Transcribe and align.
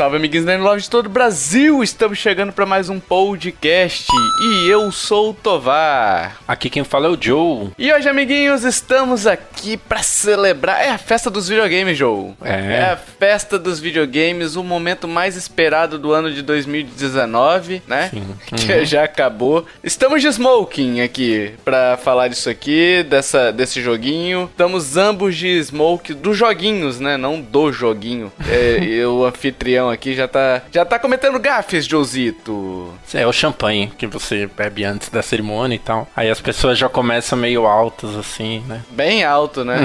Salve, 0.00 0.16
amiguinhos 0.16 0.46
da 0.46 0.56
Love 0.56 0.80
de 0.80 0.88
todo 0.88 1.04
o 1.04 1.10
Brasil! 1.10 1.82
Estamos 1.82 2.16
chegando 2.16 2.54
para 2.54 2.64
mais 2.64 2.88
um 2.88 2.98
podcast 2.98 4.06
e 4.40 4.66
eu 4.66 4.90
sou 4.90 5.32
o 5.32 5.34
Tovar. 5.34 6.38
Aqui 6.48 6.70
quem 6.70 6.82
fala 6.82 7.06
é 7.06 7.10
o 7.10 7.18
Joe. 7.20 7.72
E 7.76 7.92
hoje, 7.92 8.08
amiguinhos, 8.08 8.64
estamos 8.64 9.26
aqui 9.26 9.49
para 9.88 10.02
celebrar. 10.02 10.80
É 10.80 10.90
a 10.90 10.98
festa 10.98 11.30
dos 11.30 11.48
videogames, 11.48 11.96
Joe. 11.96 12.32
É. 12.42 12.74
É 12.74 12.82
a 12.92 12.96
festa 12.96 13.58
dos 13.58 13.78
videogames, 13.78 14.56
o 14.56 14.62
momento 14.62 15.06
mais 15.06 15.36
esperado 15.36 15.98
do 15.98 16.12
ano 16.12 16.32
de 16.32 16.42
2019, 16.42 17.82
né? 17.86 18.10
Sim. 18.10 18.24
Que 18.60 18.84
já 18.84 19.04
acabou. 19.04 19.64
Estamos 19.82 20.20
de 20.20 20.28
smoking 20.28 21.00
aqui 21.00 21.54
para 21.64 21.96
falar 21.96 22.28
disso 22.28 22.50
aqui, 22.50 23.04
dessa, 23.08 23.52
desse 23.52 23.80
joguinho. 23.80 24.48
Estamos 24.50 24.96
ambos 24.96 25.36
de 25.36 25.62
smoke 25.62 26.14
dos 26.14 26.36
joguinhos, 26.36 27.00
né? 27.00 27.16
Não 27.16 27.40
do 27.40 27.72
joguinho. 27.72 28.32
É, 28.48 28.78
e 28.82 29.04
o 29.04 29.24
anfitrião 29.24 29.88
aqui 29.88 30.14
já 30.14 30.28
tá, 30.28 30.62
já 30.70 30.84
tá 30.84 30.98
cometendo 30.98 31.38
gafes, 31.38 31.86
Josito. 31.86 32.92
É 33.14 33.26
o 33.26 33.32
champanhe 33.32 33.92
que 33.96 34.06
você 34.06 34.46
bebe 34.46 34.84
antes 34.84 35.08
da 35.08 35.22
cerimônia 35.22 35.76
e 35.76 35.78
tal. 35.78 36.08
Aí 36.14 36.30
as 36.30 36.40
pessoas 36.40 36.78
já 36.78 36.88
começam 36.88 37.38
meio 37.38 37.66
altas 37.66 38.16
assim, 38.16 38.62
né? 38.66 38.82
Bem 38.90 39.24
alto, 39.50 39.64
né? 39.64 39.80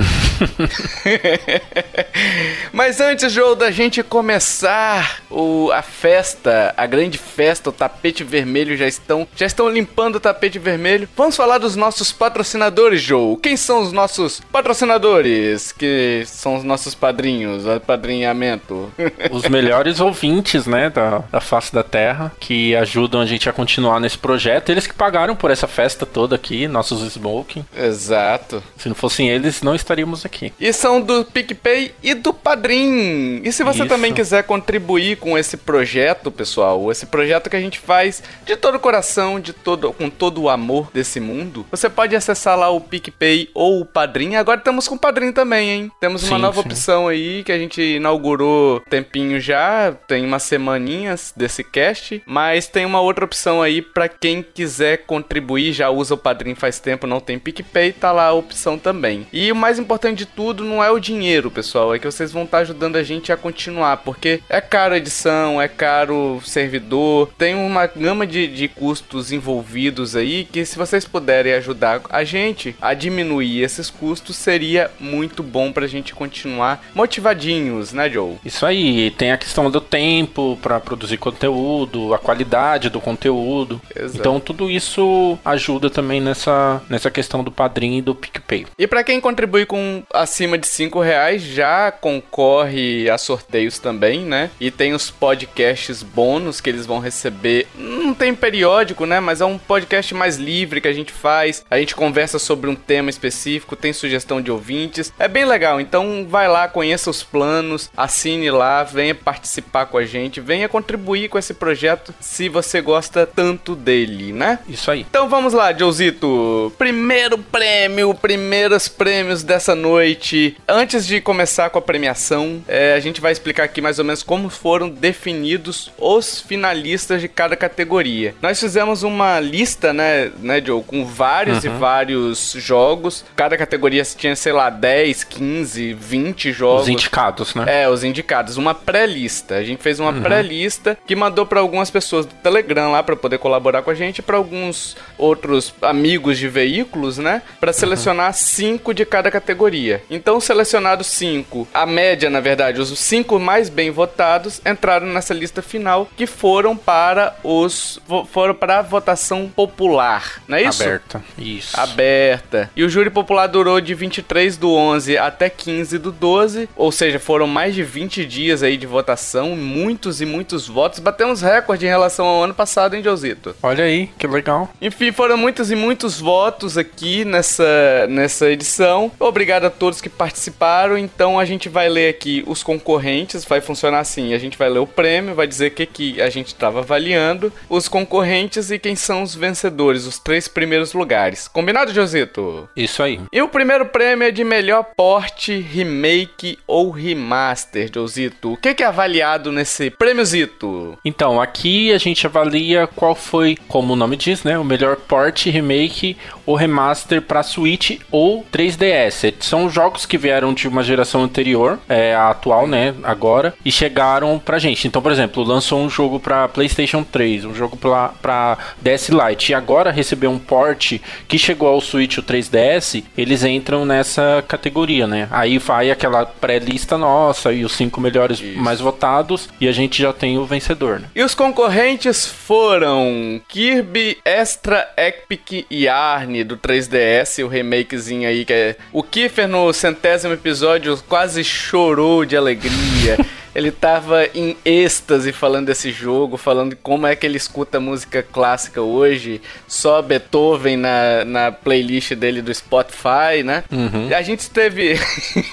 Mas 2.71 3.01
antes, 3.01 3.31
Joe, 3.31 3.55
da 3.55 3.71
gente 3.71 4.03
começar 4.03 5.21
o, 5.29 5.71
a 5.71 5.81
festa, 5.81 6.73
a 6.77 6.85
grande 6.85 7.17
festa, 7.17 7.69
o 7.69 7.73
tapete 7.73 8.23
vermelho 8.23 8.77
já 8.77 8.87
estão, 8.87 9.27
já 9.35 9.45
estão 9.45 9.67
limpando 9.67 10.15
o 10.15 10.19
tapete 10.19 10.59
vermelho. 10.59 11.09
Vamos 11.17 11.35
falar 11.35 11.57
dos 11.57 11.75
nossos 11.75 12.11
patrocinadores, 12.11 13.01
Joe. 13.01 13.37
Quem 13.37 13.57
são 13.57 13.81
os 13.81 13.91
nossos 13.91 14.39
patrocinadores? 14.51 15.71
Que 15.71 16.23
são 16.27 16.55
os 16.55 16.63
nossos 16.63 16.93
padrinhos, 16.93 17.67
apadrinhamento. 17.67 18.91
Os 19.31 19.47
melhores 19.47 19.99
ouvintes, 19.99 20.67
né, 20.67 20.89
da, 20.89 21.23
da 21.31 21.41
face 21.41 21.73
da 21.73 21.83
Terra, 21.83 22.31
que 22.39 22.75
ajudam 22.75 23.21
a 23.21 23.25
gente 23.25 23.49
a 23.49 23.53
continuar 23.53 23.99
nesse 23.99 24.17
projeto. 24.17 24.69
Eles 24.69 24.85
que 24.85 24.93
pagaram 24.93 25.35
por 25.35 25.49
essa 25.49 25.67
festa 25.67 26.05
toda 26.05 26.35
aqui, 26.35 26.67
nossos 26.67 27.01
smoking. 27.13 27.65
Exato. 27.75 28.61
Se 28.77 28.87
não 28.87 28.95
fossem 28.95 29.29
eles, 29.29 29.54
não 29.63 29.75
estaríamos 29.75 30.25
aqui. 30.25 30.53
E 30.59 30.71
são 30.73 31.01
do 31.01 31.23
PicPay 31.25 31.93
e 32.01 32.13
do 32.13 32.33
Padrim. 32.33 33.41
E 33.43 33.51
se 33.51 33.63
você 33.63 33.79
Isso. 33.79 33.87
também 33.87 34.13
quiser 34.13 34.43
contribuir 34.43 35.17
com 35.17 35.37
esse 35.37 35.57
projeto, 35.57 36.31
pessoal, 36.31 36.91
esse 36.91 37.05
projeto 37.05 37.49
que 37.49 37.55
a 37.55 37.61
gente 37.61 37.79
faz 37.79 38.23
de 38.45 38.55
todo 38.55 38.75
o 38.75 38.79
coração, 38.79 39.39
de 39.39 39.53
todo, 39.53 39.93
com 39.93 40.09
todo 40.09 40.41
o 40.41 40.49
amor 40.49 40.89
desse 40.93 41.19
mundo, 41.19 41.65
você 41.71 41.89
pode 41.89 42.15
acessar 42.15 42.57
lá 42.57 42.69
o 42.69 42.81
PicPay 42.81 43.49
ou 43.53 43.81
o 43.81 43.85
Padrim. 43.85 44.35
Agora 44.35 44.57
estamos 44.57 44.87
com 44.87 44.95
o 44.95 44.99
Padrim 44.99 45.31
também, 45.31 45.69
hein? 45.69 45.91
Temos 45.99 46.23
uma 46.23 46.37
Sim, 46.37 46.41
nova 46.41 46.61
sim. 46.61 46.67
opção 46.67 47.07
aí 47.07 47.43
que 47.43 47.51
a 47.51 47.57
gente 47.57 47.81
inaugurou 47.81 48.81
tempinho 48.89 49.39
já, 49.39 49.93
tem 50.07 50.25
umas 50.25 50.43
semaninhas 50.43 51.33
desse 51.35 51.63
cast, 51.63 52.21
mas 52.25 52.67
tem 52.67 52.85
uma 52.85 53.01
outra 53.01 53.25
opção 53.25 53.61
aí 53.61 53.81
pra 53.81 54.07
quem 54.07 54.41
quiser 54.41 55.05
contribuir, 55.05 55.73
já 55.73 55.89
usa 55.89 56.13
o 56.13 56.17
Padrim 56.17 56.55
faz 56.55 56.79
tempo, 56.79 57.07
não 57.07 57.19
tem 57.19 57.39
PicPay, 57.39 57.93
tá 57.93 58.11
lá 58.11 58.27
a 58.27 58.33
opção 58.33 58.77
também. 58.77 59.27
E 59.31 59.44
o 59.51 59.55
mais 59.55 59.79
importante 59.79 60.19
de 60.19 60.25
tudo 60.25 60.63
não 60.63 60.83
é 60.83 60.89
o 60.89 60.99
dinheiro, 60.99 61.51
pessoal, 61.51 61.93
é 61.93 61.99
que 61.99 62.05
vocês 62.05 62.31
vão 62.31 62.43
estar 62.43 62.59
ajudando 62.59 62.95
a 62.95 63.03
gente 63.03 63.31
a 63.31 63.37
continuar, 63.37 63.97
porque 63.97 64.41
é 64.49 64.61
caro 64.61 64.93
a 64.93 64.97
edição, 64.97 65.61
é 65.61 65.67
caro 65.67 66.41
servidor, 66.45 67.29
tem 67.37 67.55
uma 67.55 67.87
gama 67.87 68.25
de, 68.25 68.47
de 68.47 68.67
custos 68.67 69.31
envolvidos 69.31 70.15
aí 70.15 70.45
que 70.45 70.65
se 70.65 70.77
vocês 70.77 71.05
puderem 71.05 71.53
ajudar 71.53 72.01
a 72.09 72.23
gente 72.23 72.75
a 72.81 72.93
diminuir 72.93 73.61
esses 73.61 73.89
custos, 73.89 74.35
seria 74.35 74.91
muito 74.99 75.43
bom 75.43 75.71
pra 75.71 75.87
gente 75.87 76.13
continuar 76.13 76.83
motivadinhos, 76.93 77.93
né, 77.93 78.09
Joe? 78.09 78.37
Isso 78.43 78.65
aí, 78.65 79.11
tem 79.11 79.31
a 79.31 79.37
questão 79.37 79.69
do 79.69 79.81
tempo 79.81 80.57
pra 80.61 80.79
produzir 80.79 81.17
conteúdo, 81.17 82.13
a 82.13 82.17
qualidade 82.17 82.89
do 82.89 83.01
conteúdo. 83.01 83.81
Exato. 83.95 84.17
Então 84.17 84.39
tudo 84.39 84.69
isso 84.69 85.37
ajuda 85.43 85.89
também 85.89 86.21
nessa, 86.21 86.81
nessa 86.89 87.11
questão 87.11 87.43
do 87.43 87.51
padrinho 87.51 87.99
e 87.99 88.01
do 88.01 88.15
PicPay. 88.15 88.65
E 88.77 88.87
pra 88.87 89.03
quem 89.03 89.19
contribui 89.35 89.65
com 89.65 90.01
acima 90.13 90.57
de 90.57 90.65
5 90.65 91.01
reais, 91.01 91.41
já 91.41 91.91
concorre 91.91 93.09
a 93.09 93.17
sorteios 93.17 93.77
também, 93.77 94.21
né? 94.21 94.49
E 94.61 94.71
tem 94.71 94.93
os 94.93 95.11
podcasts 95.11 96.01
bônus 96.01 96.61
que 96.61 96.69
eles 96.69 96.85
vão 96.85 96.99
receber. 96.99 97.67
Não 97.75 98.13
tem 98.13 98.33
periódico, 98.33 99.05
né? 99.05 99.19
Mas 99.19 99.41
é 99.41 99.45
um 99.45 99.57
podcast 99.57 100.13
mais 100.13 100.37
livre 100.37 100.79
que 100.79 100.87
a 100.87 100.93
gente 100.93 101.11
faz. 101.11 101.65
A 101.69 101.77
gente 101.77 101.93
conversa 101.93 102.39
sobre 102.39 102.69
um 102.69 102.75
tema 102.75 103.09
específico, 103.09 103.75
tem 103.75 103.91
sugestão 103.91 104.41
de 104.41 104.49
ouvintes. 104.49 105.11
É 105.19 105.27
bem 105.27 105.43
legal. 105.43 105.81
Então 105.81 106.25
vai 106.29 106.47
lá, 106.47 106.69
conheça 106.69 107.09
os 107.09 107.21
planos, 107.21 107.89
assine 107.97 108.49
lá, 108.49 108.83
venha 108.83 109.13
participar 109.13 109.87
com 109.87 109.97
a 109.97 110.05
gente, 110.05 110.39
venha 110.39 110.69
contribuir 110.69 111.27
com 111.27 111.37
esse 111.37 111.53
projeto 111.53 112.13
se 112.21 112.47
você 112.47 112.79
gosta 112.79 113.25
tanto 113.27 113.75
dele, 113.75 114.31
né? 114.31 114.59
Isso 114.69 114.89
aí. 114.89 115.01
Então 115.01 115.27
vamos 115.27 115.51
lá, 115.51 115.73
Joezito. 115.73 116.71
Primeiro 116.77 117.37
prêmio, 117.37 118.13
primeiros 118.13 118.87
prêmios 118.87 119.24
dessa 119.43 119.75
noite. 119.75 120.57
Antes 120.67 121.05
de 121.05 121.21
começar 121.21 121.69
com 121.69 121.79
a 121.79 121.81
premiação, 121.81 122.63
é, 122.67 122.93
a 122.93 122.99
gente 122.99 123.21
vai 123.21 123.31
explicar 123.31 123.63
aqui 123.63 123.81
mais 123.81 123.99
ou 123.99 124.05
menos 124.05 124.23
como 124.23 124.49
foram 124.49 124.89
definidos 124.89 125.91
os 125.97 126.41
finalistas 126.41 127.21
de 127.21 127.27
cada 127.27 127.55
categoria. 127.55 128.35
Nós 128.41 128.59
fizemos 128.59 129.03
uma 129.03 129.39
lista, 129.39 129.93
né, 129.93 130.31
né, 130.39 130.61
Joe, 130.65 130.83
com 130.83 131.05
vários 131.05 131.63
e 131.63 131.69
vários 131.69 132.53
jogos. 132.57 133.25
Cada 133.35 133.57
categoria 133.57 134.03
tinha, 134.03 134.35
sei 134.35 134.51
lá, 134.51 134.69
10, 134.69 135.23
15, 135.23 135.93
20 135.93 136.51
jogos. 136.51 136.83
Os 136.83 136.89
indicados, 136.89 137.55
né? 137.55 137.83
É, 137.83 137.89
os 137.89 138.03
indicados, 138.03 138.57
uma 138.57 138.73
pré-lista. 138.73 139.55
A 139.55 139.63
gente 139.63 139.81
fez 139.81 139.99
uma 139.99 140.13
pré-lista 140.13 140.97
que 141.05 141.15
mandou 141.15 141.45
pra 141.45 141.59
algumas 141.59 141.89
pessoas 141.89 142.25
do 142.25 142.33
Telegram 142.35 142.91
lá 142.91 143.01
pra 143.03 143.15
poder 143.15 143.37
colaborar 143.37 143.81
com 143.81 143.91
a 143.91 143.95
gente, 143.95 144.21
pra 144.21 144.37
alguns 144.37 144.95
outros 145.17 145.73
amigos 145.81 146.37
de 146.37 146.47
veículos, 146.47 147.17
né, 147.17 147.41
Pra 147.59 147.73
selecionar 147.73 148.33
cinco 148.33 148.93
de 148.93 149.05
cada 149.05 149.14
categoria. 149.23 150.03
Então, 150.09 150.39
selecionados 150.39 151.07
cinco, 151.07 151.67
a 151.73 151.85
média, 151.85 152.29
na 152.29 152.39
verdade, 152.39 152.81
os 152.81 152.97
cinco 152.97 153.39
mais 153.39 153.69
bem 153.69 153.91
votados 153.91 154.61
entraram 154.65 155.07
nessa 155.07 155.33
lista 155.33 155.61
final, 155.61 156.07
que 156.15 156.27
foram 156.27 156.75
para 156.75 157.35
os 157.43 157.99
foram 158.31 158.53
para 158.53 158.79
a 158.79 158.81
votação 158.81 159.51
popular, 159.53 160.41
não 160.47 160.57
é 160.57 160.63
isso? 160.63 160.83
Aberta. 160.83 161.23
Isso. 161.37 161.79
aberta. 161.79 162.69
E 162.75 162.83
o 162.83 162.89
júri 162.89 163.09
popular 163.09 163.47
durou 163.47 163.79
de 163.81 163.93
23 163.93 164.57
do 164.57 164.73
11 164.73 165.17
até 165.17 165.49
15 165.49 165.97
do 165.97 166.11
12, 166.11 166.69
ou 166.75 166.91
seja, 166.91 167.19
foram 167.19 167.47
mais 167.47 167.75
de 167.75 167.83
20 167.83 168.25
dias 168.25 168.63
aí 168.63 168.77
de 168.77 168.85
votação, 168.85 169.55
muitos 169.55 170.21
e 170.21 170.25
muitos 170.25 170.67
votos. 170.67 170.99
Batemos 170.99 171.41
recorde 171.41 171.85
em 171.85 171.89
relação 171.89 172.25
ao 172.25 172.43
ano 172.43 172.53
passado, 172.53 172.95
hein, 172.95 173.03
Josito? 173.03 173.55
Olha 173.61 173.83
aí, 173.83 174.09
que 174.17 174.27
legal. 174.27 174.69
Enfim, 174.81 175.11
foram 175.11 175.37
muitos 175.37 175.71
e 175.71 175.75
muitos 175.75 176.19
votos 176.19 176.77
aqui 176.77 177.25
nessa, 177.25 178.07
nessa 178.09 178.49
edição. 178.49 178.94
Obrigado 179.19 179.65
a 179.65 179.69
todos 179.69 180.01
que 180.01 180.09
participaram. 180.09 180.97
Então 180.97 181.39
a 181.39 181.45
gente 181.45 181.69
vai 181.69 181.89
ler 181.89 182.09
aqui 182.09 182.43
os 182.47 182.63
concorrentes. 182.63 183.45
Vai 183.45 183.61
funcionar 183.61 183.99
assim: 183.99 184.33
a 184.33 184.37
gente 184.37 184.57
vai 184.57 184.69
ler 184.69 184.79
o 184.79 184.87
prêmio, 184.87 185.35
vai 185.35 185.47
dizer 185.47 185.67
o 185.67 185.71
que, 185.71 185.85
que 185.85 186.21
a 186.21 186.29
gente 186.29 186.47
estava 186.47 186.79
avaliando, 186.79 187.51
os 187.69 187.87
concorrentes 187.87 188.71
e 188.71 188.79
quem 188.79 188.95
são 188.95 189.23
os 189.23 189.35
vencedores, 189.35 190.05
os 190.05 190.19
três 190.19 190.47
primeiros 190.47 190.93
lugares. 190.93 191.47
Combinado, 191.47 191.93
Josito? 191.93 192.69
Isso 192.75 193.03
aí. 193.03 193.19
E 193.31 193.41
o 193.41 193.47
primeiro 193.47 193.85
prêmio 193.85 194.27
é 194.27 194.31
de 194.31 194.43
melhor 194.43 194.83
porte, 194.95 195.59
remake 195.59 196.57
ou 196.67 196.91
remaster, 196.91 197.89
Josito. 197.93 198.53
O 198.53 198.57
que, 198.57 198.73
que 198.73 198.83
é 198.83 198.87
avaliado 198.87 199.51
nesse 199.51 199.89
prêmiozito? 199.89 200.97
Então, 201.03 201.41
aqui 201.41 201.91
a 201.91 201.97
gente 201.97 202.25
avalia 202.25 202.87
qual 202.87 203.15
foi, 203.15 203.57
como 203.67 203.93
o 203.93 203.95
nome 203.95 204.15
diz, 204.15 204.43
né, 204.43 204.57
o 204.57 204.63
melhor 204.63 204.95
port, 204.95 205.45
remake 205.45 206.17
ou 206.45 206.55
remaster 206.55 207.21
para 207.21 207.43
Switch 207.43 207.99
ou 208.11 208.43
3DS. 208.85 209.33
São 209.39 209.69
jogos 209.69 210.05
que 210.05 210.17
vieram 210.17 210.53
de 210.53 210.67
uma 210.67 210.83
geração 210.83 211.23
anterior, 211.23 211.79
é, 211.89 212.13
a 212.13 212.29
atual, 212.29 212.67
né, 212.67 212.93
agora, 213.03 213.53
e 213.63 213.71
chegaram 213.71 214.39
pra 214.39 214.59
gente. 214.59 214.87
Então, 214.87 215.01
por 215.01 215.11
exemplo, 215.11 215.43
lançou 215.43 215.79
um 215.79 215.89
jogo 215.89 216.19
pra 216.19 216.47
PlayStation 216.47 217.03
3, 217.03 217.45
um 217.45 217.55
jogo 217.55 217.75
pra, 217.75 218.09
pra 218.21 218.57
DS 218.81 219.09
Lite, 219.09 219.51
e 219.51 219.55
agora 219.55 219.91
recebeu 219.91 220.29
um 220.31 220.39
port 220.39 220.99
que 221.27 221.37
chegou 221.37 221.67
ao 221.67 221.81
Switch, 221.81 222.17
o 222.17 222.23
3DS, 222.23 223.03
eles 223.17 223.43
entram 223.43 223.85
nessa 223.85 224.43
categoria, 224.47 225.07
né? 225.07 225.27
Aí 225.31 225.57
vai 225.57 225.91
aquela 225.91 226.25
pré-lista 226.25 226.97
nossa 226.97 227.51
e 227.51 227.65
os 227.65 227.73
cinco 227.73 227.99
melhores 227.99 228.41
mais 228.55 228.79
votados, 228.79 229.49
e 229.59 229.67
a 229.67 229.71
gente 229.71 230.01
já 230.01 230.13
tem 230.13 230.37
o 230.37 230.45
vencedor, 230.45 230.99
né? 230.99 231.07
E 231.15 231.23
os 231.23 231.33
concorrentes 231.33 232.25
foram 232.25 233.41
Kirby 233.47 234.17
Extra 234.23 234.87
Epic 234.97 235.65
Yarn 235.71 236.43
do 236.43 236.57
3DS, 236.57 237.43
o 237.43 237.47
remakezinho 237.47 238.27
aí 238.27 238.45
que 238.45 238.53
é. 238.53 238.74
O 238.91 239.03
Kiefer 239.03 239.47
no 239.47 239.71
centésimo 239.73 240.33
episódio 240.33 240.97
quase 241.07 241.43
chorou 241.43 242.25
de 242.25 242.35
alegria. 242.35 243.17
ele 243.55 243.71
tava 243.71 244.27
em 244.35 244.57
êxtase 244.65 245.31
falando 245.31 245.67
desse 245.67 245.89
jogo, 245.89 246.35
falando 246.35 246.75
como 246.75 247.07
é 247.07 247.15
que 247.15 247.25
ele 247.25 247.37
escuta 247.37 247.79
música 247.79 248.21
clássica 248.21 248.81
hoje, 248.81 249.41
só 249.65 250.01
Beethoven 250.01 250.75
na, 250.75 251.23
na 251.23 251.51
playlist 251.51 252.13
dele 252.13 252.41
do 252.41 252.53
Spotify, 252.53 253.43
né? 253.43 253.63
Uhum. 253.71 254.09
A 254.13 254.21
gente 254.21 254.49
teve. 254.49 254.99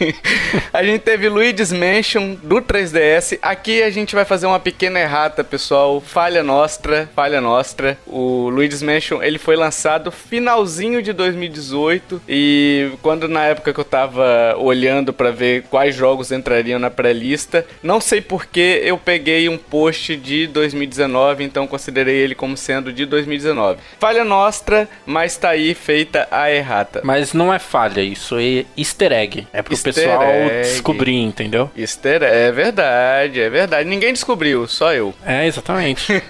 a 0.72 0.82
gente 0.82 1.00
teve 1.02 1.28
Luigi's 1.28 1.72
Mansion 1.72 2.34
do 2.42 2.60
3DS. 2.60 3.38
Aqui 3.40 3.82
a 3.82 3.90
gente 3.90 4.14
vai 4.14 4.24
fazer 4.24 4.46
uma 4.46 4.58
pequena 4.58 4.98
errata, 4.98 5.44
pessoal. 5.44 6.00
Falha 6.00 6.42
nostra, 6.42 7.08
falha 7.14 7.40
nostra. 7.40 7.96
O 8.06 8.48
Luigi's 8.48 8.82
Mansion 8.82 9.22
ele 9.22 9.38
foi 9.38 9.54
lançado 9.54 10.10
finalzinho 10.10 11.00
de 11.02 11.12
2018 11.12 12.22
e 12.28 12.90
quando 13.00 13.28
na 13.28 13.44
época 13.44 13.72
que 13.72 13.78
eu 13.78 13.84
tava 13.84 14.56
olhando 14.58 15.12
para 15.12 15.30
ver 15.30 15.62
quais 15.70 15.94
jogos 15.94 16.32
entrariam 16.32 16.78
na 16.78 16.90
pré-lista, 16.90 17.64
não 17.82 17.91
sei 18.00 18.20
por 18.20 18.46
que 18.46 18.80
eu 18.84 18.96
peguei 18.98 19.48
um 19.48 19.58
post 19.58 20.16
de 20.16 20.46
2019, 20.46 21.44
então 21.44 21.66
considerei 21.66 22.16
ele 22.16 22.34
como 22.34 22.56
sendo 22.56 22.92
de 22.92 23.04
2019. 23.06 23.80
Falha 23.98 24.24
nostra, 24.24 24.88
mas 25.06 25.36
tá 25.36 25.50
aí 25.50 25.74
feita 25.74 26.28
a 26.30 26.50
errata. 26.50 27.00
Mas 27.04 27.32
não 27.32 27.52
é 27.52 27.58
falha, 27.58 28.00
isso 28.00 28.36
é 28.38 28.64
easter 28.76 29.12
egg. 29.12 29.46
É 29.52 29.62
pro 29.62 29.74
easter 29.74 29.94
pessoal 29.94 30.22
egg. 30.22 30.62
descobrir, 30.62 31.16
entendeu? 31.16 31.70
Easter 31.76 32.22
egg, 32.22 32.36
é 32.36 32.52
verdade, 32.52 33.40
é 33.40 33.50
verdade. 33.50 33.88
Ninguém 33.88 34.12
descobriu, 34.12 34.66
só 34.66 34.92
eu. 34.92 35.14
É, 35.24 35.46
exatamente. 35.46 36.12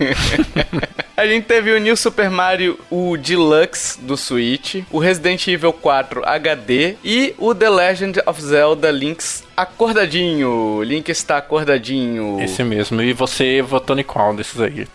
A 1.14 1.26
gente 1.26 1.44
teve 1.44 1.70
o 1.70 1.78
New 1.78 1.96
Super 1.96 2.30
Mario, 2.30 2.78
o 2.90 3.16
Deluxe 3.16 4.00
do 4.00 4.16
Switch, 4.16 4.82
o 4.90 4.98
Resident 4.98 5.46
Evil 5.46 5.72
4 5.72 6.22
HD 6.24 6.96
e 7.04 7.34
o 7.38 7.54
The 7.54 7.68
Legend 7.68 8.22
of 8.26 8.42
Zelda 8.42 8.90
Link's 8.90 9.44
acordadinho. 9.56 10.82
Link 10.82 11.08
está 11.10 11.36
acordadinho. 11.52 12.40
Esse 12.40 12.64
mesmo. 12.64 13.02
E 13.02 13.12
você 13.12 13.60
votou 13.60 13.98
em 13.98 14.02
qual 14.02 14.34
desses 14.34 14.60
aí? 14.60 14.86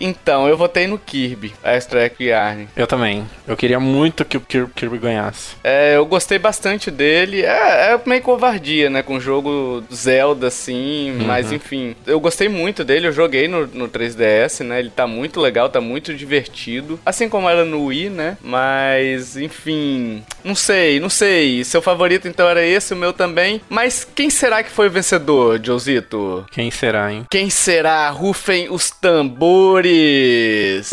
Então, 0.00 0.48
eu 0.48 0.56
votei 0.56 0.86
no 0.86 0.98
Kirby, 0.98 1.54
Extra 1.62 2.10
Yarn. 2.18 2.68
Eu 2.76 2.86
também. 2.86 3.24
Eu 3.46 3.56
queria 3.56 3.78
muito 3.78 4.24
que 4.24 4.36
o 4.36 4.68
Kirby 4.68 4.98
ganhasse. 4.98 5.56
É, 5.62 5.96
eu 5.96 6.06
gostei 6.06 6.38
bastante 6.38 6.90
dele. 6.90 7.42
É, 7.42 7.92
é 7.92 8.00
meio 8.04 8.22
covardia, 8.22 8.90
né? 8.90 9.02
Com 9.02 9.16
o 9.16 9.20
jogo 9.20 9.84
Zelda, 9.92 10.48
assim. 10.48 11.12
Uhum. 11.12 11.26
Mas, 11.26 11.52
enfim. 11.52 11.94
Eu 12.06 12.18
gostei 12.18 12.48
muito 12.48 12.84
dele. 12.84 13.06
Eu 13.06 13.12
joguei 13.12 13.46
no, 13.46 13.66
no 13.66 13.88
3DS, 13.88 14.64
né? 14.64 14.80
Ele 14.80 14.90
tá 14.90 15.06
muito 15.06 15.40
legal, 15.40 15.68
tá 15.68 15.80
muito 15.80 16.14
divertido. 16.14 16.98
Assim 17.04 17.28
como 17.28 17.48
era 17.48 17.64
no 17.64 17.86
Wii, 17.86 18.10
né? 18.10 18.36
Mas, 18.42 19.36
enfim. 19.36 20.22
Não 20.42 20.54
sei, 20.54 20.98
não 20.98 21.08
sei. 21.08 21.62
Seu 21.64 21.80
favorito 21.80 22.26
então 22.26 22.48
era 22.48 22.64
esse, 22.64 22.94
o 22.94 22.96
meu 22.96 23.12
também. 23.12 23.60
Mas 23.68 24.06
quem 24.14 24.28
será 24.28 24.62
que 24.62 24.70
foi 24.70 24.88
o 24.88 24.90
vencedor, 24.90 25.43
Josito? 25.62 26.46
Quem 26.50 26.70
será, 26.70 27.12
hein? 27.12 27.26
Quem 27.30 27.50
será? 27.50 28.08
Rufem 28.10 28.70
os 28.70 28.90
tambores! 28.90 30.90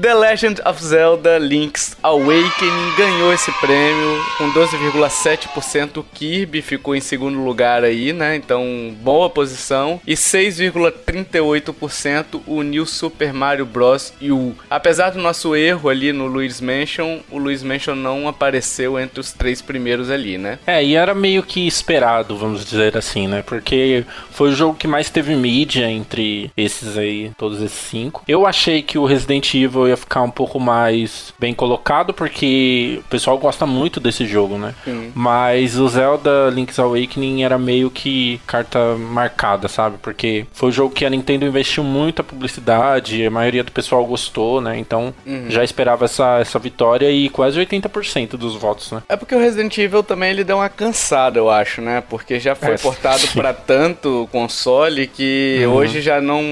The 0.00 0.12
Legend 0.12 0.60
of 0.66 0.84
Zelda 0.84 1.38
Link's 1.38 1.96
Awakening 2.02 2.96
ganhou 2.98 3.32
esse 3.32 3.52
prêmio 3.60 4.18
com 4.36 4.52
12,7%. 4.52 6.04
Kirby 6.12 6.60
ficou 6.62 6.96
em 6.96 7.00
segundo 7.00 7.38
lugar 7.44 7.84
aí, 7.84 8.12
né? 8.12 8.34
Então, 8.34 8.92
boa 9.00 9.30
posição. 9.30 10.00
E 10.04 10.14
6,38% 10.14 12.40
o 12.44 12.62
New 12.62 12.84
Super 12.86 13.32
Mario 13.32 13.64
Bros. 13.64 14.12
U. 14.20 14.52
Apesar 14.68 15.10
do 15.10 15.20
nosso 15.20 15.54
erro 15.54 15.88
ali 15.88 16.12
no 16.12 16.26
Luigi's 16.26 16.60
Mansion, 16.60 17.20
o 17.30 17.38
Luigi's 17.38 17.62
Mansion 17.62 17.94
não 17.94 18.26
apareceu 18.26 18.98
entre 18.98 19.20
os 19.20 19.32
três 19.32 19.62
primeiros 19.62 20.10
ali, 20.10 20.38
né? 20.38 20.58
É, 20.66 20.84
e 20.84 20.96
era 20.96 21.14
meio 21.14 21.44
que 21.44 21.68
esperado, 21.68 22.36
vamos 22.36 22.64
dizer 22.64 22.96
assim, 22.96 23.28
né? 23.28 23.44
Porque 23.46 24.04
foi 24.32 24.50
o 24.50 24.54
jogo 24.54 24.74
que 24.74 24.88
mais 24.88 25.08
teve 25.08 25.36
mídia 25.36 25.88
entre 25.88 26.50
esses 26.56 26.98
aí, 26.98 27.30
todos 27.38 27.62
esses 27.62 27.78
cinco. 27.78 28.24
Eu 28.26 28.44
achei 28.44 28.82
que 28.82 28.98
o 28.98 29.04
Resident 29.04 29.54
Evil 29.54 29.83
ia 29.88 29.96
ficar 29.96 30.22
um 30.22 30.30
pouco 30.30 30.58
mais 30.58 31.32
bem 31.38 31.54
colocado, 31.54 32.12
porque 32.12 33.00
o 33.00 33.08
pessoal 33.08 33.38
gosta 33.38 33.66
muito 33.66 34.00
desse 34.00 34.26
jogo, 34.26 34.58
né? 34.58 34.74
Sim. 34.84 35.12
Mas 35.14 35.78
o 35.78 35.88
Zelda 35.88 36.50
Link's 36.50 36.78
Awakening 36.78 37.42
era 37.42 37.58
meio 37.58 37.90
que 37.90 38.40
carta 38.46 38.96
marcada, 38.96 39.68
sabe? 39.68 39.96
Porque 40.00 40.46
foi 40.52 40.68
o 40.68 40.72
jogo 40.72 40.94
que 40.94 41.04
a 41.04 41.10
Nintendo 41.10 41.46
investiu 41.46 41.84
muito 41.84 42.20
a 42.20 42.24
publicidade, 42.24 43.24
a 43.24 43.30
maioria 43.30 43.64
do 43.64 43.72
pessoal 43.72 44.04
gostou, 44.04 44.60
né? 44.60 44.78
Então 44.78 45.14
uhum. 45.26 45.46
já 45.48 45.64
esperava 45.64 46.04
essa, 46.04 46.38
essa 46.40 46.58
vitória 46.58 47.10
e 47.10 47.28
quase 47.28 47.58
80% 47.58 48.30
dos 48.36 48.56
votos, 48.56 48.92
né? 48.92 49.02
É 49.08 49.16
porque 49.16 49.34
o 49.34 49.38
Resident 49.38 49.76
Evil 49.78 50.02
também 50.02 50.30
ele 50.30 50.44
deu 50.44 50.56
uma 50.56 50.68
cansada, 50.68 51.38
eu 51.38 51.50
acho, 51.50 51.80
né? 51.80 52.02
Porque 52.08 52.38
já 52.38 52.54
foi 52.54 52.74
é, 52.74 52.78
portado 52.78 53.26
para 53.34 53.52
tanto 53.52 54.28
console 54.32 55.06
que 55.06 55.62
uhum. 55.64 55.74
hoje 55.74 56.00
já 56.00 56.20
não, 56.20 56.42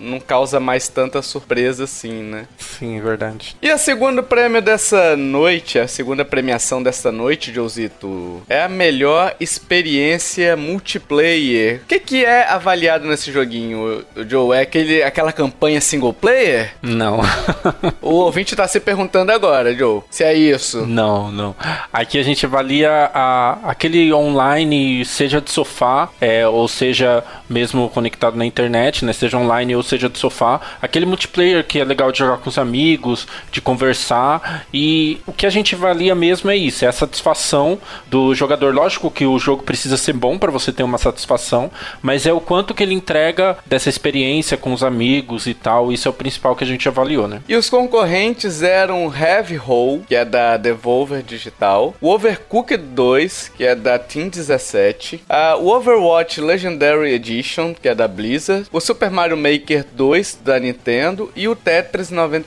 não 0.00 0.20
causa 0.20 0.60
mais 0.60 0.88
tanta 0.88 1.22
surpresa 1.22 1.84
assim, 1.84 2.22
né? 2.22 2.46
Sim, 2.76 3.00
verdade. 3.00 3.56
E 3.62 3.70
a 3.70 3.78
segunda 3.78 4.22
prêmio 4.22 4.60
dessa 4.60 5.16
noite, 5.16 5.78
a 5.78 5.88
segunda 5.88 6.24
premiação 6.24 6.82
dessa 6.82 7.10
noite, 7.10 7.52
Josito, 7.52 8.42
é 8.48 8.62
a 8.62 8.68
melhor 8.68 9.34
experiência 9.40 10.56
multiplayer. 10.56 11.80
O 11.84 11.86
que, 11.86 11.98
que 11.98 12.24
é 12.24 12.48
avaliado 12.48 13.06
nesse 13.06 13.32
joguinho, 13.32 14.04
Joe? 14.28 14.56
É 14.56 14.60
aquele, 14.60 15.02
aquela 15.02 15.32
campanha 15.32 15.80
single 15.80 16.12
player? 16.12 16.74
Não. 16.82 17.20
o 18.02 18.14
ouvinte 18.14 18.54
tá 18.54 18.68
se 18.68 18.78
perguntando 18.78 19.32
agora, 19.32 19.74
Joe, 19.74 20.02
se 20.10 20.22
é 20.22 20.34
isso. 20.34 20.86
Não, 20.86 21.32
não. 21.32 21.56
Aqui 21.92 22.18
a 22.18 22.22
gente 22.22 22.44
avalia 22.44 23.10
a, 23.12 23.58
aquele 23.64 24.12
online, 24.12 25.04
seja 25.04 25.40
de 25.40 25.50
sofá, 25.50 26.10
é, 26.20 26.46
ou 26.46 26.68
seja 26.68 27.24
mesmo 27.48 27.88
conectado 27.88 28.36
na 28.36 28.44
internet, 28.44 29.04
né? 29.04 29.12
Seja 29.12 29.38
online 29.38 29.74
ou 29.74 29.82
seja 29.82 30.08
de 30.08 30.18
sofá. 30.18 30.60
Aquele 30.80 31.06
multiplayer 31.06 31.64
que 31.64 31.80
é 31.80 31.84
legal 31.84 32.12
de 32.12 32.18
jogar 32.18 32.38
com 32.38 32.50
os 32.58 32.62
amigos, 32.62 33.26
de 33.50 33.60
conversar. 33.60 34.66
E 34.74 35.18
o 35.26 35.32
que 35.32 35.46
a 35.46 35.50
gente 35.50 35.74
avalia 35.74 36.14
mesmo 36.14 36.50
é 36.50 36.56
isso, 36.56 36.84
é 36.84 36.88
a 36.88 36.92
satisfação 36.92 37.78
do 38.08 38.34
jogador. 38.34 38.74
Lógico 38.74 39.10
que 39.10 39.24
o 39.24 39.38
jogo 39.38 39.62
precisa 39.62 39.96
ser 39.96 40.12
bom 40.12 40.38
para 40.38 40.50
você 40.50 40.72
ter 40.72 40.82
uma 40.82 40.98
satisfação, 40.98 41.70
mas 42.02 42.26
é 42.26 42.32
o 42.32 42.40
quanto 42.40 42.74
que 42.74 42.82
ele 42.82 42.94
entrega 42.94 43.56
dessa 43.64 43.88
experiência 43.88 44.56
com 44.56 44.72
os 44.72 44.82
amigos 44.82 45.46
e 45.46 45.54
tal. 45.54 45.92
Isso 45.92 46.08
é 46.08 46.10
o 46.10 46.14
principal 46.14 46.56
que 46.56 46.64
a 46.64 46.66
gente 46.66 46.88
avaliou, 46.88 47.28
né? 47.28 47.40
E 47.48 47.54
os 47.54 47.70
concorrentes 47.70 48.62
eram 48.62 49.12
Heavy 49.14 49.58
Hole, 49.58 50.02
que 50.08 50.14
é 50.14 50.24
da 50.24 50.56
Devolver 50.56 51.22
Digital, 51.22 51.94
o 52.00 52.10
Overcooked 52.10 52.82
2, 52.82 53.52
que 53.56 53.64
é 53.64 53.74
da 53.74 53.98
Team 53.98 54.28
17, 54.28 55.22
uh, 55.28 55.58
o 55.60 55.68
Overwatch 55.68 56.40
Legendary 56.40 57.12
Edition, 57.12 57.74
que 57.74 57.88
é 57.88 57.94
da 57.94 58.08
Blizzard, 58.08 58.66
o 58.72 58.80
Super 58.80 59.10
Mario 59.10 59.36
Maker 59.36 59.84
2 59.92 60.40
da 60.44 60.58
Nintendo 60.58 61.30
e 61.36 61.46
o 61.46 61.54
Tetris 61.54 62.10
99 62.10 62.37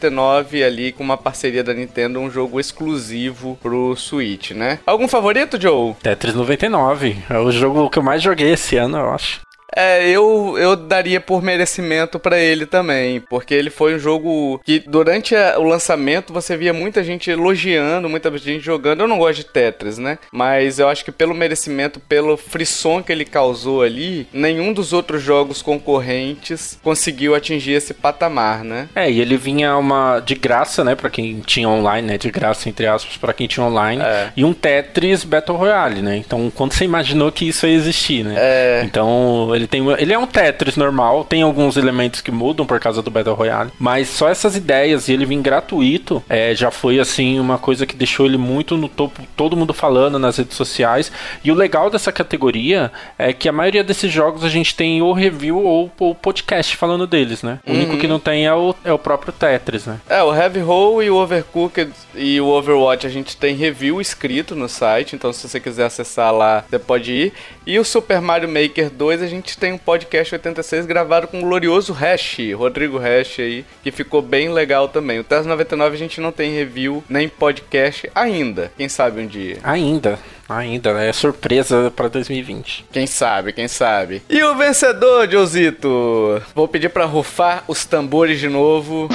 ali 0.64 0.92
com 0.92 1.04
uma 1.04 1.18
parceria 1.18 1.64
da 1.64 1.74
Nintendo, 1.74 2.20
um 2.20 2.30
jogo 2.30 2.60
exclusivo 2.60 3.58
pro 3.62 3.96
Switch, 3.96 4.52
né? 4.52 4.80
Algum 4.86 5.08
favorito, 5.08 5.60
Joe? 5.60 5.96
Tetris 6.02 6.34
99. 6.34 7.18
É 7.30 7.38
o 7.38 7.52
jogo 7.52 7.90
que 7.90 8.00
eu 8.00 8.04
mais 8.04 8.22
joguei 8.22 8.52
esse 8.54 8.78
ano, 8.78 8.98
eu 8.98 9.10
acho. 9.12 9.42
É, 9.76 10.10
eu, 10.10 10.56
eu 10.58 10.76
daria 10.76 11.20
por 11.20 11.42
merecimento 11.42 12.20
para 12.20 12.38
ele 12.38 12.66
também, 12.66 13.22
porque 13.22 13.54
ele 13.54 13.70
foi 13.70 13.96
um 13.96 14.00
jogo 14.00 14.60
que 14.64 14.80
durante 14.80 15.36
a, 15.36 15.58
o 15.58 15.64
lançamento 15.64 16.34
você 16.34 16.58
via 16.58 16.74
muita 16.74 17.04
gente 17.04 17.30
elogiando, 17.30 18.10
muita 18.10 18.36
gente 18.38 18.64
jogando. 18.64 19.02
Eu 19.02 19.08
não 19.08 19.18
gosto 19.18 19.38
de 19.38 19.46
Tetris, 19.46 19.98
né? 19.98 20.18
Mas 20.32 20.80
eu 20.80 20.88
acho 20.88 21.06
que 21.06 21.12
pelo 21.12 21.34
merecimento, 21.34 22.00
pelo 22.00 22.36
frisson 22.38 23.02
que 23.02 23.12
ele 23.12 23.26
causou 23.26 23.82
ali, 23.82 24.28
nenhum 24.34 24.74
dos 24.74 24.94
outros 24.94 25.22
jogos 25.22 25.62
concorrentes 25.62 26.80
conseguiu 26.84 27.36
atingir 27.36 27.74
esse 27.74 27.94
patamar, 27.94 28.64
né? 28.64 28.90
É, 28.96 29.10
e 29.10 29.22
ele 29.22 29.38
vinha 29.38 29.78
uma 29.78 30.20
de 30.20 30.36
graça, 30.36 30.84
né, 30.84 30.96
para 30.96 31.10
quem 31.10 31.40
tinha 31.40 31.70
online, 31.70 32.08
né, 32.08 32.18
de 32.18 32.30
graça 32.30 32.70
entre 32.70 32.88
aspas 32.88 33.18
para 33.18 33.34
quem 33.34 33.48
tinha 33.48 33.66
online, 33.66 34.02
é. 34.02 34.32
e 34.36 34.44
um 34.44 34.54
Tetris 34.54 35.24
Battle 35.24 35.58
Royale, 35.58 36.02
né? 36.02 36.18
Então, 36.18 36.52
quando 36.54 36.74
você 36.74 36.86
imaginou 36.86 37.32
que 37.32 37.48
isso 37.48 37.66
ia 37.66 37.74
existir, 37.74 38.24
né? 38.24 38.36
É. 38.38 38.82
Então, 38.84 39.54
ele 39.62 39.68
tem 39.68 39.88
ele 39.98 40.14
é 40.14 40.18
um 40.18 40.28
Tetris 40.28 40.76
normal, 40.76 41.24
tem 41.24 41.42
alguns 41.42 41.78
elementos 41.78 42.22
que 42.22 42.32
mudam 42.32 42.66
por 42.66 42.80
causa 42.80 43.02
do 43.02 43.12
Battle 43.12 43.36
Royale, 43.36 43.72
mas 43.80 44.10
só 44.10 44.28
essas 44.28 44.56
ideias 44.56 45.08
e 45.08 45.14
ele 45.14 45.26
vir 45.26 45.42
gratuito 45.42 46.24
é, 46.30 46.54
já 46.56 46.72
foi 46.72 47.00
assim 47.00 47.40
uma 47.40 47.58
coisa 47.58 47.86
que 47.86 47.96
deixou 47.96 48.26
ele 48.26 48.38
muito 48.38 48.78
no 48.78 48.88
topo, 48.88 49.22
todo 49.36 49.56
mundo 49.56 49.74
falando 49.74 50.20
nas 50.20 50.38
redes 50.38 50.56
sociais. 50.56 51.12
E 51.44 51.52
o 51.52 51.56
legal 51.56 51.90
dessa 51.90 52.12
categoria 52.12 52.92
é 53.18 53.34
que 53.34 53.48
a 53.48 53.52
maioria 53.52 53.84
desses 53.84 54.12
jogos 54.12 54.44
a 54.44 54.50
gente 54.50 54.76
tem 54.76 55.02
ou 55.02 55.14
review 55.14 55.64
ou 55.64 55.92
o 56.00 56.16
podcast 56.16 56.76
falando 56.76 57.08
deles, 57.08 57.44
né? 57.44 57.60
O 57.66 57.72
uhum. 57.72 57.78
único 57.78 57.98
que 57.98 58.08
não 58.08 58.20
tem 58.20 58.46
é 58.46 58.54
o, 58.54 58.76
é 58.84 58.92
o 58.92 59.00
próprio 59.00 59.34
Tetris, 59.34 59.86
né? 59.86 60.00
É, 60.10 60.22
o 60.24 60.34
Heavy 60.34 60.62
Hole 60.62 61.06
e 61.06 61.10
o 61.10 61.16
Overcooked 61.16 61.92
e 62.16 62.40
o 62.42 62.48
Overwatch 62.48 63.06
a 63.06 63.10
gente 63.10 63.38
tem 63.38 63.56
review 63.56 64.02
escrito 64.02 64.56
no 64.56 64.68
site, 64.68 65.16
então 65.16 65.32
se 65.32 65.48
você 65.48 65.60
quiser 65.60 65.86
acessar 65.86 66.34
lá, 66.34 66.64
você 66.70 66.80
pode 66.80 67.12
ir. 67.12 67.34
E 67.66 67.78
o 67.78 67.86
Super 67.86 68.20
Mario 68.20 68.50
Maker 68.50 68.90
2 68.90 69.22
a 69.22 69.28
gente 69.28 69.56
tem 69.56 69.74
um 69.74 69.78
podcast 69.78 70.34
86 70.34 70.88
gravado 70.88 71.28
com 71.28 71.40
o 71.40 71.42
glorioso 71.42 71.94
Hash, 71.94 72.38
Rodrigo 72.56 72.98
Hash 72.98 73.40
aí, 73.40 73.64
que 73.84 73.92
ficou 73.92 74.20
bem 74.20 74.50
legal 74.52 74.88
também. 74.88 75.20
O 75.20 75.24
Tesla 75.24 75.50
99 75.50 75.96
a 75.96 76.00
gente 76.00 76.20
não 76.20 76.32
tem 76.32 76.52
review 76.52 77.04
nem 77.08 77.30
podcast 77.30 78.10
ainda. 78.16 78.72
Quem 78.76 78.90
sabe 78.90 79.22
um 79.22 79.28
dia. 79.28 79.60
Ainda. 79.64 80.18
Ainda, 80.50 80.94
né? 80.96 81.10
É 81.10 81.14
surpresa 81.14 81.94
para 81.96 82.08
2020. 82.08 82.86
Quem 82.92 83.06
sabe, 83.06 83.54
quem 83.54 83.68
sabe. 83.68 84.24
E 84.28 84.44
o 84.44 84.56
vencedor, 84.56 85.30
Josito? 85.30 86.42
Vou 86.56 86.68
pedir 86.68 86.90
para 86.90 87.06
rufar 87.06 87.64
os 87.68 87.86
tambores 87.86 88.40
de 88.40 88.50
novo 88.50 89.08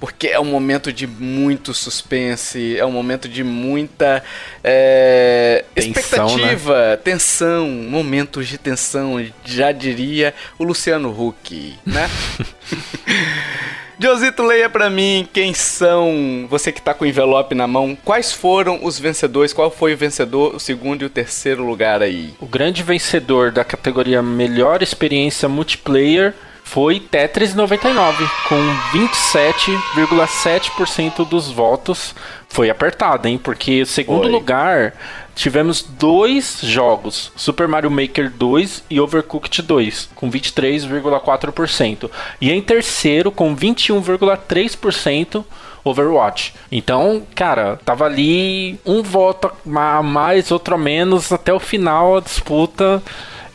porque 0.00 0.28
é 0.28 0.40
um 0.40 0.46
momento 0.46 0.90
de 0.90 1.06
muito 1.06 1.74
suspense, 1.74 2.78
é 2.78 2.86
um 2.86 2.90
momento 2.90 3.28
de 3.28 3.44
muita 3.44 4.24
é, 4.64 5.64
tensão, 5.74 6.26
expectativa, 6.26 6.90
né? 6.90 6.96
tensão, 6.96 7.68
momentos 7.68 8.48
de 8.48 8.56
tensão, 8.56 9.24
já 9.44 9.70
diria 9.70 10.34
o 10.58 10.64
Luciano 10.64 11.10
Huck, 11.10 11.78
né? 11.84 12.08
Josito, 14.02 14.42
leia 14.42 14.70
para 14.70 14.88
mim 14.88 15.28
quem 15.30 15.52
são, 15.52 16.46
você 16.48 16.72
que 16.72 16.80
tá 16.80 16.94
com 16.94 17.04
o 17.04 17.06
envelope 17.06 17.54
na 17.54 17.66
mão, 17.66 17.94
quais 18.02 18.32
foram 18.32 18.82
os 18.82 18.98
vencedores, 18.98 19.52
qual 19.52 19.70
foi 19.70 19.92
o 19.92 19.96
vencedor, 19.98 20.54
o 20.54 20.58
segundo 20.58 21.02
e 21.02 21.04
o 21.04 21.10
terceiro 21.10 21.62
lugar 21.62 22.00
aí? 22.00 22.32
O 22.40 22.46
grande 22.46 22.82
vencedor 22.82 23.52
da 23.52 23.62
categoria 23.62 24.22
Melhor 24.22 24.82
Experiência 24.82 25.50
Multiplayer 25.50 26.32
foi 26.70 27.00
Tetris 27.00 27.52
99, 27.52 28.24
com 28.48 28.54
27,7% 28.92 31.28
dos 31.28 31.50
votos. 31.50 32.14
Foi 32.48 32.70
apertado, 32.70 33.26
hein? 33.26 33.36
Porque 33.36 33.84
segundo 33.84 34.22
foi. 34.22 34.30
lugar 34.30 34.94
tivemos 35.34 35.82
dois 35.82 36.60
jogos, 36.62 37.32
Super 37.34 37.66
Mario 37.66 37.90
Maker 37.90 38.30
2 38.30 38.84
e 38.88 39.00
Overcooked 39.00 39.62
2, 39.62 40.10
com 40.14 40.30
23,4%. 40.30 42.08
E 42.40 42.52
em 42.52 42.62
terceiro, 42.62 43.32
com 43.32 43.56
21,3%. 43.56 45.44
Overwatch. 45.82 46.52
Então, 46.70 47.22
cara, 47.34 47.80
tava 47.82 48.04
ali 48.04 48.78
um 48.84 49.02
voto 49.02 49.50
a 49.74 50.02
mais, 50.02 50.50
outro 50.50 50.74
a 50.74 50.78
menos, 50.78 51.32
até 51.32 51.54
o 51.54 51.58
final 51.58 52.18
a 52.18 52.20
disputa 52.20 53.02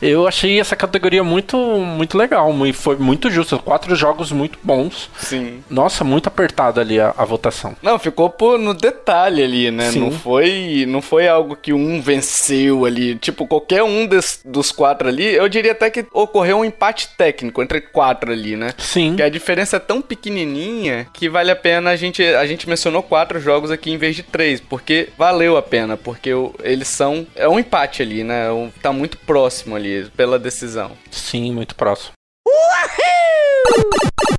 eu 0.00 0.26
achei 0.26 0.60
essa 0.60 0.76
categoria 0.76 1.24
muito, 1.24 1.56
muito 1.56 2.16
legal. 2.16 2.54
E 2.66 2.72
foi 2.72 2.96
muito 2.96 3.30
justo. 3.30 3.58
Quatro 3.58 3.94
jogos 3.94 4.30
muito 4.30 4.58
bons. 4.62 5.10
Sim. 5.18 5.62
Nossa, 5.70 6.04
muito 6.04 6.28
apertada 6.28 6.80
ali 6.80 7.00
a, 7.00 7.14
a 7.16 7.24
votação. 7.24 7.76
Não, 7.82 7.98
ficou 7.98 8.30
por, 8.30 8.58
no 8.58 8.74
detalhe 8.74 9.42
ali, 9.42 9.70
né? 9.70 9.90
Sim. 9.90 10.00
Não 10.00 10.10
foi, 10.10 10.84
não 10.86 11.02
foi 11.02 11.28
algo 11.28 11.56
que 11.56 11.72
um 11.72 12.00
venceu 12.00 12.84
ali. 12.84 13.16
Tipo, 13.16 13.46
qualquer 13.46 13.82
um 13.82 14.06
des, 14.06 14.40
dos 14.44 14.70
quatro 14.70 15.08
ali, 15.08 15.34
eu 15.34 15.48
diria 15.48 15.72
até 15.72 15.90
que 15.90 16.06
ocorreu 16.12 16.58
um 16.58 16.64
empate 16.64 17.08
técnico 17.16 17.62
entre 17.62 17.80
quatro 17.80 18.32
ali, 18.32 18.56
né? 18.56 18.74
Sim. 18.78 19.16
Que 19.16 19.22
a 19.22 19.28
diferença 19.28 19.76
é 19.76 19.80
tão 19.80 20.02
pequenininha 20.02 21.06
que 21.12 21.28
vale 21.28 21.50
a 21.50 21.56
pena 21.56 21.90
a 21.90 21.96
gente. 21.96 22.22
A 22.22 22.46
gente 22.46 22.68
mencionou 22.68 23.02
quatro 23.02 23.40
jogos 23.40 23.70
aqui 23.70 23.90
em 23.90 23.98
vez 23.98 24.14
de 24.16 24.22
três. 24.22 24.60
Porque 24.60 25.08
valeu 25.16 25.56
a 25.56 25.62
pena. 25.62 25.96
Porque 25.96 26.30
eles 26.62 26.88
são. 26.88 27.26
É 27.34 27.48
um 27.48 27.58
empate 27.58 28.02
ali, 28.02 28.22
né? 28.22 28.50
Um, 28.50 28.70
tá 28.82 28.92
muito 28.92 29.18
próximo 29.18 29.74
ali 29.76 29.85
ali 29.86 30.10
pela 30.10 30.38
decisão. 30.38 30.96
Sim, 31.10 31.52
muito 31.52 31.74
próximo. 31.74 32.12
Uhul! 32.46 34.35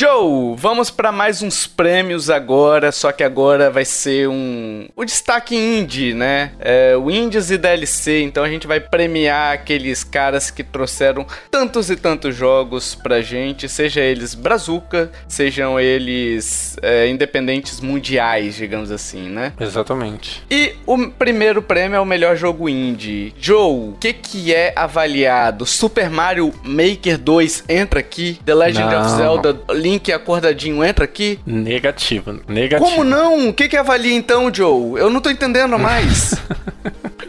Joe, 0.00 0.56
vamos 0.56 0.90
para 0.90 1.12
mais 1.12 1.42
uns 1.42 1.66
prêmios 1.66 2.30
agora, 2.30 2.90
só 2.90 3.12
que 3.12 3.22
agora 3.22 3.68
vai 3.68 3.84
ser 3.84 4.30
um 4.30 4.88
o 4.96 5.04
destaque 5.04 5.54
indie, 5.54 6.14
né? 6.14 6.52
É, 6.58 6.96
o 6.96 7.10
indies 7.10 7.50
e 7.50 7.58
DLC, 7.58 8.22
então 8.22 8.42
a 8.42 8.48
gente 8.48 8.66
vai 8.66 8.80
premiar 8.80 9.52
aqueles 9.52 10.02
caras 10.02 10.50
que 10.50 10.64
trouxeram 10.64 11.26
tantos 11.50 11.90
e 11.90 11.96
tantos 11.96 12.34
jogos 12.34 12.94
pra 12.94 13.20
gente, 13.20 13.68
seja 13.68 14.00
eles 14.00 14.34
brazuca, 14.34 15.12
sejam 15.28 15.78
eles 15.78 16.78
é, 16.80 17.06
independentes 17.06 17.78
mundiais, 17.82 18.54
digamos 18.54 18.90
assim, 18.90 19.28
né? 19.28 19.52
Exatamente. 19.60 20.42
E 20.50 20.76
o 20.86 21.10
primeiro 21.10 21.60
prêmio 21.60 21.96
é 21.96 22.00
o 22.00 22.06
melhor 22.06 22.36
jogo 22.36 22.70
indie. 22.70 23.34
Joe, 23.38 23.90
o 23.90 23.96
que 24.00 24.14
que 24.14 24.54
é 24.54 24.72
avaliado? 24.74 25.66
Super 25.66 26.08
Mario 26.08 26.54
Maker 26.64 27.18
2 27.18 27.64
entra 27.68 28.00
aqui? 28.00 28.40
The 28.46 28.54
Legend 28.54 28.94
Não. 28.94 29.02
of 29.02 29.10
Zelda 29.10 29.60
Link 29.90 30.12
acordadinho 30.12 30.84
entra 30.84 31.04
aqui? 31.04 31.40
Negativo, 31.44 32.40
negativo. 32.46 32.88
Como 32.88 33.02
não? 33.02 33.48
O 33.48 33.52
que 33.52 33.68
que 33.68 33.76
avalia 33.76 34.14
então, 34.14 34.52
Joe? 34.54 35.00
Eu 35.00 35.10
não 35.10 35.20
tô 35.20 35.28
entendendo 35.30 35.76
mais. 35.76 36.34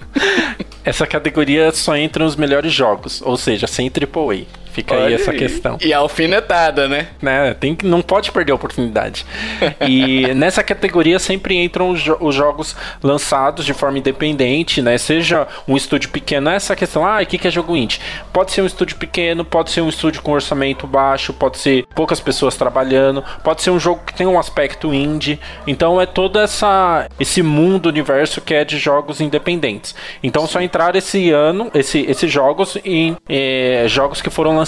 Essa 0.86 1.08
categoria 1.08 1.72
só 1.72 1.96
entra 1.98 2.24
nos 2.24 2.36
melhores 2.36 2.72
jogos, 2.72 3.20
ou 3.24 3.36
seja, 3.36 3.65
sem 3.65 3.88
AAA. 3.88 4.46
Fica 4.72 4.96
Olha 4.96 5.08
aí 5.08 5.13
essa 5.13 5.32
aí. 5.32 5.38
questão. 5.38 5.78
E 5.82 5.94
alfinetada, 5.94 6.88
né? 6.88 7.08
né? 7.22 7.54
Tem 7.54 7.75
que, 7.75 7.86
não 7.86 8.01
pode 8.01 8.32
perder 8.32 8.54
a 8.54 8.56
oportunidade. 8.56 9.25
e 9.88 10.34
nessa 10.34 10.63
categoria 10.63 11.20
sempre 11.20 11.56
entram 11.58 11.90
os, 11.90 12.00
jo 12.00 12.18
os, 12.20 12.34
jogos 12.34 12.75
lançados 13.04 13.66
de 13.66 13.74
forma 13.74 13.98
independente, 13.98 14.82
né? 14.82 14.98
Seja 14.98 15.48
um 15.68 15.75
estúdio 15.75 16.10
pequeno, 16.10 16.50
essa 16.50 16.75
questão, 16.75 17.06
ah, 17.06 17.22
o 17.22 17.25
que, 17.25 17.38
que 17.38 17.48
é 17.48 17.51
jogo 17.51 17.75
indie? 17.75 18.00
Pode 18.32 18.51
ser 18.51 18.62
um 18.62 18.66
estúdio 18.66 18.98
pequeno, 18.98 19.44
pode 19.44 19.72
ser 19.72 19.82
um 19.82 19.90
estúdio 19.90 20.22
com 20.22 20.32
orçamento 20.32 20.88
baixo, 20.88 21.34
pode 21.34 21.58
ser 21.58 21.86
poucas 21.94 22.20
pessoas 22.20 22.56
trabalhando, 22.56 23.24
pode 23.44 23.62
ser 23.62 23.72
um 23.72 23.80
jogo 23.80 24.01
que 24.06 24.13
tem 24.13 24.25
um 24.25 24.40
aspecto 24.40 24.94
indie. 24.94 25.40
Então 25.68 26.00
é 26.00 26.06
todo 26.06 26.40
essa, 26.40 27.08
esse 27.20 27.44
mundo, 27.44 27.88
universo 27.88 28.40
que 28.42 28.54
é 28.54 28.63
de 28.63 28.78
jogos 28.78 29.20
independentes. 29.20 29.94
Então 30.24 30.48
só 30.48 30.62
entrar 30.62 30.96
esse 30.96 31.32
ano, 31.32 31.70
esse, 31.74 32.00
esses 32.10 32.32
jogos 32.32 32.78
em 32.84 33.18
é, 33.28 33.86
jogos 33.88 34.22
que 34.22 34.30
foram 34.30 34.56
lançados, 34.56 34.61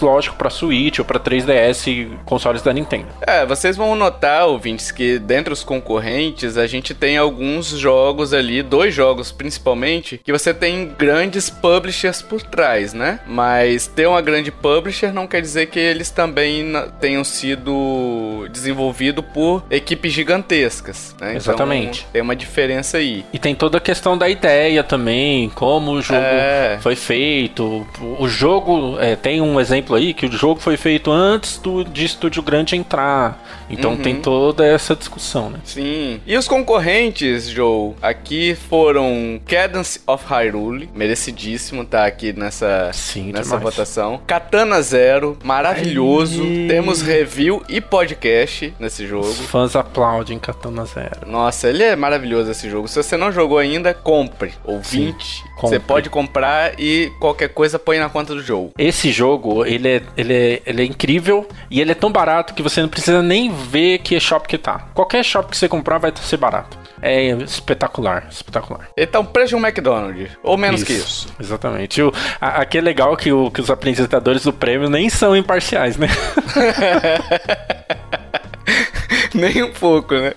lógico, 0.00 0.36
para 0.36 0.50
Switch 0.50 0.98
ou 0.98 1.04
para 1.04 1.18
3DS 1.18 1.86
e 1.86 2.18
consoles 2.24 2.62
da 2.62 2.72
Nintendo. 2.72 3.06
É, 3.20 3.44
vocês 3.44 3.76
vão 3.76 3.94
notar, 3.94 4.46
ouvintes, 4.46 4.90
que 4.90 5.18
dentre 5.18 5.52
os 5.52 5.62
concorrentes 5.62 6.56
a 6.56 6.66
gente 6.66 6.94
tem 6.94 7.16
alguns 7.16 7.68
jogos 7.68 8.32
ali, 8.32 8.62
dois 8.62 8.94
jogos 8.94 9.32
principalmente, 9.32 10.20
que 10.22 10.32
você 10.32 10.52
tem 10.52 10.92
grandes 10.96 11.50
publishers 11.50 12.22
por 12.22 12.42
trás, 12.42 12.92
né? 12.92 13.20
Mas 13.26 13.86
ter 13.86 14.06
uma 14.06 14.20
grande 14.20 14.50
publisher 14.50 15.12
não 15.12 15.26
quer 15.26 15.40
dizer 15.40 15.66
que 15.66 15.78
eles 15.78 16.10
também 16.10 16.72
tenham 17.00 17.24
sido 17.24 18.46
desenvolvidos 18.50 19.24
por 19.32 19.64
equipes 19.70 20.12
gigantescas, 20.12 21.14
né? 21.20 21.36
Exatamente. 21.36 22.00
Então, 22.00 22.12
tem 22.12 22.22
uma 22.22 22.36
diferença 22.36 22.98
aí. 22.98 23.24
E 23.32 23.38
tem 23.38 23.54
toda 23.54 23.78
a 23.78 23.80
questão 23.80 24.16
da 24.16 24.28
ideia 24.28 24.82
também, 24.82 25.48
como 25.50 25.92
o 25.92 26.02
jogo 26.02 26.20
é... 26.20 26.78
foi 26.80 26.96
feito. 26.96 27.86
O 28.18 28.28
jogo 28.28 28.96
é, 29.00 29.16
tem 29.16 29.35
tem 29.36 29.40
um 29.42 29.60
exemplo 29.60 29.94
aí 29.94 30.14
que 30.14 30.24
o 30.24 30.32
jogo 30.32 30.60
foi 30.60 30.78
feito 30.78 31.10
antes 31.10 31.58
do, 31.58 31.84
de 31.84 32.06
estúdio 32.06 32.42
grande 32.42 32.74
entrar. 32.74 33.66
Então 33.68 33.92
uhum. 33.92 33.96
tem 33.98 34.16
toda 34.20 34.64
essa 34.64 34.96
discussão, 34.96 35.50
né? 35.50 35.58
Sim. 35.64 36.20
E 36.26 36.36
os 36.36 36.48
concorrentes, 36.48 37.48
Joe, 37.48 37.94
aqui 38.00 38.54
foram 38.54 39.38
Cadence 39.46 40.00
of 40.06 40.24
Hyrule, 40.26 40.88
merecidíssimo 40.94 41.84
tá 41.84 42.06
aqui 42.06 42.32
nessa, 42.32 42.90
Sim, 42.94 43.32
nessa 43.32 43.58
votação. 43.58 44.20
Katana 44.26 44.80
Zero, 44.80 45.36
maravilhoso. 45.44 46.42
Aí. 46.42 46.68
Temos 46.68 47.02
review 47.02 47.62
e 47.68 47.80
podcast 47.80 48.72
nesse 48.78 49.06
jogo. 49.06 49.26
Os 49.26 49.40
fãs 49.40 49.76
aplaudem 49.76 50.38
Katana 50.38 50.86
Zero. 50.86 51.26
Nossa, 51.26 51.68
ele 51.68 51.82
é 51.82 51.94
maravilhoso 51.94 52.50
esse 52.50 52.70
jogo. 52.70 52.88
Se 52.88 53.02
você 53.02 53.16
não 53.16 53.30
jogou 53.30 53.58
ainda, 53.58 53.92
compre. 53.92 54.54
Ouvinte, 54.64 55.44
você 55.60 55.78
pode 55.78 56.08
comprar 56.08 56.78
e 56.78 57.12
qualquer 57.18 57.48
coisa 57.48 57.78
põe 57.78 57.98
na 57.98 58.08
conta 58.08 58.34
do 58.34 58.42
jogo. 58.42 58.72
Esse 58.78 59.10
jogo, 59.10 59.25
ele 59.66 59.88
é, 59.88 60.02
ele, 60.16 60.34
é, 60.34 60.62
ele 60.66 60.82
é 60.82 60.84
incrível 60.84 61.46
e 61.70 61.80
ele 61.80 61.92
é 61.92 61.94
tão 61.94 62.10
barato 62.10 62.54
que 62.54 62.62
você 62.62 62.80
não 62.80 62.88
precisa 62.88 63.22
nem 63.22 63.52
ver 63.52 63.98
que 63.98 64.18
shop 64.20 64.48
que 64.48 64.58
tá. 64.58 64.88
Qualquer 64.94 65.24
shop 65.24 65.50
que 65.50 65.56
você 65.56 65.68
comprar 65.68 65.98
vai 65.98 66.12
ser 66.14 66.36
barato. 66.36 66.78
É 67.02 67.28
espetacular, 67.28 68.28
espetacular. 68.30 68.88
Um 69.18 69.24
preço 69.24 69.50
de 69.50 69.56
um 69.56 69.64
McDonald's, 69.64 70.30
ou 70.42 70.56
menos 70.56 70.80
isso, 70.80 70.86
que 70.86 70.92
isso. 70.92 71.28
Exatamente. 71.38 72.02
O, 72.02 72.12
a, 72.40 72.62
aqui 72.62 72.78
é 72.78 72.80
legal 72.80 73.16
que, 73.16 73.32
o, 73.32 73.50
que 73.50 73.60
os 73.60 73.70
apresentadores 73.70 74.44
do 74.44 74.52
prêmio 74.52 74.88
nem 74.88 75.08
são 75.08 75.36
imparciais, 75.36 75.96
né? 75.96 76.08
nem 79.34 79.62
um 79.62 79.72
pouco, 79.72 80.14
né? 80.14 80.32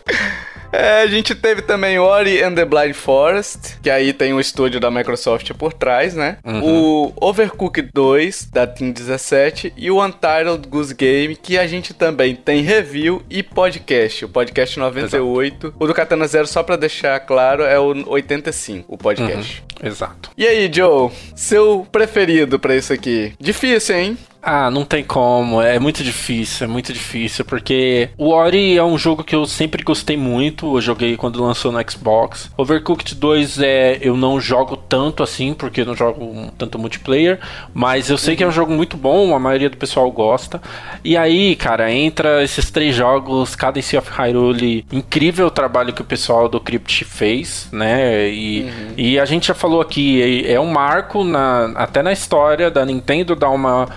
É, 0.72 1.02
a 1.02 1.08
gente 1.08 1.34
teve 1.34 1.62
também 1.62 1.98
Ori 1.98 2.44
and 2.44 2.54
the 2.54 2.66
Blind 2.66 2.94
Forest, 2.94 3.80
que 3.82 3.90
aí 3.90 4.14
tem 4.14 4.34
um 4.34 4.40
estúdio 4.40 4.80
da 4.80 4.92
Microsoft 4.92 5.52
por 5.54 5.74
trás, 5.74 6.14
né? 6.14 6.38
Uhum. 6.44 6.62
O 6.64 7.14
Overcooked 7.20 7.90
2, 7.94 8.50
da 8.52 8.68
Team 8.68 8.92
17, 8.92 9.74
e 9.76 9.90
o 9.90 10.04
Untitled 10.04 10.68
Goose 10.68 10.94
Game, 10.94 11.36
que 11.36 11.58
a 11.58 11.66
gente 11.66 11.94
também 11.94 12.36
tem 12.36 12.62
review 12.62 13.24
e 13.30 13.42
podcast. 13.42 14.26
O 14.26 14.30
podcast 14.30 14.78
98. 14.78 15.68
Exato. 15.68 15.76
O 15.80 15.88
do 15.88 15.94
Katana 15.94 16.28
Zero, 16.28 16.48
só 16.48 16.62
pra 16.62 16.76
deixar 16.76 17.20
claro, 17.22 17.64
é 17.64 17.80
o 17.80 18.08
85, 18.08 18.94
o 18.94 18.98
podcast. 18.98 19.64
Uhum. 19.82 19.88
Exato. 19.88 20.30
E 20.38 20.46
aí, 20.46 20.70
Joe, 20.72 21.10
seu 21.36 21.88
preferido 21.92 22.60
pra 22.60 22.76
isso 22.76 22.94
aqui? 22.94 23.34
Difícil, 23.40 23.96
hein? 23.96 24.18
Ah, 24.42 24.72
não 24.72 24.86
tem 24.86 25.04
como. 25.04 25.62
É 25.62 25.78
muito 25.80 26.04
difícil, 26.04 26.66
é 26.66 26.68
muito 26.68 26.94
difícil, 26.94 27.44
porque 27.44 28.10
o 28.18 28.30
Ori 28.30 28.78
é 28.78 28.84
um 28.84 28.98
jogo 28.98 29.24
que 29.24 29.36
eu 29.36 29.46
sempre 29.46 29.84
gostei 29.84 30.16
muito. 30.16 30.78
Eu 30.78 30.82
joguei 30.82 31.18
quando 31.18 31.44
lançou 31.44 31.72
no 31.72 31.92
Xbox. 31.92 32.50
Overcooked 32.58 33.16
2 33.16 33.60
é 33.62 34.00
eu 34.02 34.16
não 34.16 34.40
jogo 34.40 34.78
tanto 34.78 35.24
assim, 35.24 35.54
porque 35.54 35.82
eu 35.82 35.86
não 35.86 35.96
jogo 35.96 36.52
tanto 36.58 36.80
multiplayer, 36.80 37.40
mas 37.74 38.10
eu 38.10 38.18
sei 38.18 38.34
uhum. 38.34 38.38
que 38.38 38.44
é 38.44 38.48
um 38.48 38.52
jogo 38.52 38.72
muito 38.72 38.96
bom, 38.96 39.36
a 39.36 39.40
maioria 39.40 39.70
do 39.70 39.78
pessoal 39.78 40.10
gosta. 40.12 40.62
E 41.04 41.18
aí, 41.18 41.56
cara, 41.56 41.92
entra 41.92 42.44
esses 42.44 42.72
três 42.72 42.96
jogos, 42.96 43.56
Cadence 43.56 43.98
of 43.98 44.10
Hyrule, 44.10 44.86
incrível 44.92 45.48
o 45.48 45.52
trabalho 45.52 45.94
que 45.94 46.02
o 46.02 46.06
pessoal 46.06 46.48
do 46.48 46.60
Crypt 46.60 47.04
fez, 47.04 47.68
né? 47.72 48.30
E, 48.30 48.62
uhum. 48.62 48.94
e 48.98 49.20
a 49.20 49.26
gente 49.26 49.48
já 49.48 49.54
falou 49.54 49.82
aqui, 49.82 50.46
é, 50.48 50.60
um 50.60 50.72
marco 50.72 51.24
na, 51.24 51.72
até 51.76 52.02
na 52.02 52.14
história 52.14 52.72
da 52.72 52.86
Nintendo 52.86 53.36
dar 53.36 53.50
uma, 53.50 53.88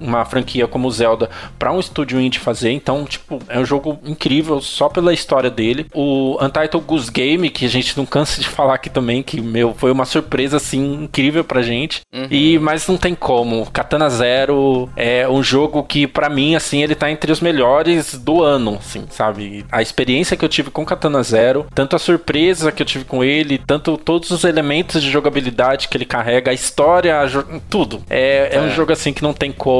uma 0.00 0.24
franquia 0.24 0.66
como 0.66 0.90
Zelda 0.90 1.30
para 1.58 1.72
um 1.72 1.80
estúdio 1.80 2.20
indie 2.20 2.38
fazer. 2.38 2.70
Então, 2.70 3.04
tipo, 3.04 3.38
é 3.48 3.58
um 3.58 3.64
jogo 3.64 3.98
incrível 4.04 4.60
só 4.60 4.88
pela 4.88 5.12
história 5.12 5.50
dele. 5.50 5.86
O 5.94 6.38
Untitled 6.40 6.84
Goose 6.86 7.10
Game, 7.10 7.50
que 7.50 7.64
a 7.64 7.68
gente 7.68 7.96
não 7.96 8.06
cansa 8.06 8.40
de 8.40 8.48
falar 8.48 8.74
aqui 8.74 8.90
também, 8.90 9.22
que, 9.22 9.40
meu, 9.40 9.74
foi 9.74 9.90
uma 9.90 10.04
surpresa, 10.04 10.56
assim, 10.56 11.04
incrível 11.04 11.44
pra 11.44 11.62
gente. 11.62 12.02
Uhum. 12.12 12.26
E, 12.30 12.58
mas 12.58 12.86
não 12.86 12.96
tem 12.96 13.14
como. 13.14 13.66
Katana 13.70 14.08
Zero 14.10 14.88
é 14.96 15.28
um 15.28 15.42
jogo 15.42 15.82
que, 15.82 16.06
para 16.06 16.28
mim, 16.28 16.54
assim, 16.54 16.82
ele 16.82 16.94
tá 16.94 17.10
entre 17.10 17.30
os 17.30 17.40
melhores 17.40 18.14
do 18.14 18.42
ano, 18.42 18.76
assim, 18.78 19.04
sabe? 19.10 19.64
A 19.70 19.82
experiência 19.82 20.36
que 20.36 20.44
eu 20.44 20.48
tive 20.48 20.70
com 20.70 20.84
Katana 20.84 21.22
Zero, 21.22 21.66
tanto 21.74 21.96
a 21.96 21.98
surpresa 21.98 22.72
que 22.72 22.82
eu 22.82 22.86
tive 22.86 23.04
com 23.04 23.22
ele, 23.22 23.58
tanto 23.58 23.96
todos 23.96 24.30
os 24.30 24.44
elementos 24.44 25.02
de 25.02 25.10
jogabilidade 25.10 25.88
que 25.88 25.96
ele 25.96 26.04
carrega, 26.04 26.50
a 26.50 26.54
história, 26.54 27.20
a 27.20 27.26
tudo. 27.68 28.02
É, 28.08 28.24
é, 28.34 28.56
é, 28.56 28.60
um 28.60 28.70
jogo 28.70 28.92
assim 28.92 29.12
que 29.12 29.22
não 29.22 29.32
tem 29.32 29.52
como. 29.52 29.73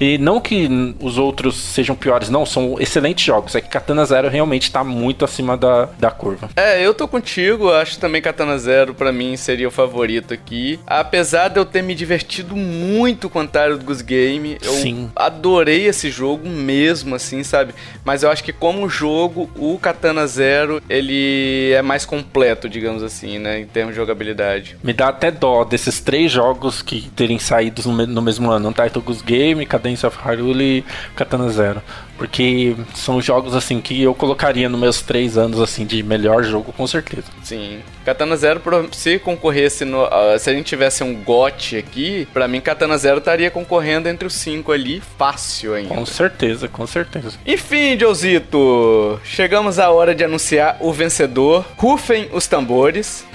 E 0.00 0.18
não 0.18 0.40
que 0.40 0.94
os 1.00 1.18
outros 1.18 1.56
sejam 1.56 1.96
piores, 1.96 2.30
não, 2.30 2.46
são 2.46 2.76
excelentes 2.78 3.24
jogos. 3.24 3.54
É 3.54 3.60
que 3.60 3.68
Katana 3.68 4.04
Zero 4.04 4.28
realmente 4.28 4.70
tá 4.70 4.84
muito 4.84 5.24
acima 5.24 5.56
da, 5.56 5.88
da 5.98 6.10
curva. 6.10 6.48
É, 6.56 6.84
eu 6.84 6.94
tô 6.94 7.08
contigo, 7.08 7.70
acho 7.72 7.98
também 7.98 8.22
Katana 8.22 8.58
Zero 8.58 8.94
para 8.94 9.12
mim 9.12 9.36
seria 9.36 9.68
o 9.68 9.70
favorito 9.70 10.32
aqui. 10.32 10.78
Apesar 10.86 11.48
de 11.48 11.58
eu 11.58 11.64
ter 11.64 11.82
me 11.82 11.94
divertido 11.94 12.56
muito 12.56 13.28
com 13.28 13.38
o 13.38 13.42
Antáreo 13.42 13.78
do 13.78 13.84
Goose 13.84 14.04
Game, 14.04 14.58
eu 14.62 14.72
Sim. 14.72 15.10
adorei 15.14 15.86
esse 15.86 16.10
jogo 16.10 16.48
mesmo, 16.48 17.14
assim, 17.14 17.42
sabe? 17.42 17.74
Mas 18.04 18.22
eu 18.22 18.30
acho 18.30 18.44
que 18.44 18.52
como 18.52 18.88
jogo, 18.88 19.50
o 19.56 19.78
Katana 19.78 20.26
Zero, 20.26 20.82
ele 20.88 21.72
é 21.72 21.82
mais 21.82 22.04
completo, 22.04 22.68
digamos 22.68 23.02
assim, 23.02 23.38
né? 23.38 23.60
Em 23.60 23.66
termos 23.66 23.94
de 23.94 24.00
jogabilidade. 24.00 24.76
Me 24.82 24.92
dá 24.92 25.08
até 25.08 25.30
dó 25.30 25.64
desses 25.64 26.00
três 26.00 26.30
jogos 26.30 26.82
que 26.82 27.10
terem 27.10 27.38
saído 27.38 27.82
no, 28.06 28.22
mesmo 28.22 28.50
ano. 28.50 28.68
Untitled 28.68 29.00
Goose 29.00 29.24
Game, 29.24 29.33
Cadence 29.66 30.06
of 30.06 30.16
Hyrule 30.16 30.78
e 30.78 30.84
Katana 31.14 31.48
Zero. 31.50 31.82
Porque 32.16 32.76
são 32.94 33.20
jogos 33.20 33.56
assim 33.56 33.80
que 33.80 34.00
eu 34.00 34.14
colocaria 34.14 34.68
nos 34.68 34.80
meus 34.80 35.02
três 35.02 35.36
anos 35.36 35.60
assim 35.60 35.84
de 35.84 36.02
melhor 36.02 36.44
jogo, 36.44 36.72
com 36.72 36.86
certeza. 36.86 37.26
Sim. 37.42 37.80
Katana 38.04 38.36
Zero, 38.36 38.62
se 38.92 39.18
concorresse 39.18 39.84
no. 39.84 40.04
Uh, 40.04 40.38
se 40.38 40.48
a 40.48 40.52
gente 40.52 40.66
tivesse 40.66 41.02
um 41.02 41.14
GOT 41.14 41.76
aqui, 41.76 42.28
para 42.32 42.46
mim 42.46 42.60
Katana 42.60 42.96
Zero 42.96 43.18
estaria 43.18 43.50
concorrendo 43.50 44.08
entre 44.08 44.28
os 44.28 44.34
cinco 44.34 44.70
ali, 44.70 45.02
fácil 45.18 45.74
ainda. 45.74 45.94
Com 45.94 46.06
certeza, 46.06 46.68
com 46.68 46.86
certeza. 46.86 47.32
Enfim, 47.44 47.98
Josito, 47.98 49.20
chegamos 49.24 49.78
à 49.78 49.90
hora 49.90 50.14
de 50.14 50.22
anunciar 50.22 50.76
o 50.80 50.92
vencedor. 50.92 51.64
Rufem 51.76 52.28
os 52.32 52.46
tambores. 52.46 53.26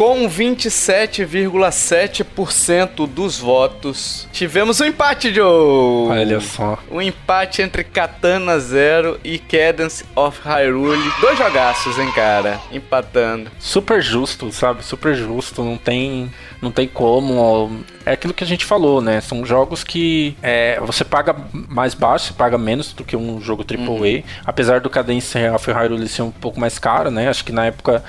Com 0.00 0.24
27,7% 0.30 3.06
dos 3.06 3.38
votos, 3.38 4.26
tivemos 4.32 4.80
um 4.80 4.86
empate, 4.86 5.30
Joe! 5.30 6.08
Olha 6.08 6.40
só. 6.40 6.78
Um 6.90 7.02
empate 7.02 7.60
entre 7.60 7.84
Katana 7.84 8.58
Zero 8.58 9.20
e 9.22 9.38
Cadence 9.38 10.02
of 10.16 10.40
Hyrule. 10.42 11.12
Dois 11.20 11.36
jogaços, 11.36 11.98
hein, 11.98 12.10
cara? 12.12 12.58
Empatando. 12.72 13.50
Super 13.58 14.00
justo, 14.00 14.50
sabe? 14.50 14.82
Super 14.82 15.14
justo. 15.14 15.62
Não 15.62 15.76
tem, 15.76 16.32
não 16.62 16.70
tem 16.70 16.88
como. 16.88 17.84
É 18.06 18.12
aquilo 18.12 18.32
que 18.32 18.42
a 18.42 18.46
gente 18.46 18.64
falou, 18.64 19.02
né? 19.02 19.20
São 19.20 19.44
jogos 19.44 19.84
que 19.84 20.34
é, 20.42 20.80
você 20.80 21.04
paga 21.04 21.36
mais 21.52 21.92
baixo, 21.92 22.28
você 22.28 22.32
paga 22.32 22.56
menos 22.56 22.94
do 22.94 23.04
que 23.04 23.14
um 23.14 23.38
jogo 23.38 23.62
AAA. 23.62 23.90
Uhum. 23.90 24.22
Apesar 24.46 24.80
do 24.80 24.88
Cadence 24.88 25.36
of 25.54 25.70
Hyrule 25.70 26.08
ser 26.08 26.22
um 26.22 26.30
pouco 26.30 26.58
mais 26.58 26.78
caro, 26.78 27.10
né? 27.10 27.28
Acho 27.28 27.44
que 27.44 27.52
na 27.52 27.66
época 27.66 28.02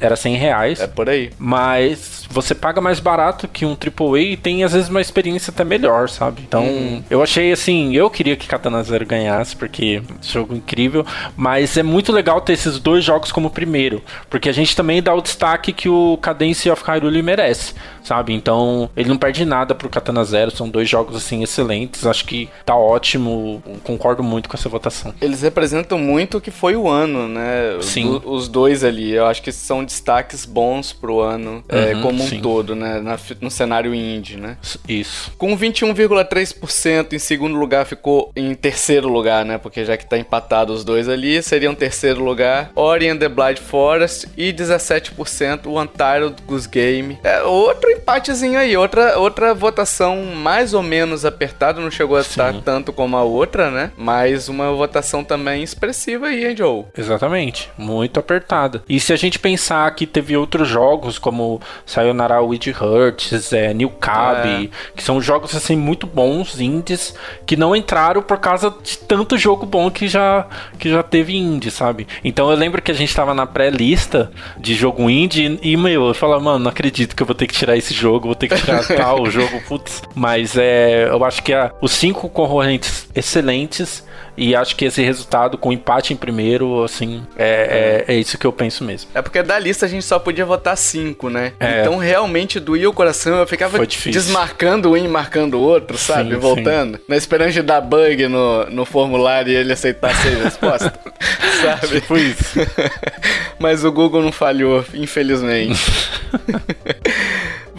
era 0.00 0.16
100 0.16 0.36
reais. 0.36 0.80
É 0.80 0.86
por 0.86 1.10
aí. 1.10 1.25
Mas 1.38 2.26
você 2.30 2.54
paga 2.54 2.80
mais 2.80 3.00
barato 3.00 3.48
que 3.48 3.64
um 3.64 3.76
AAA 3.76 4.20
e 4.20 4.36
tem 4.36 4.64
às 4.64 4.72
vezes 4.72 4.88
uma 4.88 5.00
experiência 5.00 5.50
até 5.50 5.64
melhor, 5.64 6.08
sabe? 6.08 6.42
Então, 6.46 6.64
hum. 6.64 7.02
eu 7.08 7.22
achei 7.22 7.52
assim, 7.52 7.94
eu 7.94 8.10
queria 8.10 8.36
que 8.36 8.46
Katana 8.46 8.82
Zero 8.82 9.06
ganhasse, 9.06 9.56
porque 9.56 10.02
é 10.06 10.12
um 10.12 10.22
jogo 10.22 10.54
incrível, 10.54 11.04
mas 11.36 11.76
é 11.76 11.82
muito 11.82 12.12
legal 12.12 12.40
ter 12.40 12.54
esses 12.54 12.78
dois 12.78 13.04
jogos 13.04 13.32
como 13.32 13.50
primeiro, 13.50 14.02
porque 14.28 14.48
a 14.48 14.52
gente 14.52 14.76
também 14.76 15.02
dá 15.02 15.14
o 15.14 15.20
destaque 15.20 15.72
que 15.72 15.88
o 15.88 16.18
Cadence 16.20 16.70
of 16.70 16.82
Hyrule 16.84 17.22
merece, 17.22 17.74
sabe? 18.02 18.32
Então, 18.32 18.90
ele 18.96 19.08
não 19.08 19.16
perde 19.16 19.44
nada 19.44 19.74
pro 19.74 19.88
Katana 19.88 20.24
Zero, 20.24 20.50
são 20.50 20.68
dois 20.68 20.88
jogos 20.88 21.16
assim 21.16 21.42
excelentes, 21.42 22.06
acho 22.06 22.24
que 22.24 22.48
tá 22.64 22.76
ótimo, 22.76 23.62
concordo 23.82 24.22
muito 24.22 24.48
com 24.48 24.56
essa 24.56 24.68
votação. 24.68 25.14
Eles 25.20 25.42
representam 25.42 25.98
muito 25.98 26.38
o 26.38 26.40
que 26.40 26.50
foi 26.50 26.76
o 26.76 26.88
ano, 26.88 27.28
né? 27.28 27.78
Sim. 27.80 28.08
Os, 28.08 28.22
os 28.24 28.48
dois 28.48 28.84
ali, 28.84 29.12
eu 29.12 29.26
acho 29.26 29.42
que 29.42 29.52
são 29.52 29.84
destaques 29.84 30.44
bons 30.44 30.92
pro 30.92 31.15
ano 31.20 31.64
é, 31.68 31.94
uhum, 31.94 32.02
como 32.02 32.22
um 32.22 32.28
sim. 32.28 32.40
todo, 32.40 32.74
né? 32.74 33.00
Na, 33.00 33.18
no 33.40 33.50
cenário 33.50 33.94
indie, 33.94 34.36
né? 34.36 34.56
Isso. 34.88 35.32
Com 35.36 35.56
21,3% 35.56 37.12
em 37.12 37.18
segundo 37.18 37.56
lugar 37.56 37.86
ficou 37.86 38.30
em 38.34 38.54
terceiro 38.54 39.08
lugar, 39.08 39.44
né? 39.44 39.58
Porque 39.58 39.84
já 39.84 39.96
que 39.96 40.06
tá 40.06 40.18
empatado 40.18 40.72
os 40.72 40.84
dois 40.84 41.08
ali, 41.08 41.42
seria 41.42 41.70
um 41.70 41.74
terceiro 41.74 42.22
lugar 42.22 42.70
Ori 42.74 43.08
and 43.08 43.18
the 43.18 43.28
Blind 43.28 43.58
Forest 43.58 44.28
e 44.36 44.52
17% 44.52 45.66
o 45.66 45.80
Untitled 45.80 46.36
Goose 46.46 46.68
Game. 46.68 47.18
É 47.22 47.42
outro 47.42 47.90
empatezinho 47.90 48.58
aí, 48.58 48.76
outra, 48.76 49.18
outra 49.18 49.54
votação 49.54 50.24
mais 50.34 50.74
ou 50.74 50.82
menos 50.82 51.24
apertada, 51.24 51.80
não 51.80 51.90
chegou 51.90 52.16
a 52.16 52.22
sim. 52.22 52.30
estar 52.30 52.54
tanto 52.62 52.92
como 52.92 53.16
a 53.16 53.22
outra, 53.22 53.70
né? 53.70 53.92
Mas 53.96 54.48
uma 54.48 54.72
votação 54.72 55.24
também 55.24 55.62
expressiva 55.62 56.26
aí, 56.26 56.46
hein, 56.46 56.56
Joe? 56.56 56.84
Exatamente, 56.96 57.70
muito 57.76 58.18
apertada. 58.18 58.82
E 58.88 58.98
se 59.00 59.12
a 59.12 59.16
gente 59.16 59.38
pensar 59.38 59.94
que 59.94 60.06
teve 60.06 60.36
outros 60.36 60.68
jogos 60.68 61.05
jogos 61.06 61.18
como 61.18 61.60
Sayonara 61.84 62.42
With 62.42 62.74
Hurts, 62.80 63.52
é, 63.52 63.72
New 63.72 63.90
Cab, 63.90 64.46
é. 64.46 64.68
que 64.94 65.02
são 65.02 65.20
jogos 65.20 65.54
assim 65.54 65.76
muito 65.76 66.06
bons, 66.06 66.60
indies, 66.60 67.14
que 67.46 67.56
não 67.56 67.74
entraram 67.74 68.22
por 68.22 68.38
causa 68.38 68.74
de 68.82 68.98
tanto 68.98 69.38
jogo 69.38 69.64
bom 69.64 69.90
que 69.90 70.08
já, 70.08 70.46
que 70.78 70.90
já 70.90 71.02
teve 71.02 71.36
indie, 71.36 71.70
sabe? 71.70 72.06
Então 72.24 72.50
eu 72.50 72.56
lembro 72.56 72.82
que 72.82 72.90
a 72.90 72.94
gente 72.94 73.14
tava 73.14 73.34
na 73.34 73.46
pré-lista 73.46 74.30
de 74.58 74.74
jogo 74.74 75.08
indie 75.08 75.58
e, 75.62 75.76
meu, 75.76 76.08
eu 76.08 76.14
falava, 76.14 76.42
mano, 76.42 76.58
não 76.58 76.70
acredito 76.70 77.14
que 77.14 77.22
eu 77.22 77.26
vou 77.26 77.34
ter 77.34 77.46
que 77.46 77.54
tirar 77.54 77.76
esse 77.76 77.94
jogo, 77.94 78.26
vou 78.26 78.34
ter 78.34 78.48
que 78.48 78.56
tirar 78.56 78.84
tal 78.96 79.30
jogo, 79.30 79.60
putz. 79.68 80.02
Mas 80.14 80.56
é, 80.56 81.08
eu 81.08 81.24
acho 81.24 81.42
que 81.42 81.52
a, 81.52 81.72
os 81.80 81.92
cinco 81.92 82.28
concorrentes 82.28 83.08
excelentes 83.14 84.04
e 84.36 84.54
acho 84.54 84.76
que 84.76 84.84
esse 84.84 85.02
resultado, 85.02 85.56
com 85.56 85.72
empate 85.72 86.12
em 86.12 86.16
primeiro, 86.16 86.82
assim, 86.84 87.26
é, 87.36 88.04
é, 88.08 88.14
é, 88.14 88.16
isso 88.18 88.36
que 88.36 88.46
eu 88.46 88.52
penso 88.52 88.84
mesmo. 88.84 89.10
É 89.14 89.22
porque 89.22 89.42
da 89.42 89.58
lista 89.58 89.86
a 89.86 89.88
gente 89.88 90.04
só 90.04 90.18
podia 90.18 90.44
votar 90.44 90.76
cinco, 90.76 91.30
né? 91.30 91.52
É. 91.58 91.80
Então 91.80 91.96
realmente 91.96 92.60
doía 92.60 92.88
o 92.88 92.92
coração. 92.92 93.38
Eu 93.38 93.46
ficava 93.46 93.78
desmarcando 93.86 94.92
um 94.92 94.96
e 94.96 95.08
marcando 95.08 95.54
o 95.54 95.60
outro, 95.60 95.96
sabe? 95.96 96.34
Sim, 96.34 96.40
Voltando. 96.40 96.98
Sim. 96.98 97.04
Na 97.08 97.16
esperança 97.16 97.52
de 97.52 97.62
dar 97.62 97.80
bug 97.80 98.28
no, 98.28 98.66
no 98.66 98.84
formulário 98.84 99.52
e 99.52 99.56
ele 99.56 99.72
aceitar 99.72 100.14
seis 100.14 100.38
respostas. 100.42 100.92
sabe? 101.62 102.00
Tipo 102.00 102.16
isso. 102.16 102.58
Mas 103.58 103.84
o 103.84 103.92
Google 103.92 104.22
não 104.22 104.32
falhou, 104.32 104.84
infelizmente. 104.94 105.80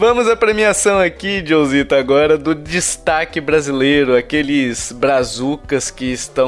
Vamos 0.00 0.28
à 0.28 0.36
premiação 0.36 1.00
aqui, 1.00 1.42
Josita, 1.44 1.98
agora 1.98 2.38
do 2.38 2.54
destaque 2.54 3.40
brasileiro, 3.40 4.14
aqueles 4.14 4.92
brazucas 4.92 5.90
que 5.90 6.04
estão 6.04 6.47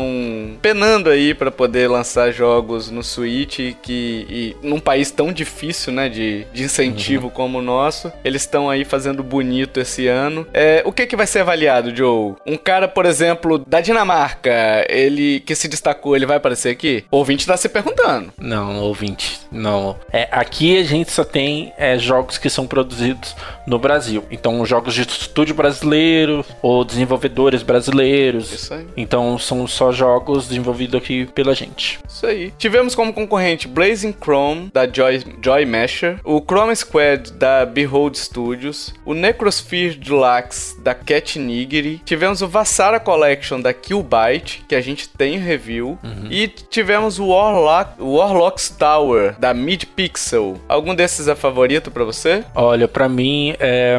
penando 0.62 1.08
aí 1.10 1.34
para 1.34 1.50
poder 1.50 1.88
lançar 1.88 2.32
jogos 2.32 2.90
no 2.90 3.02
Switch 3.02 3.58
que 3.82 4.26
e 4.28 4.56
num 4.62 4.80
país 4.80 5.10
tão 5.10 5.32
difícil, 5.32 5.92
né, 5.92 6.08
de, 6.08 6.46
de 6.52 6.62
incentivo 6.64 7.26
uhum. 7.26 7.30
como 7.30 7.58
o 7.58 7.62
nosso, 7.62 8.12
eles 8.24 8.42
estão 8.42 8.68
aí 8.70 8.84
fazendo 8.84 9.22
bonito 9.22 9.80
esse 9.80 10.06
ano. 10.06 10.46
É, 10.52 10.82
o 10.84 10.92
que 10.92 11.06
que 11.06 11.16
vai 11.16 11.26
ser 11.26 11.40
avaliado, 11.40 11.94
Joe? 11.94 12.34
Um 12.46 12.56
cara, 12.56 12.88
por 12.88 13.06
exemplo, 13.06 13.58
da 13.58 13.80
Dinamarca, 13.80 14.86
ele 14.88 15.40
que 15.40 15.54
se 15.54 15.68
destacou, 15.68 16.16
ele 16.16 16.26
vai 16.26 16.36
aparecer 16.36 16.70
aqui? 16.70 17.04
O 17.10 17.18
ouvinte 17.18 17.46
tá 17.46 17.56
se 17.56 17.68
perguntando. 17.68 18.32
Não, 18.38 18.80
ouvinte, 18.80 19.40
não. 19.50 19.96
É, 20.12 20.28
aqui 20.30 20.78
a 20.78 20.84
gente 20.84 21.10
só 21.10 21.24
tem 21.24 21.72
é, 21.76 21.98
jogos 21.98 22.38
que 22.38 22.50
são 22.50 22.66
produzidos 22.66 23.34
no 23.66 23.78
Brasil. 23.78 24.24
Então, 24.30 24.64
jogos 24.64 24.94
de 24.94 25.02
estúdio 25.02 25.54
brasileiro 25.54 26.44
ou 26.62 26.84
desenvolvedores 26.84 27.62
brasileiros. 27.62 28.52
Isso 28.52 28.74
aí. 28.74 28.86
Então, 28.96 29.38
são 29.38 29.66
só 29.66 29.89
jogos 29.96 30.48
desenvolvidos 30.48 31.00
aqui 31.00 31.26
pela 31.26 31.54
gente. 31.54 31.98
Isso 32.08 32.26
aí. 32.26 32.52
Tivemos 32.58 32.94
como 32.94 33.12
concorrente 33.12 33.68
Blazing 33.68 34.14
Chrome, 34.20 34.70
da 34.72 34.86
Joy, 34.86 35.22
Joy 35.42 35.64
Masher, 35.66 36.18
o 36.24 36.40
Chrome 36.40 36.74
Squad, 36.74 37.32
da 37.32 37.64
Behold 37.64 38.16
Studios, 38.16 38.94
o 39.04 39.14
Necrosphere 39.14 39.94
Deluxe, 39.94 40.80
da 40.80 40.94
Cat 40.94 41.38
Nigiri, 41.38 42.00
tivemos 42.04 42.42
o 42.42 42.48
Vassara 42.48 43.00
Collection, 43.00 43.60
da 43.60 43.72
Killbyte, 43.72 44.64
que 44.68 44.74
a 44.74 44.80
gente 44.80 45.08
tem 45.08 45.38
review, 45.38 45.98
e 46.30 46.48
tivemos 46.48 47.18
o 47.18 47.28
Warlock, 47.28 48.00
Warlock's 48.00 48.70
Tower, 48.70 49.38
da 49.38 49.54
Mid 49.54 49.84
Pixel. 49.84 50.58
Algum 50.68 50.94
desses 50.94 51.28
é 51.28 51.34
favorito 51.34 51.90
pra 51.90 52.04
você? 52.04 52.44
Olha, 52.54 52.86
pra 52.88 53.08
mim, 53.08 53.54
é, 53.58 53.98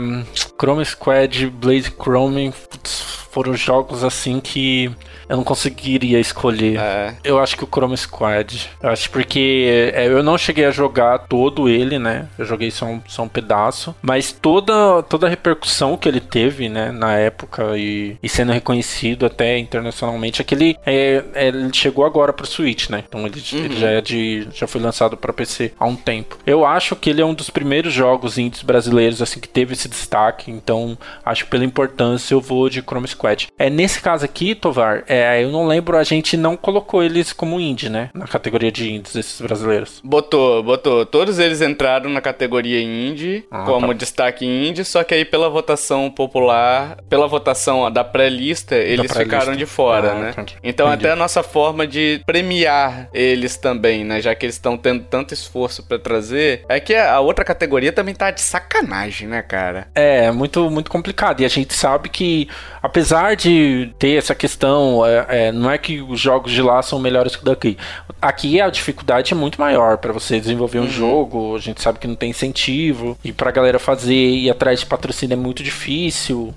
Chrome 0.59 0.85
Squad, 0.85 1.47
Blaze 1.47 1.91
Chrome 1.91 2.53
foram 3.31 3.55
jogos 3.55 4.03
assim 4.03 4.39
que 4.39 4.91
eu 5.31 5.37
não 5.37 5.45
conseguiria 5.45 6.19
escolher. 6.19 6.77
É. 6.77 7.13
Eu 7.23 7.39
acho 7.39 7.55
que 7.55 7.63
o 7.63 7.67
Chrome 7.67 7.95
Squad. 7.95 8.69
Eu 8.83 8.89
acho 8.89 9.09
porque 9.09 9.91
é, 9.95 10.05
eu 10.07 10.21
não 10.21 10.37
cheguei 10.37 10.65
a 10.65 10.71
jogar 10.71 11.19
todo 11.19 11.69
ele, 11.69 11.97
né? 11.97 12.27
Eu 12.37 12.43
joguei 12.43 12.69
só 12.69 12.85
um, 12.85 13.01
só 13.07 13.23
um 13.23 13.29
pedaço. 13.29 13.95
Mas 14.01 14.33
toda, 14.33 15.01
toda 15.03 15.27
a 15.27 15.29
repercussão 15.29 15.95
que 15.95 16.09
ele 16.09 16.19
teve, 16.19 16.67
né? 16.67 16.91
Na 16.91 17.13
época 17.13 17.77
e, 17.77 18.17
e 18.21 18.27
sendo 18.27 18.51
reconhecido 18.51 19.25
até 19.25 19.57
internacionalmente, 19.57 20.41
aquele 20.41 20.75
é, 20.85 21.23
é, 21.33 21.47
ele 21.47 21.73
chegou 21.73 22.03
agora 22.03 22.33
pro 22.33 22.45
Switch, 22.45 22.89
né? 22.89 23.01
Então 23.07 23.25
ele, 23.25 23.41
ele 23.53 23.79
já 23.79 23.89
é 23.89 24.01
de. 24.01 24.49
já 24.53 24.67
foi 24.67 24.81
lançado 24.81 25.15
para 25.15 25.31
PC 25.31 25.71
há 25.79 25.85
um 25.85 25.95
tempo. 25.95 26.37
Eu 26.45 26.65
acho 26.65 26.93
que 26.93 27.09
ele 27.09 27.21
é 27.21 27.25
um 27.25 27.33
dos 27.33 27.49
primeiros 27.49 27.93
jogos 27.93 28.37
indies 28.37 28.63
brasileiros 28.63 29.21
assim 29.21 29.39
que 29.39 29.47
teve 29.47 29.71
esse 29.71 29.87
destaque. 29.87 30.51
Então 30.51 30.97
acho 31.23 31.45
que 31.45 31.51
pela 31.51 31.63
importância 31.63 32.33
eu 32.33 32.41
vou 32.41 32.67
de 32.67 32.81
Chrome 32.81 33.07
Squad. 33.07 33.47
É 33.57 33.69
nesse 33.69 34.01
caso 34.01 34.25
aqui, 34.25 34.53
Tovar, 34.53 35.05
é, 35.07 35.20
eu 35.41 35.51
não 35.51 35.65
lembro, 35.67 35.97
a 35.97 36.03
gente 36.03 36.35
não 36.37 36.55
colocou 36.55 37.03
eles 37.03 37.33
como 37.33 37.59
indie, 37.59 37.89
né? 37.89 38.09
Na 38.13 38.27
categoria 38.27 38.71
de 38.71 38.91
indies, 38.91 39.15
esses 39.15 39.41
brasileiros. 39.41 40.01
Botou, 40.03 40.61
botou. 40.63 41.05
Todos 41.05 41.39
eles 41.39 41.61
entraram 41.61 42.09
na 42.09 42.21
categoria 42.21 42.81
indie, 42.81 43.45
Ah, 43.51 43.63
como 43.65 43.87
tá. 43.87 43.93
destaque 43.93 44.45
indie, 44.45 44.83
só 44.83 45.03
que 45.03 45.13
aí 45.13 45.25
pela 45.25 45.49
votação 45.49 46.09
popular, 46.09 46.97
pela 47.09 47.27
votação 47.27 47.89
da 47.91 48.03
pré-lista, 48.03 48.75
eles 48.75 49.11
pré-lista. 49.11 49.19
ficaram 49.39 49.55
de 49.55 49.65
fora, 49.65 50.11
Ah, 50.11 50.15
né? 50.15 50.29
entendi. 50.31 50.55
Então 50.63 50.87
Entendi. 50.87 51.05
até 51.05 51.13
a 51.13 51.15
nossa 51.15 51.43
forma 51.43 51.85
de 51.87 52.21
premiar 52.25 53.09
eles 53.13 53.57
também, 53.57 54.03
né? 54.03 54.21
Já 54.21 54.33
que 54.35 54.45
eles 54.45 54.55
estão 54.55 54.77
tendo 54.77 55.03
tanto 55.03 55.33
esforço 55.33 55.83
pra 55.83 55.99
trazer, 55.99 56.63
é 56.69 56.79
que 56.79 56.95
a 56.95 57.19
outra 57.19 57.43
categoria 57.45 57.91
também 57.91 58.15
tá 58.15 58.31
de 58.31 58.41
sacanagem, 58.41 59.27
né, 59.27 59.41
cara? 59.41 59.87
É, 59.93 60.31
muito, 60.31 60.69
muito 60.69 60.89
complicado. 60.89 61.41
E 61.41 61.45
a 61.45 61.49
gente 61.49 61.73
sabe 61.73 62.09
que, 62.09 62.47
apesar 62.81 63.35
de 63.35 63.93
ter 63.99 64.17
essa 64.17 64.33
questão, 64.35 65.00
é, 65.05 65.25
é, 65.29 65.51
não 65.51 65.69
é 65.69 65.77
que 65.77 66.01
os 66.01 66.19
jogos 66.19 66.51
de 66.51 66.61
lá 66.61 66.81
são 66.81 66.99
melhores 66.99 67.35
que 67.35 67.43
daqui. 67.43 67.77
Aqui 68.21 68.59
a 68.61 68.69
dificuldade 68.69 69.33
é 69.33 69.35
muito 69.35 69.59
maior 69.59 69.97
para 69.97 70.13
você 70.13 70.39
desenvolver 70.39 70.79
um 70.79 70.89
jogo. 70.89 71.55
A 71.55 71.59
gente 71.59 71.81
sabe 71.81 71.99
que 71.99 72.07
não 72.07 72.15
tem 72.15 72.29
incentivo. 72.29 73.17
E 73.23 73.31
pra 73.31 73.51
galera 73.51 73.79
fazer 73.79 74.13
e 74.13 74.45
ir 74.45 74.49
atrás 74.49 74.79
de 74.79 74.85
patrocínio 74.85 75.33
é 75.33 75.37
muito 75.37 75.63
difícil. 75.63 76.53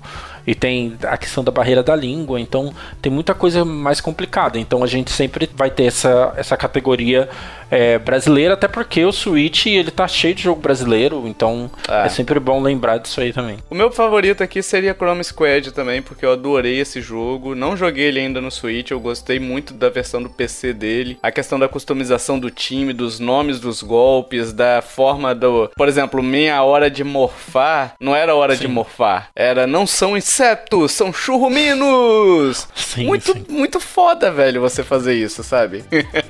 E 0.47 0.53
tem 0.55 0.95
a 1.03 1.17
questão 1.17 1.43
da 1.43 1.51
barreira 1.51 1.81
da 1.81 1.95
língua, 1.95 2.39
então 2.39 2.73
tem 3.01 3.11
muita 3.11 3.33
coisa 3.33 3.63
mais 3.65 3.99
complicada. 4.01 4.59
Então 4.59 4.83
a 4.83 4.87
gente 4.87 5.11
sempre 5.11 5.49
vai 5.55 5.69
ter 5.69 5.85
essa, 5.85 6.33
essa 6.37 6.55
categoria 6.57 7.27
é, 7.71 7.97
brasileira, 7.97 8.53
até 8.53 8.67
porque 8.67 9.03
o 9.03 9.11
Switch 9.11 9.65
ele 9.65 9.89
tá 9.91 10.07
cheio 10.07 10.35
de 10.35 10.43
jogo 10.43 10.61
brasileiro, 10.61 11.23
então 11.27 11.69
É. 11.89 12.05
é 12.05 12.09
sempre 12.09 12.39
bom 12.39 12.61
lembrar 12.61 12.97
disso 12.99 13.19
aí 13.19 13.33
também. 13.33 13.57
O 13.69 13.75
meu 13.75 13.91
favorito 13.91 14.43
aqui 14.43 14.61
seria 14.61 14.93
Chrome 14.93 15.23
Squad 15.23 15.71
também, 15.71 16.01
porque 16.01 16.25
eu 16.25 16.31
adorei 16.33 16.79
esse 16.79 17.01
jogo. 17.01 17.55
Não 17.55 17.75
joguei 17.75 18.05
ele 18.05 18.19
ainda 18.19 18.39
no 18.39 18.51
Switch, 18.51 18.91
eu 18.91 18.99
gostei 18.99 19.39
muito 19.39 19.73
da 19.73 19.89
versão 19.89 20.21
do 20.21 20.29
PC 20.29 20.73
dele. 20.73 21.17
A 21.23 21.31
questão 21.31 21.57
da 21.57 21.67
customização 21.67 22.37
do 22.39 22.51
time, 22.51 22.93
dos 22.93 23.19
nomes 23.19 23.59
dos 23.59 23.81
golpes, 23.81 24.53
da 24.53 24.81
forma 24.81 25.33
do. 25.33 25.69
Por 25.75 25.87
exemplo, 25.87 26.21
meia 26.21 26.61
hora 26.63 26.89
de 26.89 27.03
morfar. 27.03 27.95
Não 27.99 28.15
era 28.15 28.35
hora 28.35 28.55
de 28.55 28.67
morfar. 28.67 29.29
Era 29.35 29.65
não 29.67 29.85
são 29.87 30.15
insetos, 30.35 30.91
são 30.91 31.13
churruminos! 31.13 32.67
Sim, 32.75 33.05
muito, 33.05 33.31
sim. 33.31 33.45
muito 33.47 33.79
foda, 33.79 34.31
velho, 34.31 34.59
você 34.59 34.83
fazer 34.83 35.15
isso, 35.15 35.43
sabe? 35.43 35.83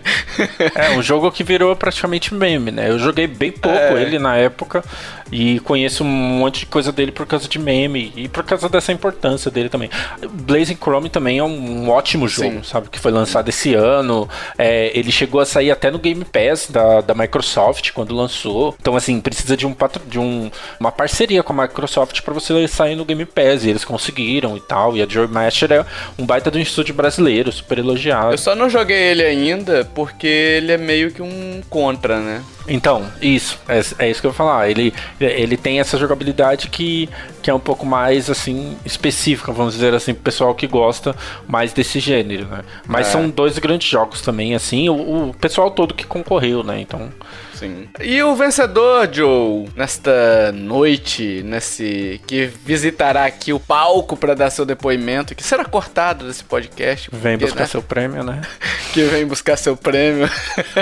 É, 0.75 0.89
um 0.91 1.01
jogo 1.01 1.31
que 1.31 1.45
virou 1.45 1.73
praticamente 1.77 2.33
meme, 2.33 2.69
né? 2.69 2.89
Eu 2.89 2.99
joguei 2.99 3.25
bem 3.25 3.53
pouco 3.53 3.77
É. 3.77 4.01
ele 4.01 4.19
na 4.19 4.35
época 4.35 4.83
e 5.31 5.59
conheço 5.61 6.03
um 6.03 6.07
monte 6.07 6.61
de 6.61 6.65
coisa 6.65 6.91
dele 6.91 7.11
por 7.11 7.25
causa 7.25 7.47
de 7.47 7.57
meme 7.57 8.11
e 8.15 8.27
por 8.27 8.43
causa 8.43 8.69
dessa 8.69 8.91
importância 8.91 9.49
dele 9.49 9.69
também. 9.69 9.89
Blazing 10.29 10.75
Chrome 10.75 11.09
também 11.09 11.39
é 11.39 11.43
um 11.43 11.89
ótimo 11.89 12.27
jogo, 12.27 12.57
Sim. 12.57 12.63
sabe? 12.63 12.89
Que 12.89 12.99
foi 12.99 13.11
lançado 13.11 13.49
esse 13.49 13.73
ano. 13.73 14.29
É, 14.57 14.91
ele 14.97 15.11
chegou 15.11 15.39
a 15.41 15.45
sair 15.45 15.71
até 15.71 15.89
no 15.89 15.99
Game 15.99 16.23
Pass 16.25 16.67
da, 16.69 17.01
da 17.01 17.13
Microsoft 17.13 17.91
quando 17.91 18.13
lançou. 18.13 18.75
Então, 18.79 18.95
assim, 18.95 19.19
precisa 19.19 19.57
de, 19.57 19.65
um, 19.65 19.75
de 20.07 20.19
um, 20.19 20.51
uma 20.79 20.91
parceria 20.91 21.41
com 21.41 21.53
a 21.53 21.63
Microsoft 21.63 22.21
para 22.21 22.33
você 22.33 22.67
sair 22.67 22.95
no 22.95 23.05
Game 23.05 23.25
Pass. 23.25 23.63
E 23.63 23.69
eles 23.69 23.85
conseguiram 23.95 24.58
e 24.58 24.60
tal. 24.60 24.95
E 24.97 25.01
a 25.01 25.08
Joy 25.08 25.27
Master 25.27 25.71
é 25.71 25.86
um 26.19 26.25
baita 26.25 26.51
um 26.55 26.60
estúdio 26.60 26.93
brasileiro, 26.93 27.51
super 27.51 27.77
elogiado. 27.77 28.31
Eu 28.34 28.38
só 28.38 28.53
não 28.53 28.69
joguei 28.69 28.97
ele 28.97 29.23
ainda 29.23 29.86
porque 29.95 30.27
ele 30.27 30.71
é 30.71 30.77
meio 30.77 31.12
que 31.12 31.21
um 31.21 31.62
contra, 31.69 32.19
né? 32.19 32.43
Então, 32.67 33.05
isso, 33.21 33.60
é, 33.69 33.79
é 33.99 34.10
isso 34.10 34.19
que 34.21 34.27
eu 34.27 34.31
vou 34.31 34.34
falar. 34.34 34.69
Ele, 34.69 34.93
ele 35.19 35.55
tem 35.55 35.79
essa 35.79 35.97
jogabilidade 35.97 36.67
que, 36.67 37.08
que 37.41 37.49
é 37.49 37.53
um 37.53 37.60
pouco 37.60 37.86
mais, 37.86 38.29
assim, 38.29 38.75
específica, 38.84 39.51
vamos 39.51 39.75
dizer 39.75 39.93
assim, 39.93 40.13
pro 40.13 40.23
pessoal 40.23 40.53
que 40.55 40.65
gosta 40.67 41.15
mais 41.47 41.71
desse 41.73 41.99
gênero, 41.99 42.45
né? 42.47 42.62
Mas 42.88 43.08
É. 43.08 43.12
são 43.12 43.29
dois 43.29 43.58
grandes 43.60 43.88
jogos 43.88 44.21
também, 44.21 44.55
assim, 44.55 44.89
o, 44.89 45.29
o 45.29 45.34
pessoal 45.39 45.69
todo 45.71 45.93
que 45.93 46.05
concorreu, 46.05 46.63
né? 46.63 46.79
Então, 46.81 47.10
Sim. 47.55 47.87
E 48.01 48.21
o 48.21 48.35
vencedor, 48.35 49.09
Joe, 49.11 49.67
nesta 49.75 50.51
noite, 50.51 51.41
nesse 51.43 52.21
que 52.27 52.45
visitará 52.45 53.25
aqui 53.25 53.53
o 53.53 53.59
palco 53.59 54.17
para 54.17 54.35
dar 54.35 54.49
seu 54.49 54.65
depoimento, 54.65 55.33
que 55.33 55.43
será 55.43 55.65
cortado 55.65 56.27
desse 56.27 56.43
podcast. 56.43 57.09
vem 57.11 57.37
porque, 57.37 57.45
buscar 57.45 57.61
né, 57.61 57.67
seu 57.67 57.81
prêmio, 57.81 58.23
né? 58.23 58.41
Que 58.93 59.03
vem 59.03 59.25
buscar 59.25 59.57
seu 59.57 59.75
prêmio. 59.75 60.29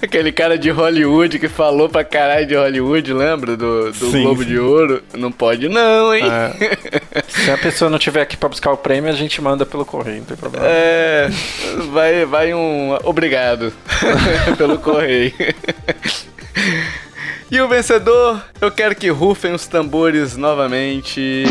Aquele 0.00 0.30
cara 0.30 0.56
de 0.56 0.70
Hollywood 0.70 1.38
que 1.38 1.48
falou 1.48 1.88
pra 1.88 2.04
caralho 2.04 2.46
de 2.46 2.54
Hollywood, 2.54 3.12
lembra? 3.12 3.56
Do, 3.56 3.90
do 3.90 4.10
Sim, 4.10 4.22
Globo 4.22 4.42
sim. 4.42 4.48
de 4.48 4.58
Ouro. 4.58 5.02
Não 5.14 5.32
pode 5.32 5.68
não, 5.68 6.14
hein? 6.14 6.24
É. 6.24 7.22
Se 7.26 7.50
a 7.50 7.58
pessoa 7.58 7.90
não 7.90 7.98
tiver 7.98 8.22
aqui 8.22 8.36
pra 8.36 8.48
buscar 8.48 8.70
o 8.72 8.76
prêmio, 8.76 9.10
a 9.10 9.14
gente 9.14 9.40
manda 9.42 9.66
pelo 9.66 9.84
correio, 9.84 10.18
não 10.18 10.24
tem 10.24 10.36
problema. 10.36 10.66
É, 10.68 11.28
vai, 11.92 12.24
vai 12.24 12.54
um 12.54 12.96
obrigado 13.04 13.72
pelo 14.56 14.78
correio. 14.78 15.32
E 17.50 17.60
o 17.60 17.66
vencedor, 17.68 18.42
eu 18.60 18.70
quero 18.70 18.94
que 18.94 19.08
rufem 19.08 19.52
os 19.52 19.66
tambores 19.66 20.36
novamente. 20.36 21.44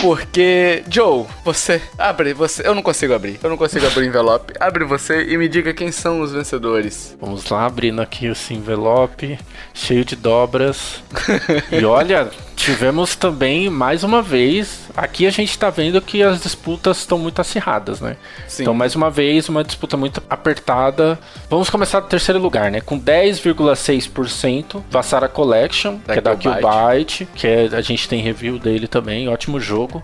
Porque, 0.00 0.84
Joe, 0.88 1.26
você 1.44 1.82
abre, 1.98 2.32
você, 2.32 2.66
eu 2.66 2.74
não 2.74 2.82
consigo 2.82 3.14
abrir. 3.14 3.38
Eu 3.42 3.50
não 3.50 3.56
consigo 3.56 3.86
abrir 3.86 4.02
o 4.02 4.06
envelope. 4.06 4.54
Abre 4.60 4.84
você 4.84 5.24
e 5.24 5.36
me 5.36 5.48
diga 5.48 5.74
quem 5.74 5.90
são 5.90 6.20
os 6.20 6.32
vencedores. 6.32 7.16
Vamos 7.20 7.48
lá, 7.50 7.66
abrindo 7.66 8.00
aqui 8.00 8.26
esse 8.26 8.54
envelope, 8.54 9.38
cheio 9.74 10.04
de 10.04 10.14
dobras. 10.14 11.02
e 11.72 11.84
olha, 11.84 12.30
tivemos 12.54 13.16
também, 13.16 13.68
mais 13.68 14.04
uma 14.04 14.22
vez, 14.22 14.87
aqui 14.98 15.26
a 15.26 15.30
gente 15.30 15.58
tá 15.58 15.70
vendo 15.70 16.00
que 16.00 16.22
as 16.22 16.42
disputas 16.42 16.98
estão 16.98 17.18
muito 17.18 17.40
acirradas, 17.40 18.00
né? 18.00 18.16
Sim. 18.46 18.62
Então, 18.62 18.72
mais 18.74 18.94
uma 18.94 19.10
vez, 19.10 19.48
uma 19.48 19.64
disputa 19.64 19.96
muito 19.96 20.22
apertada. 20.28 21.18
Vamos 21.48 21.70
começar 21.70 22.00
do 22.00 22.08
terceiro 22.08 22.38
lugar, 22.40 22.70
né? 22.70 22.80
Com 22.80 23.00
10,6%, 23.00 24.82
Vassara 24.90 25.28
Collection, 25.28 25.98
Da 26.06 26.14
que 26.14 26.18
é 26.18 26.22
da. 26.22 26.36
Killbyte, 26.36 27.28
que 27.34 27.46
é, 27.46 27.68
a 27.72 27.80
gente 27.80 28.06
tem 28.08 28.20
review 28.20 28.58
dele 28.58 28.88
também, 28.88 29.28
ótimo 29.28 29.60
jogo. 29.60 30.02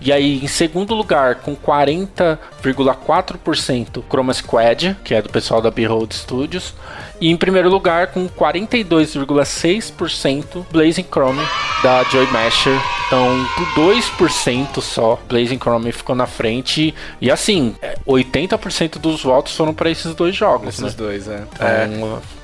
E 0.00 0.12
aí, 0.12 0.42
em 0.42 0.48
segundo 0.48 0.94
lugar, 0.94 1.34
com 1.36 1.54
40,4%, 1.54 4.02
Chroma 4.08 4.32
Squad, 4.32 4.96
que 5.04 5.14
é 5.14 5.20
do 5.20 5.28
pessoal 5.28 5.60
da 5.60 5.70
Behold 5.70 6.14
Studios. 6.14 6.74
E 7.20 7.30
em 7.30 7.36
primeiro 7.36 7.68
lugar, 7.68 8.06
com 8.08 8.28
42,6%, 8.28 10.64
Blazing 10.70 11.06
Chrome, 11.10 11.42
da 11.82 12.02
Joy 12.04 12.26
Masher. 12.28 12.78
Então, 13.06 13.44
por 13.74 13.92
2% 13.92 14.80
só, 14.80 15.18
Blazing 15.28 15.58
Chrome 15.58 15.90
ficou 15.90 16.14
na 16.14 16.26
frente. 16.26 16.94
E 17.20 17.28
assim, 17.30 17.74
80% 18.06 18.98
dos 18.98 19.22
votos 19.22 19.56
foram 19.56 19.74
para 19.74 19.90
esses 19.90 20.14
dois 20.14 20.36
jogos. 20.36 20.68
Esses 20.68 20.82
né? 20.82 20.92
dois, 20.96 21.26
é. 21.26 21.42
Então, 21.52 21.66
é. 21.66 21.88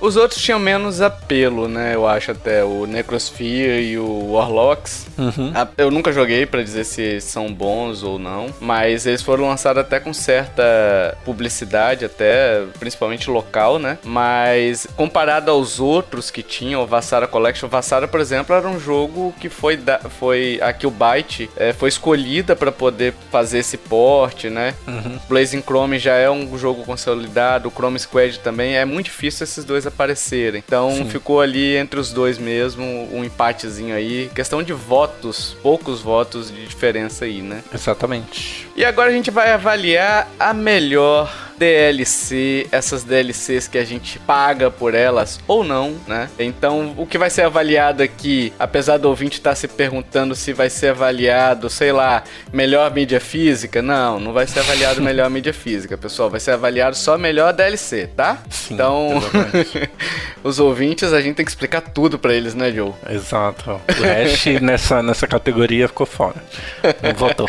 Os 0.01 0.17
outros 0.17 0.43
tinham 0.43 0.59
menos 0.59 1.01
apelo, 1.01 1.69
né? 1.69 1.95
Eu 1.95 2.05
acho 2.07 2.33
até 2.33 2.65
o 2.65 2.85
Necrosphere 2.85 3.81
e 3.81 3.97
o 3.97 4.33
Warlocks. 4.33 5.07
Uhum. 5.17 5.53
Eu 5.79 5.91
nunca 5.91 6.12
joguei 6.12 6.45
para 6.47 6.62
dizer 6.62 6.85
se 6.85 7.21
são 7.21 7.53
bons 7.53 8.03
ou 8.03 8.19
não, 8.19 8.47
mas 8.61 9.07
eles 9.07 9.23
foram 9.23 9.49
lançados 9.49 9.81
até 9.81 10.01
com 10.01 10.12
certa 10.12 11.17
publicidade, 11.25 12.05
até 12.05 12.65
principalmente 12.79 13.31
local, 13.31 13.79
né? 13.79 13.99
Mas 14.03 14.66
comparado 14.97 15.51
aos 15.51 15.81
outros 15.81 16.31
que 16.31 16.43
tinham, 16.43 16.83
o 16.83 16.87
Vassara 16.87 17.27
Collection, 17.27 17.69
Vassara, 17.69 18.09
por 18.09 18.21
exemplo, 18.21 18.55
era 18.55 18.69
um 18.69 18.79
jogo 18.79 19.35
que 19.41 19.49
foi 19.49 19.77
da, 19.77 19.99
foi 19.99 20.59
a 20.63 20.73
Killbyte 20.73 21.51
é, 21.57 21.73
foi 21.73 21.89
escolhida 21.89 22.57
para 22.57 22.73
poder 22.73 23.15
fazer 23.31 23.59
esse 23.59 23.77
porte, 23.77 24.49
né? 24.49 24.75
Uhum. 24.87 25.19
Blazing 25.29 25.63
Chrome 25.63 25.99
já 25.99 26.15
é 26.15 26.31
um 26.31 26.57
jogo 26.59 26.85
consolidado, 26.85 27.69
o 27.69 27.73
Chrome 27.73 27.99
Squad 27.99 28.39
também 28.41 28.77
é 28.77 28.85
muito 28.85 29.07
difícil 29.07 29.45
esses 29.45 29.65
dois 29.65 29.87
aparecerem. 29.87 30.63
Então 30.67 30.91
Sim. 30.95 31.09
ficou 31.09 31.41
ali 31.41 31.77
entre 31.77 32.01
os 32.01 32.13
dois 32.13 32.39
mesmo, 32.39 32.85
um 33.13 33.25
empatezinho 33.25 33.95
aí. 33.95 34.31
Questão 34.35 34.63
de 34.63 34.73
votos, 34.73 35.57
poucos 35.63 36.01
votos 36.01 36.51
de 36.51 36.67
diferença 36.67 37.25
aí, 37.25 37.43
né? 37.43 37.63
Exatamente. 37.73 38.69
E 38.77 38.85
agora 38.85 39.11
a 39.11 39.13
gente 39.13 39.31
vai 39.31 39.53
avaliar 39.53 40.29
a 40.39 40.53
melhor 40.53 41.33
DLC, 41.59 42.66
essas 42.71 43.05
DLCs 43.05 43.69
que 43.69 43.79
a 43.79 43.85
gente 43.85 44.19
paga 44.19 44.71
por 44.71 44.95
elas 44.95 45.40
ou 45.47 45.64
não, 45.64 45.97
né? 46.07 46.29
Então, 46.38 46.95
o 46.97 47.07
que 47.07 47.19
vai 47.19 47.31
ser 47.31 47.42
avaliado 47.42 48.03
aqui, 48.03 48.53
apesar 48.59 48.99
do 48.99 49.09
ouvinte 49.09 49.38
estar 49.38 49.55
se 49.55 49.69
perguntando 49.69 50.35
se 50.35 50.53
vai 50.53 50.71
ser 50.71 50.88
avaliado, 50.88 51.69
sei 51.71 51.92
lá, 51.92 52.23
melhor 52.53 52.92
mídia 52.92 53.21
física, 53.21 53.81
não, 53.83 54.21
não 54.21 54.33
vai 54.33 54.47
ser 54.47 54.61
avaliado 54.61 55.01
melhor 55.03 55.31
mídia 55.31 55.53
física, 55.53 55.97
pessoal, 55.97 56.31
vai 56.31 56.40
ser 56.40 56.53
avaliado 56.53 56.97
só 56.97 57.16
melhor 57.16 57.53
DLC, 57.53 58.09
tá? 58.16 58.38
Sim, 58.51 58.75
então, 58.75 59.23
os 60.45 60.59
ouvintes, 60.59 61.12
a 61.12 61.21
gente 61.21 61.37
tem 61.37 61.45
que 61.45 61.51
explicar 61.51 61.81
tudo 61.81 62.19
para 62.19 62.35
eles, 62.35 62.55
né, 62.55 62.71
Joe? 62.71 62.92
Exato. 63.09 63.71
O 63.71 64.25
Ash 64.25 64.47
nessa, 64.61 65.03
nessa 65.03 65.27
categoria 65.27 65.88
ficou 65.88 66.07
fora. 66.07 66.37
Não 67.03 67.14
votou. 67.14 67.49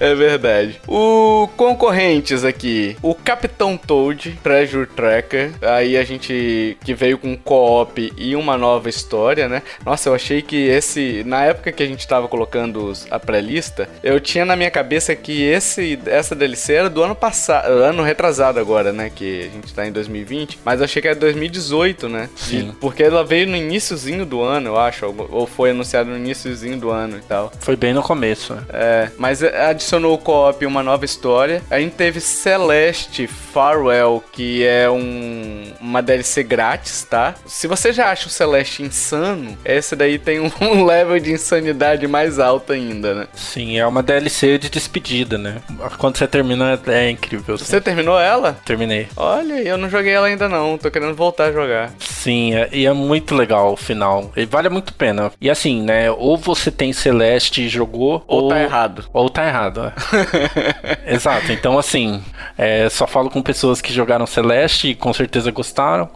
É 0.00 0.14
verdade. 0.14 0.80
O 0.86 1.48
concorrentes 1.56 2.44
aqui, 2.44 2.96
o 3.02 3.14
Capitão 3.24 3.76
Toad, 3.76 4.38
Treasure 4.42 4.86
Tracker. 4.86 5.52
Aí 5.62 5.96
a 5.96 6.04
gente 6.04 6.76
que 6.84 6.94
veio 6.94 7.18
com 7.18 7.36
co-op 7.36 8.12
e 8.16 8.34
uma 8.36 8.56
nova 8.56 8.88
história, 8.88 9.48
né? 9.48 9.62
Nossa, 9.84 10.08
eu 10.08 10.14
achei 10.14 10.40
que 10.42 10.56
esse, 10.68 11.22
na 11.26 11.44
época 11.44 11.72
que 11.72 11.82
a 11.82 11.86
gente 11.86 12.06
tava 12.06 12.28
colocando 12.28 12.92
a 13.10 13.18
pré-lista, 13.18 13.88
eu 14.02 14.18
tinha 14.20 14.44
na 14.44 14.56
minha 14.56 14.70
cabeça 14.70 15.14
que 15.14 15.42
esse 15.42 15.98
essa 16.06 16.34
DLC 16.34 16.74
era 16.74 16.90
do 16.90 17.02
ano 17.02 17.14
passado, 17.14 17.68
ano 17.70 18.02
retrasado 18.02 18.58
agora, 18.58 18.92
né, 18.92 19.10
que 19.14 19.40
a 19.50 19.54
gente 19.54 19.74
tá 19.74 19.86
em 19.86 19.92
2020, 19.92 20.58
mas 20.64 20.80
eu 20.80 20.84
achei 20.84 21.02
que 21.02 21.08
era 21.08 21.16
2018, 21.18 22.08
né? 22.08 22.28
Sim. 22.36 22.70
E- 22.70 22.72
porque 22.80 23.02
ela 23.02 23.24
veio 23.24 23.46
no 23.46 23.56
iníciozinho 23.56 24.24
do 24.24 24.42
ano, 24.42 24.68
eu 24.68 24.78
acho, 24.78 25.06
ou- 25.06 25.28
ou 25.30 25.46
foi 25.46 25.70
anunciado 25.70 26.08
no 26.10 26.16
iníciozinho 26.16 26.76
do 26.78 26.90
ano 26.90 27.18
e 27.18 27.22
tal. 27.22 27.52
Foi 27.60 27.76
bem 27.76 27.92
no 27.92 28.02
começo. 28.02 28.54
né? 28.54 28.62
É, 28.72 29.08
mas 29.18 29.42
adicionou 29.42 30.14
o 30.14 30.18
co-op 30.18 30.64
uma 30.64 30.82
nova 30.82 31.04
história. 31.04 31.62
A 31.70 31.78
gente 31.78 31.94
teve 31.94 32.20
Celeste 32.20 33.07
Farewell, 33.26 34.22
que 34.32 34.64
é 34.64 34.88
um, 34.90 35.64
uma 35.80 36.02
DLC 36.02 36.42
grátis, 36.42 37.02
tá? 37.08 37.34
Se 37.46 37.66
você 37.66 37.92
já 37.92 38.10
acha 38.10 38.26
o 38.26 38.30
Celeste 38.30 38.82
insano, 38.82 39.56
esse 39.64 39.96
daí 39.96 40.18
tem 40.18 40.40
um, 40.40 40.50
um 40.60 40.84
level 40.84 41.18
de 41.18 41.32
insanidade 41.32 42.06
mais 42.06 42.38
alto 42.38 42.72
ainda, 42.72 43.14
né? 43.14 43.28
Sim, 43.34 43.78
é 43.78 43.86
uma 43.86 44.02
DLC 44.02 44.58
de 44.58 44.68
despedida, 44.70 45.36
né? 45.38 45.56
Quando 45.98 46.16
você 46.18 46.26
termina, 46.26 46.78
é 46.86 47.10
incrível. 47.10 47.54
assim. 47.54 47.64
Você 47.64 47.80
terminou 47.80 48.18
ela? 48.18 48.58
Terminei. 48.64 49.08
Olha, 49.16 49.54
eu 49.62 49.76
não 49.78 49.88
joguei 49.88 50.12
ela 50.12 50.26
ainda 50.26 50.48
não, 50.48 50.76
tô 50.78 50.90
querendo 50.90 51.14
voltar 51.14 51.46
a 51.46 51.52
jogar. 51.52 51.90
Sim, 51.98 52.54
é- 52.54 52.68
e 52.72 52.86
é 52.86 52.92
muito 52.92 53.34
legal 53.34 53.72
o 53.72 53.76
final. 53.76 54.30
E 54.36 54.44
vale 54.44 54.68
muito 54.68 54.90
a 54.90 54.96
pena. 54.96 55.32
E 55.40 55.48
assim, 55.50 55.82
né? 55.82 56.10
Ou 56.10 56.36
você 56.36 56.70
tem 56.70 56.92
Celeste 56.92 57.62
e 57.62 57.68
jogou, 57.68 58.22
Ou 58.26 58.48
tá 58.48 58.60
errado. 58.62 59.04
Ou 59.12 59.28
tá 59.30 59.46
errado, 59.46 59.92
é. 61.06 61.14
Exato. 61.14 61.52
Então, 61.52 61.78
assim, 61.78 62.22
é, 62.56 62.88
só 62.98 63.06
falo 63.06 63.30
com 63.30 63.40
pessoas 63.40 63.80
que 63.80 63.92
jogaram 63.92 64.26
Celeste 64.26 64.88
e 64.88 64.94
com 64.94 65.12
certeza 65.12 65.52
gostaram. 65.52 66.10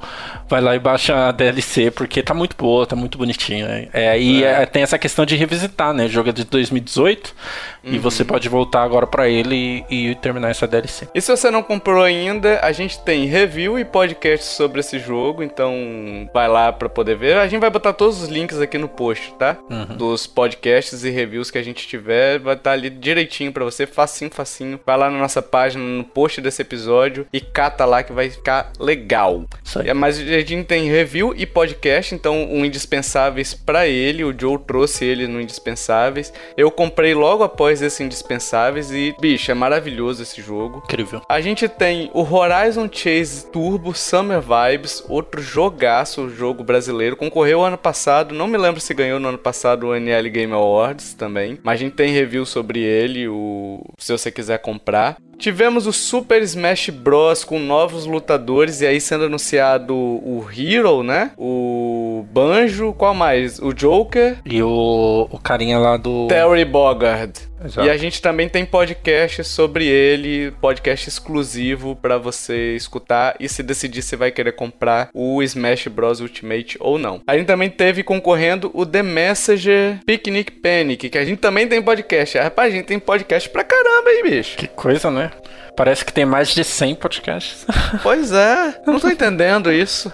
Vai 0.52 0.60
lá 0.60 0.76
e 0.76 0.78
baixa 0.78 1.28
a 1.28 1.32
DLC, 1.32 1.90
porque 1.90 2.22
tá 2.22 2.34
muito 2.34 2.54
boa, 2.54 2.86
tá 2.86 2.94
muito 2.94 3.16
bonitinho. 3.16 3.66
É, 3.66 3.88
É, 3.94 4.20
e 4.20 4.44
É. 4.44 4.62
é, 4.64 4.66
tem 4.66 4.82
essa 4.82 4.98
questão 4.98 5.24
de 5.24 5.34
revisitar, 5.34 5.94
né? 5.94 6.04
O 6.04 6.08
jogo 6.10 6.28
é 6.28 6.32
de 6.32 6.44
2018 6.44 7.34
e 7.82 7.96
Uhum. 7.96 8.00
você 8.02 8.22
pode 8.22 8.50
voltar 8.50 8.82
agora 8.82 9.06
pra 9.06 9.26
ele 9.30 9.82
e, 9.88 10.10
e 10.10 10.14
terminar 10.16 10.50
essa 10.50 10.66
DLC. 10.66 11.08
E 11.14 11.22
se 11.22 11.34
você 11.34 11.50
não 11.50 11.62
comprou 11.62 12.02
ainda, 12.02 12.60
a 12.62 12.70
gente 12.70 12.98
tem 13.00 13.24
review 13.24 13.78
e 13.78 13.84
podcast 13.86 14.44
sobre 14.44 14.80
esse 14.80 14.98
jogo, 14.98 15.42
então 15.42 16.28
vai 16.34 16.48
lá 16.48 16.70
pra 16.70 16.86
poder 16.90 17.16
ver. 17.16 17.38
A 17.38 17.48
gente 17.48 17.60
vai 17.62 17.70
botar 17.70 17.94
todos 17.94 18.20
os 18.22 18.28
links 18.28 18.60
aqui 18.60 18.76
no 18.76 18.88
post, 18.88 19.32
tá? 19.38 19.56
Dos 19.96 20.26
podcasts 20.26 21.02
e 21.02 21.08
reviews 21.08 21.50
que 21.50 21.56
a 21.56 21.62
gente 21.62 21.88
tiver, 21.88 22.38
vai 22.38 22.56
estar 22.56 22.72
ali 22.72 22.90
direitinho 22.90 23.50
pra 23.52 23.64
você, 23.64 23.86
facinho, 23.86 24.30
facinho. 24.30 24.78
Vai 24.84 24.98
lá 24.98 25.10
na 25.10 25.18
nossa 25.18 25.40
página, 25.40 25.82
no 25.82 26.04
post 26.04 26.42
desse 26.42 26.60
episódio 26.60 27.26
e 27.32 27.40
cata 27.40 27.86
lá 27.86 28.02
que 28.02 28.12
vai 28.12 28.28
ficar 28.28 28.70
legal. 28.78 29.44
Isso 29.64 29.78
aí. 29.80 29.88
É, 29.88 29.94
Mas 29.94 30.18
a 30.42 30.46
gente 30.46 30.66
tem 30.66 30.90
review 30.90 31.32
e 31.36 31.46
podcast, 31.46 32.14
então 32.14 32.44
um 32.50 32.64
indispensáveis 32.64 33.54
pra 33.54 33.86
ele. 33.86 34.24
O 34.24 34.34
Joe 34.38 34.58
trouxe 34.58 35.04
ele 35.04 35.26
no 35.26 35.40
indispensáveis. 35.40 36.32
Eu 36.56 36.70
comprei 36.70 37.14
logo 37.14 37.44
após 37.44 37.80
esse 37.82 38.02
indispensáveis 38.02 38.90
e, 38.90 39.14
bicho, 39.20 39.50
é 39.50 39.54
maravilhoso 39.54 40.22
esse 40.22 40.42
jogo. 40.42 40.82
Incrível. 40.84 41.22
A 41.28 41.40
gente 41.40 41.68
tem 41.68 42.10
o 42.12 42.22
Horizon 42.22 42.88
Chase 42.90 43.46
Turbo 43.50 43.94
Summer 43.94 44.40
Vibes, 44.40 45.04
outro 45.08 45.40
jogaço, 45.40 46.28
jogo 46.30 46.64
brasileiro. 46.64 47.16
Concorreu 47.16 47.62
ano 47.62 47.78
passado, 47.78 48.34
não 48.34 48.46
me 48.46 48.58
lembro 48.58 48.80
se 48.80 48.92
ganhou 48.94 49.20
no 49.20 49.28
ano 49.28 49.38
passado 49.38 49.88
o 49.88 49.96
NL 49.96 50.28
Game 50.30 50.52
Awards 50.52 51.14
também. 51.14 51.58
Mas 51.62 51.74
a 51.74 51.84
gente 51.84 51.94
tem 51.94 52.12
review 52.12 52.44
sobre 52.44 52.80
ele, 52.80 53.28
o 53.28 53.82
se 53.98 54.12
você 54.12 54.30
quiser 54.30 54.58
comprar. 54.58 55.16
Tivemos 55.42 55.88
o 55.88 55.92
Super 55.92 56.40
Smash 56.42 56.90
Bros. 56.90 57.42
com 57.42 57.58
novos 57.58 58.06
lutadores 58.06 58.80
e 58.80 58.86
aí 58.86 59.00
sendo 59.00 59.24
anunciado 59.24 59.92
o 59.92 60.31
Hero, 60.56 61.02
né? 61.02 61.32
O 61.36 62.24
Banjo, 62.32 62.92
qual 62.92 63.14
mais? 63.14 63.58
O 63.58 63.72
Joker, 63.72 64.36
E 64.44 64.62
o, 64.62 65.28
o 65.30 65.38
carinha 65.38 65.78
lá 65.78 65.96
do. 65.96 66.26
Terry 66.28 66.64
Bogard. 66.64 67.32
Exato. 67.64 67.86
E 67.86 67.90
a 67.90 67.96
gente 67.96 68.20
também 68.20 68.48
tem 68.48 68.64
podcast 68.64 69.44
sobre 69.44 69.86
ele, 69.86 70.50
podcast 70.60 71.08
exclusivo 71.08 71.94
pra 71.94 72.18
você 72.18 72.74
escutar 72.74 73.36
e 73.38 73.48
se 73.48 73.62
decidir 73.62 74.02
se 74.02 74.16
vai 74.16 74.32
querer 74.32 74.52
comprar 74.52 75.08
o 75.14 75.40
Smash 75.42 75.86
Bros 75.86 76.20
Ultimate 76.20 76.76
ou 76.80 76.98
não. 76.98 77.20
A 77.26 77.36
gente 77.36 77.46
também 77.46 77.70
teve 77.70 78.02
concorrendo 78.02 78.70
o 78.74 78.84
The 78.84 79.02
Messenger 79.02 79.98
Picnic 80.04 80.50
Panic, 80.50 81.08
que 81.08 81.18
a 81.18 81.24
gente 81.24 81.38
também 81.38 81.68
tem 81.68 81.80
podcast. 81.80 82.36
Rapaz, 82.38 82.72
a 82.72 82.76
gente 82.76 82.86
tem 82.86 82.98
podcast 82.98 83.48
pra 83.48 83.62
caramba 83.62 84.10
aí, 84.10 84.22
bicho. 84.24 84.56
Que 84.56 84.66
coisa, 84.66 85.10
né? 85.10 85.30
Parece 85.76 86.04
que 86.04 86.12
tem 86.12 86.24
mais 86.24 86.48
de 86.48 86.64
100 86.64 86.94
podcasts. 86.96 87.64
Pois 88.02 88.32
é, 88.32 88.80
não 88.86 88.98
tô 88.98 89.08
entendendo 89.08 89.70
isso. 89.72 90.12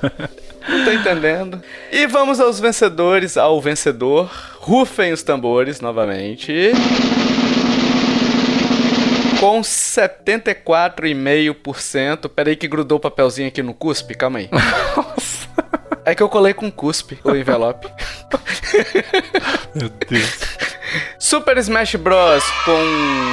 Não 0.68 0.84
tô 0.84 0.92
entendendo. 0.92 1.62
E 1.90 2.06
vamos 2.06 2.38
aos 2.40 2.60
vencedores, 2.60 3.36
ao 3.36 3.60
vencedor. 3.60 4.30
Rufem 4.56 5.12
os 5.12 5.22
tambores 5.22 5.80
novamente. 5.80 6.72
Com 9.40 9.60
74,5%. 9.60 12.28
Peraí 12.28 12.56
que 12.56 12.66
grudou 12.68 12.98
o 12.98 13.00
papelzinho 13.00 13.48
aqui 13.48 13.62
no 13.62 13.72
cuspe, 13.72 14.14
calma 14.14 14.40
aí. 14.40 14.50
É 16.04 16.14
que 16.14 16.22
eu 16.22 16.28
colei 16.28 16.52
com 16.54 16.70
cuspe 16.70 17.18
o 17.22 17.34
envelope. 17.34 17.88
Meu 19.74 19.88
Deus. 19.88 20.38
Super 21.18 21.58
Smash 21.58 21.96
Bros. 21.96 22.44
com 22.64 22.78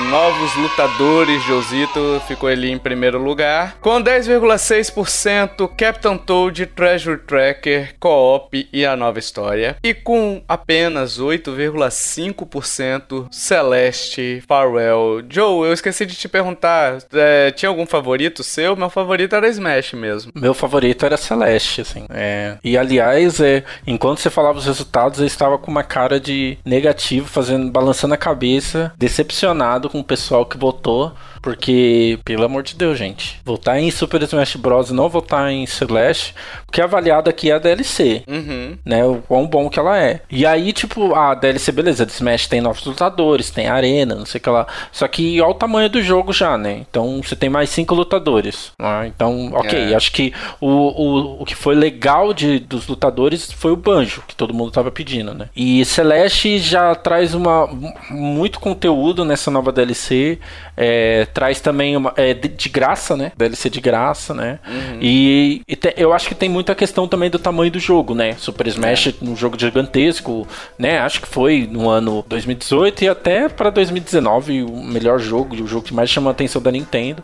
novos 0.10 0.56
lutadores, 0.56 1.44
Josito 1.44 2.22
ficou 2.28 2.50
ali 2.50 2.72
em 2.72 2.78
primeiro 2.78 3.22
lugar. 3.22 3.78
Com 3.82 4.02
10,6% 4.02 5.70
Captain 5.78 6.18
Toad, 6.18 6.65
Treasure 6.68 7.20
Tracker, 7.20 7.96
Co-op 8.00 8.68
e 8.72 8.86
a 8.86 8.96
nova 8.96 9.20
história. 9.20 9.78
E 9.84 9.94
com 9.94 10.41
apenas 10.48 11.20
8,5% 11.20 13.28
Celeste, 13.32 14.44
Farewell. 14.48 15.24
Joe, 15.30 15.68
eu 15.68 15.74
esqueci 15.74 16.06
de 16.06 16.15
te 16.15 16.28
perguntar, 16.28 17.00
é, 17.13 17.52
tinha 17.52 17.70
algum 17.70 17.86
favorito 17.86 18.44
seu? 18.44 18.76
Meu 18.76 18.89
favorito 18.89 19.36
era 19.36 19.48
Smash 19.48 19.94
mesmo. 19.94 20.32
Meu 20.36 20.54
favorito 20.54 21.06
era 21.06 21.18
Celeste, 21.18 21.82
assim. 21.82 22.06
É. 22.10 22.58
E 22.63 22.78
aliás, 22.78 23.39
é, 23.39 23.63
enquanto 23.86 24.20
você 24.20 24.30
falava 24.30 24.58
os 24.58 24.65
resultados, 24.65 25.20
eu 25.20 25.26
estava 25.26 25.58
com 25.58 25.72
uma 25.72 25.84
cara 25.84 26.20
de 26.20 26.58
negativo, 26.65 27.28
fazendo, 27.28 27.44
balançando 27.71 28.13
a 28.13 28.17
cabeça, 28.17 28.91
decepcionado 28.97 29.89
com 29.89 29.99
o 29.99 30.03
pessoal 30.03 30.45
que 30.45 30.58
votou. 30.58 31.12
Porque, 31.45 32.17
pelo 32.25 32.43
amor 32.43 32.63
de 32.63 32.73
Deus, 32.75 32.97
gente, 32.97 33.39
votar 33.45 33.77
em 33.79 33.91
Super 33.91 34.19
Smash 34.23 34.55
Bros. 34.55 34.89
e 34.89 34.93
não 34.93 35.08
votar 35.08 35.51
em 35.51 35.67
Celeste, 35.67 36.34
porque 36.65 36.81
avaliado 36.81 37.29
aqui 37.29 37.51
é 37.51 37.53
a 37.53 37.60
DLC, 37.60 38.23
Uhum. 38.27 38.75
né? 38.84 39.05
O 39.05 39.17
quão 39.27 39.45
bom 39.45 39.69
que 39.69 39.77
ela 39.77 39.95
é. 39.95 40.21
E 40.27 40.43
aí, 40.43 40.73
tipo, 40.73 41.13
a 41.13 41.36
DLC, 41.36 41.71
beleza, 41.71 42.03
de 42.03 42.12
Smash 42.13 42.47
tem 42.47 42.62
novos 42.62 42.84
lutadores, 42.84 43.51
tem 43.51 43.67
arena, 43.67 44.15
não 44.15 44.25
sei 44.25 44.39
o 44.39 44.41
que 44.41 44.49
lá. 44.49 44.65
Só 44.91 45.08
que 45.08 45.39
olha 45.39 45.51
o 45.51 45.53
tamanho 45.53 45.88
do 45.88 46.01
jogo 46.01 46.34
já, 46.34 46.58
né? 46.58 46.84
Então 46.89 47.21
você 47.23 47.36
tem 47.36 47.47
mais 47.47 47.69
cinco 47.69 47.93
lutadores. 47.93 48.71
né? 48.79 49.05
Então, 49.15 49.51
ok, 49.53 49.91
É. 49.91 49.95
acho 49.95 50.12
que 50.13 50.34
o, 50.60 50.67
o, 50.67 51.41
o 51.43 51.45
que 51.45 51.53
foi 51.53 51.75
legal 51.75 52.34
de, 52.34 52.58
dos 52.58 52.88
lutadores 52.88 53.51
foi 53.51 53.71
o 53.71 53.75
Banjo, 53.75 54.23
que 54.27 54.36
todo 54.36 54.51
mundo 54.51 54.71
tava 54.71 54.89
pedindo, 54.89 55.31
né? 55.36 55.47
E 55.55 55.86
Celeste 55.86 56.58
já 56.58 56.95
traz 56.95 57.36
uma, 57.36 57.67
muito 58.10 58.60
conteúdo 58.60 59.23
nessa 59.23 59.51
nova 59.51 59.71
DLC. 59.71 60.39
É, 60.78 61.26
traz 61.34 61.60
também 61.62 61.96
uma, 61.96 62.14
é, 62.18 62.34
de, 62.34 62.70
graça, 62.70 63.16
né? 63.16 63.32
DLC 63.38 63.70
de 63.70 63.80
graça, 63.80 64.34
né? 64.34 64.60
E, 65.02 65.62
e 65.68 65.76
te- 65.76 65.94
eu 65.98 66.14
acho 66.14 66.28
que 66.28 66.36
tem 66.36 66.50
muita 66.50 66.76
questão 66.76 67.08
também 67.08 67.30
do 67.30 67.40
tamanho 67.40 67.72
do 67.72 67.80
jogo, 67.80 68.14
né? 68.14 68.34
Super 68.38 68.68
Smash 68.68 69.16
um 69.22 69.36
jogo 69.36 69.58
gigantesco, 69.60 70.48
né? 70.78 71.00
Acho 71.00 71.22
que 71.22 71.28
foi 71.28 71.68
no 71.70 71.90
ano 71.90 72.26
2018 72.28 73.04
e 73.04 73.10
até 73.10 73.48
para 73.50 73.70
2019 73.70 74.64
o 74.64 74.84
melhor 74.84 75.20
jogo, 75.20 75.56
e 75.56 75.62
o 75.62 75.68
jogo 75.68 75.86
que 75.86 75.94
mais 75.94 76.10
chamou 76.10 76.30
a 76.30 76.32
atenção 76.32 76.62
da 76.62 76.72
Nintendo, 76.72 77.24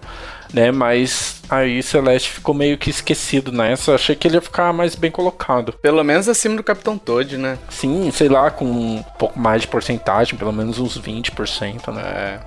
né? 0.54 0.72
Mas 0.72 1.42
aí 1.50 1.82
Celeste 1.84 2.30
ficou 2.30 2.54
meio 2.56 2.78
que 2.78 2.90
esquecido 2.90 3.52
nessa. 3.52 3.96
Achei 3.96 4.16
que 4.16 4.28
ele 4.28 4.36
ia 4.36 4.42
ficar 4.42 4.72
mais 4.74 4.96
bem 4.96 5.12
colocado. 5.12 5.74
Pelo 5.74 6.04
menos 6.04 6.28
acima 6.30 6.56
do 6.56 6.64
Capitão 6.64 6.98
Toad, 6.98 7.38
né? 7.38 7.58
Sim, 7.70 8.10
sei 8.12 8.30
lá, 8.30 8.50
com 8.50 8.66
um 8.66 9.04
pouco 9.20 9.38
mais 9.40 9.62
de 9.62 9.68
porcentagem, 9.68 10.38
pelo 10.38 10.52
menos 10.54 10.80
uns 10.80 10.98
20%, 11.00 11.92
né? 11.94 12.02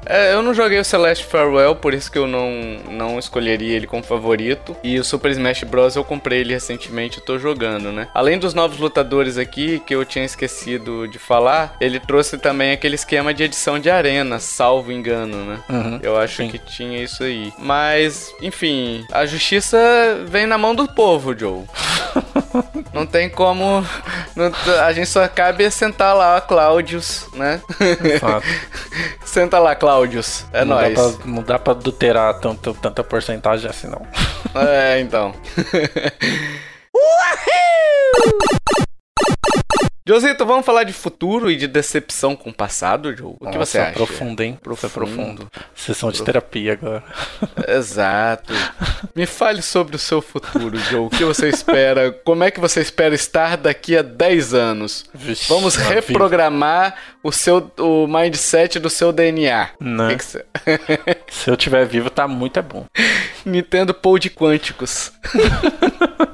É. 0.07 0.31
É, 0.31 0.35
eu 0.35 0.43
não 0.43 0.55
joguei 0.55 0.79
o 0.79 0.85
Celeste 0.85 1.25
Farewell, 1.27 1.77
por 1.77 1.95
isso 1.95 2.11
que 2.11 2.19
eu 2.19 2.27
não, 2.27 2.51
não 2.91 3.19
escolheria 3.19 3.77
ele 3.77 3.87
como 3.87 4.03
favorito. 4.03 4.77
E 4.83 4.99
o 4.99 5.05
Super 5.05 5.31
Smash 5.33 5.65
Bros. 5.65 5.97
eu 5.97 6.05
comprei 6.05 6.41
ele 6.41 6.53
recentemente 6.55 7.19
e 7.19 7.23
tô 7.23 7.39
jogando, 7.39 7.93
né? 7.93 8.09
Além 8.15 8.39
dos 8.39 8.55
novos 8.55 8.79
lutadores 8.79 9.39
aqui, 9.39 9.81
que 9.87 9.95
eu 9.95 10.05
tinha 10.05 10.25
esquecido 10.25 11.07
de 11.09 11.19
falar, 11.19 11.77
ele 11.81 12.01
trouxe 12.01 12.39
também 12.39 12.73
aquele 12.73 12.95
esquema 12.95 13.33
de 13.35 13.43
edição 13.45 13.79
de 13.79 13.91
arena, 13.91 14.39
salvo 14.39 14.93
engano, 14.93 15.45
né? 15.45 15.61
Uhum, 15.69 16.01
Eu 16.03 16.17
acho 16.17 16.37
sim. 16.37 16.49
que 16.49 16.59
tinha 16.59 17.03
isso 17.03 17.23
aí. 17.23 17.53
Mas, 17.59 17.94
enfim, 18.41 19.07
a 19.13 19.25
justiça 19.27 19.79
vem 20.27 20.47
na 20.47 20.59
mão 20.59 20.75
do 20.75 20.87
povo, 20.89 21.37
Joe. 21.37 21.65
Não 22.93 23.07
tem 23.07 23.29
como. 23.29 23.85
não- 24.37 24.53
a 24.85 24.93
gente 24.93 25.09
só 25.09 25.27
cabe 25.27 25.69
sentar 25.71 26.15
lá, 26.15 26.41
Cláudios, 26.41 27.27
né? 27.35 27.61
Senta 29.25 29.59
lá, 29.59 29.75
Cláudios. 29.75 30.45
É 30.53 30.65
não, 30.65 30.77
nóis. 30.77 30.95
dá 30.95 31.03
pra, 31.03 31.27
não 31.27 31.43
dá 31.43 31.59
pra 31.59 31.73
adulterar 31.73 32.35
tanto, 32.39 32.73
tanta 32.75 33.03
porcentagem 33.03 33.69
assim, 33.69 33.89
não. 33.89 34.07
É, 34.63 35.01
então. 35.01 35.35
Josito, 40.07 40.45
vamos 40.45 40.67
falar 40.67 40.85
de 40.85 40.93
futuro 40.93 41.51
e 41.51 41.57
de 41.57 41.67
decepção 41.67 42.37
com 42.37 42.51
o 42.51 42.55
passado, 42.55 43.17
Joe? 43.17 43.37
O 43.41 43.51
que 43.51 43.57
você 43.57 43.79
acha? 43.79 43.93
Profundo, 43.95 44.43
hein? 44.43 44.51
Isso 44.61 44.85
é 44.85 44.89
Profundo. 44.91 44.93
profundo. 44.93 45.51
Sessão 45.75 46.11
de 46.13 46.23
terapia 46.23 46.75
agora. 46.75 47.03
Exato. 47.67 48.53
Me 49.15 49.25
fale 49.25 49.63
sobre 49.63 49.97
o 49.97 49.99
seu 49.99 50.21
futuro, 50.21 50.77
Joe. 50.77 51.07
O 51.07 51.09
que 51.09 51.25
você 51.25 51.49
espera? 51.49 52.13
Como 52.23 52.45
é 52.45 52.51
que 52.51 52.61
você 52.61 52.83
espera 52.83 53.15
estar 53.15 53.57
daqui 53.57 53.97
a 53.97 54.03
10 54.03 54.53
anos? 54.53 55.07
Vixe, 55.15 55.49
Vamos 55.49 55.75
reprogramar 55.75 56.97
o 57.23 57.33
seu 57.33 57.73
o 57.79 58.07
mindset 58.07 58.79
do 58.79 58.91
seu 58.91 59.11
DNA. 59.11 59.71
Né? 59.81 60.05
O 60.05 60.09
que 60.11 60.17
que 60.17 60.25
você- 60.25 60.45
Se 61.31 61.49
eu 61.51 61.57
tiver 61.57 61.87
vivo, 61.87 62.11
tá 62.11 62.29
muito 62.29 62.59
é 62.59 62.63
bom. 62.63 62.85
Nintendo 63.47 63.95
Pod 63.95 64.29
Quânticos. 64.29 65.13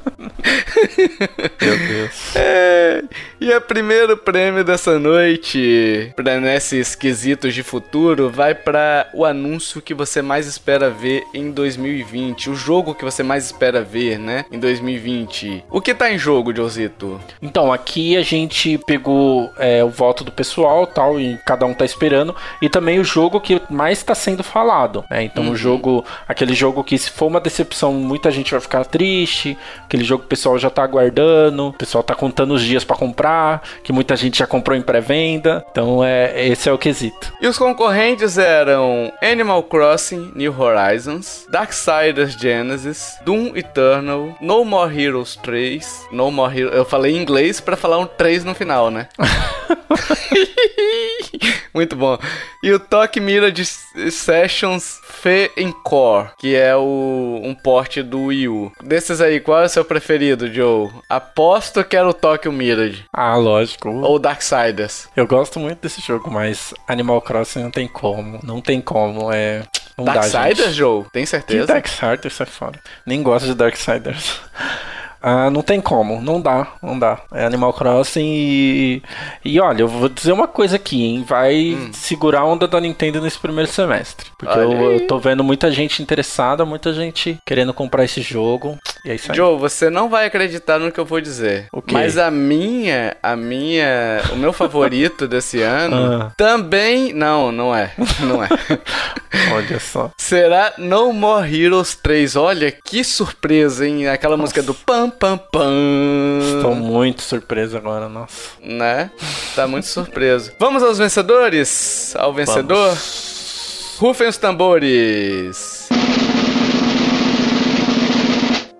Meu 1.60 1.78
Deus. 1.78 2.36
É, 2.36 3.02
e 3.40 3.52
o 3.52 3.60
primeiro 3.60 4.16
prêmio 4.16 4.64
dessa 4.64 4.98
noite, 4.98 6.12
pra 6.14 6.40
nesses 6.40 6.94
quesitos 6.94 7.54
de 7.54 7.62
futuro, 7.62 8.30
vai 8.30 8.54
pra 8.54 9.08
o 9.14 9.24
anúncio 9.24 9.80
que 9.80 9.94
você 9.94 10.20
mais 10.22 10.46
espera 10.46 10.90
ver 10.90 11.22
em 11.32 11.50
2020. 11.50 12.50
O 12.50 12.54
jogo 12.54 12.94
que 12.94 13.04
você 13.04 13.22
mais 13.22 13.46
espera 13.46 13.82
ver, 13.82 14.18
né? 14.18 14.44
Em 14.50 14.58
2020. 14.58 15.64
O 15.70 15.80
que 15.80 15.94
tá 15.94 16.12
em 16.12 16.18
jogo, 16.18 16.54
Josito? 16.54 17.20
Então, 17.40 17.72
aqui 17.72 18.16
a 18.16 18.22
gente 18.22 18.78
pegou 18.86 19.50
é, 19.58 19.82
o 19.82 19.88
voto 19.88 20.24
do 20.24 20.32
pessoal 20.32 20.86
tal, 20.86 21.20
e 21.20 21.38
cada 21.46 21.66
um 21.66 21.74
tá 21.74 21.84
esperando. 21.84 22.34
E 22.60 22.68
também 22.68 23.00
o 23.00 23.04
jogo 23.04 23.40
que 23.40 23.60
mais 23.70 24.02
tá 24.02 24.14
sendo 24.14 24.42
falado. 24.42 25.04
Né? 25.10 25.24
Então, 25.24 25.50
o 25.50 25.56
jogo, 25.56 26.04
aquele 26.28 26.54
jogo 26.54 26.84
que 26.84 26.98
se 26.98 27.10
for 27.10 27.26
uma 27.26 27.40
decepção, 27.40 27.92
muita 27.94 28.30
gente 28.30 28.50
vai 28.50 28.60
ficar 28.60 28.84
triste. 28.84 29.56
Aquele 29.84 30.04
jogo 30.04 30.24
pessoal 30.30 30.56
já 30.58 30.70
tá 30.70 30.84
aguardando. 30.84 31.68
O 31.68 31.72
pessoal 31.72 32.04
tá 32.04 32.14
contando 32.14 32.54
os 32.54 32.62
dias 32.62 32.84
pra 32.84 32.96
comprar. 32.96 33.62
Que 33.82 33.92
muita 33.92 34.14
gente 34.16 34.38
já 34.38 34.46
comprou 34.46 34.76
em 34.76 34.82
pré-venda. 34.82 35.64
Então, 35.70 36.04
é, 36.04 36.48
esse 36.48 36.68
é 36.68 36.72
o 36.72 36.78
quesito. 36.78 37.32
E 37.40 37.48
os 37.48 37.58
concorrentes 37.58 38.38
eram 38.38 39.12
Animal 39.20 39.64
Crossing 39.64 40.30
New 40.34 40.54
Horizons, 40.58 41.46
Darksiders 41.50 42.34
Genesis, 42.34 43.16
Doom 43.24 43.56
Eternal, 43.56 44.36
No 44.40 44.64
More 44.64 45.02
Heroes 45.02 45.34
3, 45.36 46.06
No 46.12 46.30
More 46.30 46.56
Heroes. 46.56 46.76
Eu 46.76 46.84
falei 46.84 47.16
em 47.16 47.20
inglês 47.20 47.60
pra 47.60 47.76
falar 47.76 47.98
um 47.98 48.06
3 48.06 48.44
no 48.44 48.54
final, 48.54 48.90
né? 48.90 49.08
Muito 51.74 51.96
bom. 51.96 52.18
E 52.62 52.72
o 52.72 52.78
Toque 52.78 53.20
Mira 53.20 53.50
de 53.50 53.64
Sessions 53.64 55.00
Fe 55.04 55.50
Encore, 55.56 56.30
que 56.38 56.54
é 56.54 56.74
o, 56.76 57.40
um 57.42 57.54
porte 57.54 58.02
do 58.02 58.24
Wii 58.24 58.48
U. 58.48 58.72
Desses 58.82 59.20
aí, 59.20 59.40
qual 59.40 59.62
é 59.62 59.66
o 59.66 59.68
seu 59.68 59.84
preferido, 59.84 60.52
Joe? 60.52 60.90
Aposto 61.08 61.84
que 61.84 61.96
era 61.96 62.08
o 62.08 62.14
Tokyo 62.14 62.52
Mirage. 62.52 63.04
Ah, 63.12 63.36
lógico. 63.36 63.88
Ou 63.88 64.18
Darksiders. 64.18 65.08
Eu 65.16 65.26
gosto 65.26 65.60
muito 65.60 65.80
desse 65.80 66.00
jogo, 66.00 66.30
mas 66.30 66.74
Animal 66.88 67.20
Crossing 67.22 67.62
não 67.62 67.70
tem 67.70 67.86
como. 67.86 68.40
Não 68.42 68.60
tem 68.60 68.80
como. 68.80 69.32
É. 69.32 69.62
Não 69.96 70.04
Darksiders. 70.04 70.74
Joe? 70.74 71.04
Tem 71.12 71.24
Que 71.24 71.30
certeza? 71.30 71.66
Darksiders 71.66 72.40
é 72.40 72.46
foda. 72.46 72.80
Nem 73.06 73.22
gosto 73.22 73.46
de 73.46 73.54
Darksiders. 73.54 74.40
Ah, 75.22 75.50
não 75.50 75.62
tem 75.62 75.80
como, 75.80 76.20
não 76.22 76.40
dá, 76.40 76.68
não 76.82 76.98
dá. 76.98 77.18
É 77.32 77.44
Animal 77.44 77.72
Crossing 77.72 78.22
e. 78.24 79.02
E 79.44 79.60
olha, 79.60 79.82
eu 79.82 79.88
vou 79.88 80.08
dizer 80.08 80.32
uma 80.32 80.48
coisa 80.48 80.76
aqui, 80.76 81.04
hein? 81.04 81.24
Vai 81.26 81.76
segurar 81.92 82.40
a 82.40 82.44
onda 82.44 82.66
da 82.66 82.80
Nintendo 82.80 83.20
nesse 83.20 83.38
primeiro 83.38 83.70
semestre. 83.70 84.30
Porque 84.38 84.58
eu, 84.58 84.92
eu 84.92 85.06
tô 85.06 85.18
vendo 85.18 85.44
muita 85.44 85.70
gente 85.70 86.02
interessada, 86.02 86.64
muita 86.64 86.92
gente 86.94 87.38
querendo 87.44 87.74
comprar 87.74 88.04
esse 88.04 88.22
jogo. 88.22 88.78
E 89.04 89.10
é 89.10 89.14
isso 89.14 89.30
aí. 89.30 89.36
Joe, 89.36 89.58
você 89.58 89.90
não 89.90 90.08
vai 90.08 90.26
acreditar 90.26 90.78
no 90.78 90.90
que 90.92 90.98
eu 91.00 91.04
vou 91.04 91.20
dizer. 91.20 91.66
O 91.72 91.82
quê? 91.82 91.92
Mas 91.94 92.16
a 92.16 92.30
minha, 92.30 93.16
a 93.22 93.36
minha, 93.36 94.22
o 94.32 94.36
meu 94.36 94.52
favorito 94.52 95.26
desse 95.28 95.60
ano 95.60 96.22
Ah. 96.22 96.32
também, 96.36 97.12
não, 97.12 97.52
não 97.52 97.74
é, 97.74 97.92
não 98.20 98.42
é. 98.42 98.48
Olha 99.54 99.78
só. 99.80 100.10
Será 100.18 100.72
No 100.78 101.12
More 101.12 101.48
Heroes 101.62 101.94
3. 101.94 102.36
Olha 102.36 102.72
que 102.72 103.02
surpresa, 103.04 103.86
hein? 103.86 104.08
Aquela 104.08 104.36
música 104.36 104.62
do 104.62 104.74
pam 104.74 105.09
pam 105.10 105.36
Tô 105.38 105.48
pam, 105.50 106.74
muito 106.74 107.22
surpreso 107.22 107.76
agora, 107.76 108.08
nossa. 108.08 108.52
né? 108.62 109.10
Tá 109.54 109.66
muito 109.66 109.86
surpreso. 109.86 110.52
Vamos 110.58 110.82
aos 110.82 110.98
vencedores? 110.98 112.14
Ao 112.16 112.32
vencedor? 112.32 112.88
Vamos. 112.88 113.96
Rufem 113.98 114.28
os 114.28 114.36
tambores. 114.36 115.88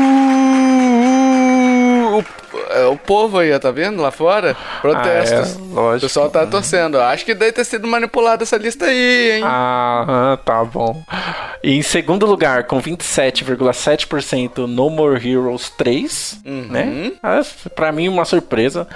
o, 2.70 2.74
é, 2.74 2.86
o 2.88 2.98
povo 2.98 3.40
aí, 3.40 3.52
ó, 3.54 3.60
tá 3.60 3.72
vendo? 3.72 4.02
Lá 4.02 4.12
fora? 4.12 4.56
Protestos. 4.82 5.56
Ah, 5.56 5.60
é, 5.60 5.62
O 5.64 5.74
lógico. 5.74 6.02
pessoal 6.08 6.30
tá 6.30 6.46
torcendo. 6.46 7.00
Acho 7.00 7.26
que 7.26 7.34
deve 7.34 7.52
ter 7.52 7.64
sido 7.66 7.88
manipulada 7.88 8.44
essa 8.44 8.58
lista 8.58 8.86
aí, 8.86 9.38
hein? 9.38 9.44
Ah, 9.46 10.38
tá 10.46 10.64
bom. 10.64 11.02
E 11.64 11.78
em 11.78 11.82
segundo 11.82 12.26
lugar, 12.26 12.64
com 12.66 12.80
27,7% 12.82 14.66
No 14.68 14.90
More 14.90 15.16
Heroes 15.30 15.70
3, 15.72 16.40
Uhum. 16.46 16.68
né? 16.70 17.12
Ah, 17.22 17.42
Pra 17.76 17.92
mim, 17.92 18.08
uma 18.08 18.26
surpresa. 18.26 18.88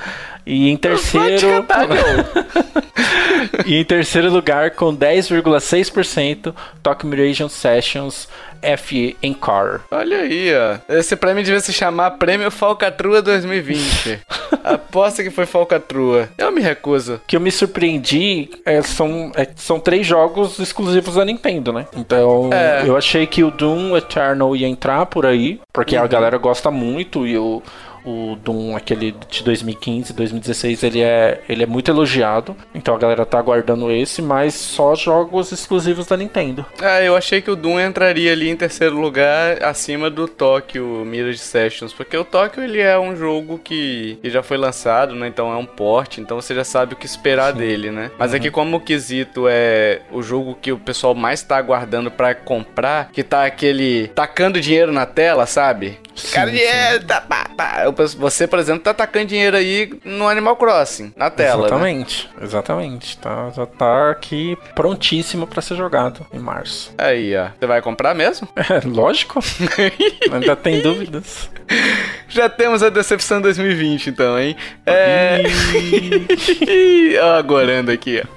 E 0.45 0.69
em 0.69 0.77
terceiro. 0.77 1.65
e 3.65 3.75
em 3.77 3.83
terceiro 3.83 4.31
lugar, 4.31 4.71
com 4.71 4.95
10,6%, 4.95 6.53
Tokyo 6.81 7.09
Region 7.09 7.49
Sessions 7.49 8.27
FE 8.77 9.17
Encore. 9.21 9.81
Olha 9.91 10.19
aí, 10.19 10.49
ó. 10.55 10.77
Esse 10.93 11.15
prêmio 11.17 11.43
devia 11.43 11.59
se 11.59 11.73
chamar 11.73 12.11
Prêmio 12.11 12.49
Falcatrua 12.49 13.21
2020. 13.21 14.21
Aposta 14.63 15.21
que 15.21 15.29
foi 15.29 15.45
Falcatrua. 15.45 16.29
Eu 16.37 16.49
me 16.51 16.61
recuso. 16.61 17.19
que 17.27 17.35
eu 17.35 17.41
me 17.41 17.51
surpreendi 17.51 18.49
é, 18.65 18.81
são, 18.81 19.31
é, 19.35 19.47
são 19.55 19.79
três 19.79 20.07
jogos 20.07 20.59
exclusivos 20.59 21.15
da 21.15 21.25
Nintendo, 21.25 21.73
né? 21.73 21.85
Então 21.97 22.49
É. 22.53 22.83
eu 22.87 22.95
achei 22.95 23.27
que 23.27 23.43
o 23.43 23.51
Doom 23.51 23.97
Eternal 23.97 24.55
ia 24.55 24.67
entrar 24.67 25.05
por 25.07 25.25
aí, 25.25 25.59
porque 25.73 25.97
a 25.97 26.07
galera 26.07 26.37
gosta 26.37 26.71
muito 26.71 27.27
e 27.27 27.37
o. 27.37 27.61
O 28.05 28.35
Doom, 28.43 28.75
aquele 28.75 29.15
de 29.29 29.43
2015, 29.43 30.13
2016, 30.13 30.83
ele 30.83 31.01
é, 31.01 31.41
ele 31.47 31.63
é 31.63 31.65
muito 31.65 31.89
elogiado. 31.89 32.55
Então 32.73 32.95
a 32.95 32.97
galera 32.97 33.25
tá 33.25 33.39
aguardando 33.39 33.91
esse, 33.91 34.21
mas 34.21 34.53
só 34.53 34.95
jogos 34.95 35.51
exclusivos 35.51 36.07
da 36.07 36.17
Nintendo. 36.17 36.65
Ah, 36.81 37.01
eu 37.01 37.15
achei 37.15 37.41
que 37.41 37.49
o 37.51 37.55
Doom 37.55 37.79
entraria 37.79 38.31
ali 38.31 38.49
em 38.49 38.55
terceiro 38.55 38.99
lugar 38.99 39.63
acima 39.63 40.09
do 40.09 40.27
Tokyo 40.27 41.03
Mirage 41.05 41.37
Sessions, 41.39 41.93
porque 41.93 42.17
o 42.17 42.25
Tokyo 42.25 42.63
ele 42.63 42.79
é 42.79 42.97
um 42.99 43.15
jogo 43.15 43.57
que, 43.57 44.17
que 44.21 44.29
já 44.29 44.43
foi 44.43 44.57
lançado, 44.57 45.15
né? 45.15 45.27
Então 45.27 45.51
é 45.51 45.55
um 45.55 45.65
porte, 45.65 46.19
então 46.21 46.39
você 46.39 46.53
já 46.53 46.63
sabe 46.63 46.93
o 46.93 46.97
que 46.97 47.05
esperar 47.05 47.53
dele, 47.53 47.91
né? 47.91 48.11
Mas 48.17 48.33
aqui 48.33 48.51
como 48.51 48.77
o 48.77 48.81
quesito 48.81 49.45
é 49.49 50.01
o 50.11 50.21
jogo 50.21 50.57
que 50.61 50.71
o 50.71 50.77
pessoal 50.77 51.15
mais 51.15 51.41
tá 51.41 51.57
aguardando 51.57 52.11
pra 52.11 52.35
comprar, 52.35 53.09
que 53.11 53.23
tá 53.23 53.45
aquele 53.45 54.07
tacando 54.09 54.59
dinheiro 54.59 54.91
na 54.91 55.05
tela, 55.05 55.45
sabe? 55.45 55.99
Sim, 56.15 56.33
Cara, 56.35 56.49
sim. 56.51 56.57
dinheiro, 56.57 57.03
tá, 57.05 57.21
pá, 57.21 57.49
pá. 57.57 57.83
Penso- 57.93 58.17
Você, 58.17 58.47
por 58.47 58.59
exemplo, 58.59 58.81
tá 58.83 58.93
tacando 58.93 59.27
dinheiro 59.27 59.55
aí 59.57 59.93
no 60.03 60.27
Animal 60.27 60.55
Crossing, 60.55 61.13
na 61.15 61.29
tela, 61.29 61.61
né? 61.61 61.67
exatamente, 61.67 62.29
exatamente. 62.41 63.17
Tá, 63.17 63.49
já 63.55 63.65
tá 63.65 64.11
aqui 64.11 64.57
prontíssimo 64.75 65.45
pra 65.47 65.61
ser 65.61 65.75
jogado 65.75 66.25
em 66.33 66.39
março. 66.39 66.93
Aí, 66.97 67.35
ó. 67.35 67.47
Você 67.59 67.65
vai 67.67 67.81
comprar 67.81 68.13
mesmo? 68.13 68.47
É, 68.55 68.81
lógico. 68.87 69.39
Ainda 70.31 70.55
tem 70.55 70.81
dúvidas. 70.81 71.49
Já 72.29 72.47
temos 72.49 72.81
a 72.81 72.89
decepção 72.89 73.41
2020, 73.41 74.09
então, 74.09 74.39
hein? 74.39 74.55
É. 74.85 75.41
Ó, 77.21 77.37
agorando 77.37 77.91
aqui, 77.91 78.21
ó. 78.23 78.27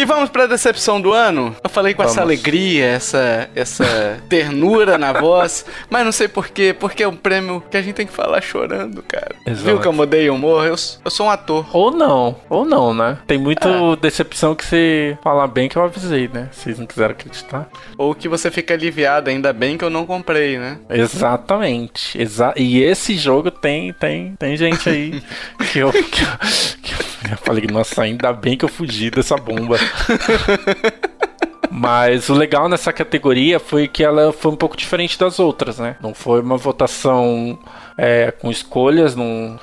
E 0.00 0.04
vamos 0.06 0.30
pra 0.30 0.46
decepção 0.46 0.98
do 0.98 1.12
ano? 1.12 1.54
Eu 1.62 1.68
falei 1.68 1.92
com 1.92 2.02
essa 2.02 2.14
Vamos. 2.14 2.28
alegria, 2.30 2.86
essa, 2.86 3.50
essa 3.54 4.18
ternura 4.30 4.96
na 4.96 5.12
voz, 5.12 5.66
mas 5.90 6.06
não 6.06 6.10
sei 6.10 6.26
porquê, 6.26 6.72
porque 6.72 7.02
é 7.02 7.08
um 7.08 7.14
prêmio 7.14 7.62
que 7.70 7.76
a 7.76 7.82
gente 7.82 7.96
tem 7.96 8.06
que 8.06 8.12
falar 8.14 8.40
chorando, 8.40 9.02
cara. 9.02 9.34
Exato. 9.46 9.62
Viu 9.66 9.78
que 9.78 9.86
eu 9.86 9.92
mudei 9.92 10.30
o 10.30 10.36
humor? 10.36 10.64
Eu, 10.64 10.74
eu 11.04 11.10
sou 11.10 11.26
um 11.26 11.30
ator. 11.30 11.66
Ou 11.76 11.90
não, 11.90 12.34
ou 12.48 12.64
não, 12.64 12.94
né? 12.94 13.18
Tem 13.26 13.36
muita 13.36 13.68
decepção 14.00 14.54
que 14.54 14.64
você 14.64 15.18
fala 15.22 15.46
bem 15.46 15.68
que 15.68 15.76
eu 15.76 15.84
avisei, 15.84 16.30
né? 16.32 16.48
Vocês 16.50 16.78
não 16.78 16.86
quiseram 16.86 17.12
acreditar. 17.12 17.68
Ou 17.98 18.14
que 18.14 18.26
você 18.26 18.50
fica 18.50 18.72
aliviado, 18.72 19.28
ainda 19.28 19.52
bem 19.52 19.76
que 19.76 19.84
eu 19.84 19.90
não 19.90 20.06
comprei, 20.06 20.58
né? 20.58 20.78
Exatamente. 20.88 22.18
Exa 22.18 22.54
e 22.56 22.82
esse 22.82 23.18
jogo 23.18 23.50
tem, 23.50 23.92
tem, 23.92 24.34
tem 24.38 24.56
gente 24.56 24.88
aí 24.88 25.22
que 25.70 25.78
eu, 25.78 25.92
que, 25.92 26.22
eu, 26.22 26.38
que 26.82 27.09
eu 27.30 27.36
falei, 27.38 27.66
nossa, 27.70 28.02
ainda 28.02 28.32
bem 28.32 28.56
que 28.56 28.64
eu 28.64 28.68
fugi 28.68 29.10
dessa 29.10 29.36
bomba. 29.36 29.78
Mas 31.70 32.28
o 32.28 32.34
legal 32.34 32.68
nessa 32.68 32.92
categoria 32.92 33.60
foi 33.60 33.86
que 33.86 34.02
ela 34.02 34.32
foi 34.32 34.50
um 34.50 34.56
pouco 34.56 34.76
diferente 34.76 35.18
das 35.18 35.38
outras, 35.38 35.78
né? 35.78 35.96
Não 36.00 36.12
foi 36.12 36.40
uma 36.40 36.56
votação 36.56 37.58
é, 37.96 38.32
com 38.32 38.50
escolhas, 38.50 39.14
não. 39.14 39.58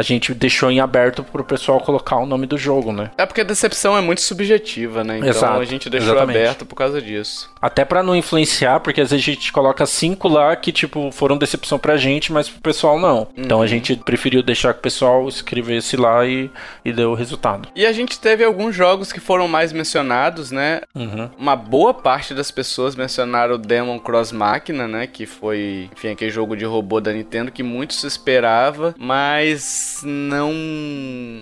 A 0.00 0.02
gente 0.02 0.32
deixou 0.32 0.70
em 0.70 0.80
aberto 0.80 1.22
pro 1.22 1.44
pessoal 1.44 1.78
colocar 1.78 2.16
o 2.16 2.24
nome 2.24 2.46
do 2.46 2.56
jogo, 2.56 2.90
né? 2.90 3.10
É 3.18 3.26
porque 3.26 3.42
a 3.42 3.44
decepção 3.44 3.94
é 3.98 4.00
muito 4.00 4.22
subjetiva, 4.22 5.04
né? 5.04 5.18
Então 5.18 5.28
Exato, 5.28 5.60
a 5.60 5.64
gente 5.66 5.90
deixou 5.90 6.12
exatamente. 6.14 6.38
aberto 6.38 6.64
por 6.64 6.74
causa 6.74 7.02
disso. 7.02 7.50
Até 7.60 7.84
pra 7.84 8.02
não 8.02 8.16
influenciar, 8.16 8.80
porque 8.80 9.02
às 9.02 9.10
vezes 9.10 9.22
a 9.22 9.30
gente 9.30 9.52
coloca 9.52 9.84
cinco 9.84 10.26
lá 10.26 10.56
que, 10.56 10.72
tipo, 10.72 11.12
foram 11.12 11.36
decepção 11.36 11.78
pra 11.78 11.98
gente, 11.98 12.32
mas 12.32 12.48
pro 12.48 12.62
pessoal 12.62 12.98
não. 12.98 13.28
Então 13.36 13.60
a 13.60 13.66
gente 13.66 13.94
preferiu 13.94 14.42
deixar 14.42 14.72
que 14.72 14.78
o 14.78 14.82
pessoal 14.82 15.28
escrevesse 15.28 15.98
lá 15.98 16.24
e, 16.24 16.50
e 16.82 16.94
deu 16.94 17.10
o 17.10 17.14
resultado. 17.14 17.68
E 17.76 17.84
a 17.84 17.92
gente 17.92 18.18
teve 18.18 18.42
alguns 18.42 18.74
jogos 18.74 19.12
que 19.12 19.20
foram 19.20 19.46
mais 19.46 19.70
mencionados, 19.70 20.50
né? 20.50 20.80
Uhum. 20.94 21.28
Uma 21.36 21.54
boa 21.54 21.92
parte 21.92 22.32
das 22.32 22.50
pessoas 22.50 22.96
mencionaram 22.96 23.56
o 23.56 23.58
Demon 23.58 23.98
Cross 23.98 24.32
Machina, 24.32 24.88
né? 24.88 25.06
Que 25.06 25.26
foi, 25.26 25.90
enfim, 25.92 26.08
aquele 26.08 26.30
jogo 26.30 26.56
de 26.56 26.64
robô 26.64 27.02
da 27.02 27.12
Nintendo 27.12 27.52
que 27.52 27.62
muito 27.62 27.92
se 27.92 28.06
esperava, 28.06 28.94
mas 28.98 29.89
não 30.02 30.52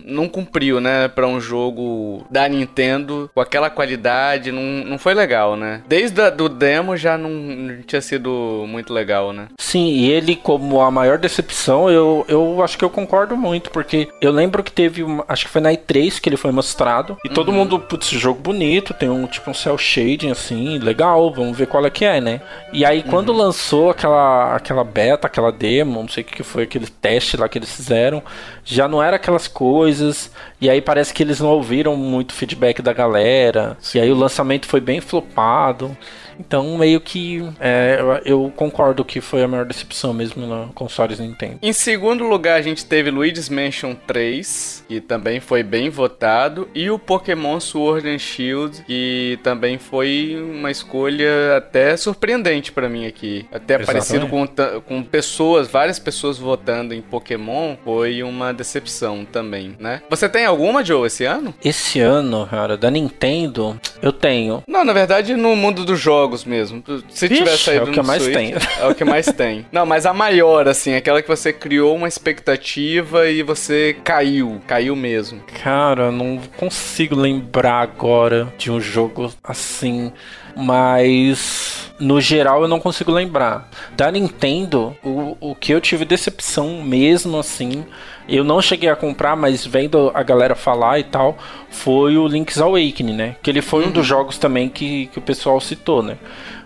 não 0.05 0.29
cumpriu, 0.29 0.81
né? 0.81 1.09
Pra 1.09 1.27
um 1.27 1.41
jogo 1.41 2.27
da 2.31 2.49
Nintendo 2.49 3.31
com 3.35 3.41
aquela 3.41 3.71
qualidade, 3.71 4.53
não, 4.53 4.63
não 4.63 4.99
foi 4.99 5.15
legal, 5.15 5.57
né? 5.57 5.83
Desde 5.87 6.21
a, 6.21 6.31
do 6.31 6.49
demo 6.49 6.97
já 6.97 7.17
não, 7.17 7.31
não 7.31 7.83
tinha 7.83 8.01
sido 8.01 8.65
muito 8.67 8.93
legal, 8.93 9.33
né? 9.33 9.49
Sim, 9.59 9.89
e 9.89 10.11
ele, 10.11 10.37
como 10.37 10.81
a 10.81 10.91
maior 10.91 11.19
decepção, 11.19 11.91
eu, 11.91 12.25
eu 12.29 12.63
acho 12.63 12.79
que 12.79 12.85
eu 12.85 12.91
concordo 12.91 13.37
muito, 13.37 13.71
porque 13.71 14.09
eu 14.21 14.33
lembro 14.33 14.63
que 14.63 14.73
teve, 14.73 15.03
uma, 15.03 15.25
acho 15.29 15.47
que 15.47 15.51
foi 15.51 15.61
na 15.61 15.73
E3 15.73 16.21
que 16.21 16.29
ele 16.29 16.37
foi 16.37 16.51
mostrado, 16.53 17.17
e 17.25 17.29
todo 17.29 17.53
mundo, 17.53 17.79
putz, 17.79 18.09
jogo 18.09 18.41
bonito, 18.41 18.95
tem 18.95 19.09
um 19.09 19.27
tipo 19.27 19.51
um 19.51 19.55
cel 19.55 19.77
shading 19.77 20.31
assim, 20.31 20.79
legal, 20.79 21.33
vamos 21.33 21.57
ver 21.57 21.67
qual 21.67 21.85
é 21.85 21.91
que 21.91 22.05
é, 22.05 22.21
né? 22.21 22.41
E 22.73 22.85
aí 22.85 23.03
quando 23.03 23.33
lançou 23.33 23.91
aquela, 23.91 24.55
aquela 24.55 24.85
beta, 24.85 25.27
aquela 25.27 25.53
demo, 25.53 26.01
não 26.01 26.09
sei 26.09 26.23
o 26.23 26.27
que 26.27 26.43
foi, 26.43 26.65
aquele 26.65 26.87
teste 26.87 27.37
lá 27.37 27.49
que 27.49 27.59
eles 27.59 27.73
fizeram, 27.75 28.23
já 28.65 28.89
não 28.89 29.03
era 29.03 29.17
aquelas 29.17 29.49
coisas, 29.49 30.31
e 30.61 30.69
aí 30.69 30.81
parece 30.81 31.13
que 31.13 31.23
eles 31.23 31.41
não 31.41 31.49
ouviram 31.49 31.97
muito 31.97 32.33
feedback 32.33 32.83
da 32.83 32.93
galera, 32.93 33.77
e 33.95 34.01
aí 34.01 34.11
o 34.11 34.17
lançamento 34.17 34.67
foi 34.67 34.81
bem 34.81 35.01
flopado. 35.01 35.97
Então, 36.39 36.77
meio 36.79 37.01
que 37.01 37.43
é, 37.61 37.99
eu, 37.99 38.45
eu 38.45 38.53
concordo 38.55 39.05
que 39.05 39.21
foi 39.21 39.43
a 39.43 39.49
maior 39.49 39.65
decepção 39.65 40.13
mesmo 40.13 40.47
no 40.47 40.73
consoles 40.73 41.19
Nintendo. 41.19 41.59
Em 41.63 41.73
segundo 41.73 42.25
lugar, 42.25 42.59
a 42.59 42.63
gente 42.63 42.85
teve 42.85 43.11
Luigi's 43.11 43.49
Mansion 43.49 43.95
3, 44.07 44.85
que 44.89 45.01
também 45.01 45.41
foi 45.41 45.63
bem 45.63 45.91
votado, 45.91 46.69
e 46.75 46.91
o 46.91 46.99
Pokémon 46.99 47.59
Sword 47.61 48.09
and 48.09 48.19
Shield, 48.19 48.85
que 48.85 49.39
também 49.43 49.79
foi 49.79 50.37
uma 50.41 50.71
escolha 50.71 51.57
até 51.57 51.97
surpreendente 51.97 52.73
pra 52.73 52.89
mim 52.89 53.07
aqui. 53.07 53.47
Até 53.53 53.75
Exatamente. 53.75 53.87
parecido 53.87 54.27
com, 54.29 54.47
com 54.83 55.03
pessoas, 55.03 55.69
várias 55.69 55.99
pessoas 55.99 56.39
votando 56.39 56.95
em 56.95 57.03
Pokémon, 57.03 57.77
foi 57.85 58.23
uma 58.23 58.53
decepção 58.53 59.25
também, 59.25 59.77
né? 59.79 60.03
Você 60.09 60.29
tem 60.29 60.45
alguma, 60.45 60.85
Joe, 60.85 61.07
esse 61.07 61.25
ano? 61.25 61.55
Esse 61.65 62.01
ano, 62.01 62.47
cara, 62.47 62.77
da 62.77 62.91
Nintendo, 62.91 63.79
eu 64.03 64.13
tenho. 64.13 64.63
Não, 64.67 64.85
na 64.85 64.93
verdade, 64.93 65.35
no 65.35 65.57
mundo 65.57 65.85
dos 65.85 65.99
jogos 65.99 66.28
mesmo. 66.45 66.83
Se 67.09 67.29
Vixe, 67.29 67.43
tiver 67.43 67.57
saído 67.57 67.87
é 67.87 67.89
o 67.91 67.93
que 67.93 68.03
mais 68.03 68.23
Switch, 68.23 68.35
tem. 68.35 68.55
É 68.81 68.87
o 68.87 68.95
que 68.95 69.05
mais 69.05 69.27
tem. 69.27 69.67
Não, 69.73 69.87
mas 69.87 70.07
a 70.07 70.13
maior, 70.13 70.69
assim, 70.69 70.95
aquela 70.95 71.23
que 71.23 71.29
você 71.29 71.53
criou 71.53 71.95
uma 71.97 72.09
expectativa 72.09 73.29
e 73.29 73.43
você 73.43 73.97
caiu. 74.05 74.61
Caiu 74.67 74.95
mesmo. 74.97 75.41
Cara, 75.63 76.11
não 76.11 76.41
consigo 76.57 77.15
lembrar 77.15 77.81
agora 77.81 78.53
de 78.57 78.71
um 78.71 78.81
jogo 78.81 79.33
assim, 79.43 80.13
mas 80.59 81.89
no 82.01 82.21
geral 82.21 82.63
eu 82.63 82.69
não 82.69 82.81
consigo 82.81 83.13
lembrar. 83.13 83.71
Da 83.97 84.11
Nintendo, 84.11 84.97
o, 85.05 85.37
o 85.41 85.55
que 85.55 85.73
eu 85.73 85.81
tive 85.81 86.05
decepção 86.05 86.83
mesmo 86.83 87.39
assim, 87.39 87.85
eu 88.29 88.43
não 88.43 88.61
cheguei 88.61 88.91
a 88.91 88.97
comprar, 88.97 89.37
mas 89.37 89.65
vendo 89.65 90.11
a 90.13 90.23
galera 90.25 90.57
falar 90.57 90.99
e 90.99 91.05
tal, 91.05 91.39
foi 91.71 92.19
o 92.19 92.27
Link's 92.27 92.61
Awakening, 92.61 93.15
né? 93.15 93.37
Que 93.41 93.51
ele 93.51 93.63
foi 93.63 93.87
um 93.87 93.93
dos 93.93 94.05
jogos 94.05 94.37
também 94.37 94.69
que, 94.69 95.07
que 95.07 95.19
o 95.19 95.23
pessoal 95.23 95.61
citou, 95.61 96.03
né? 96.03 96.19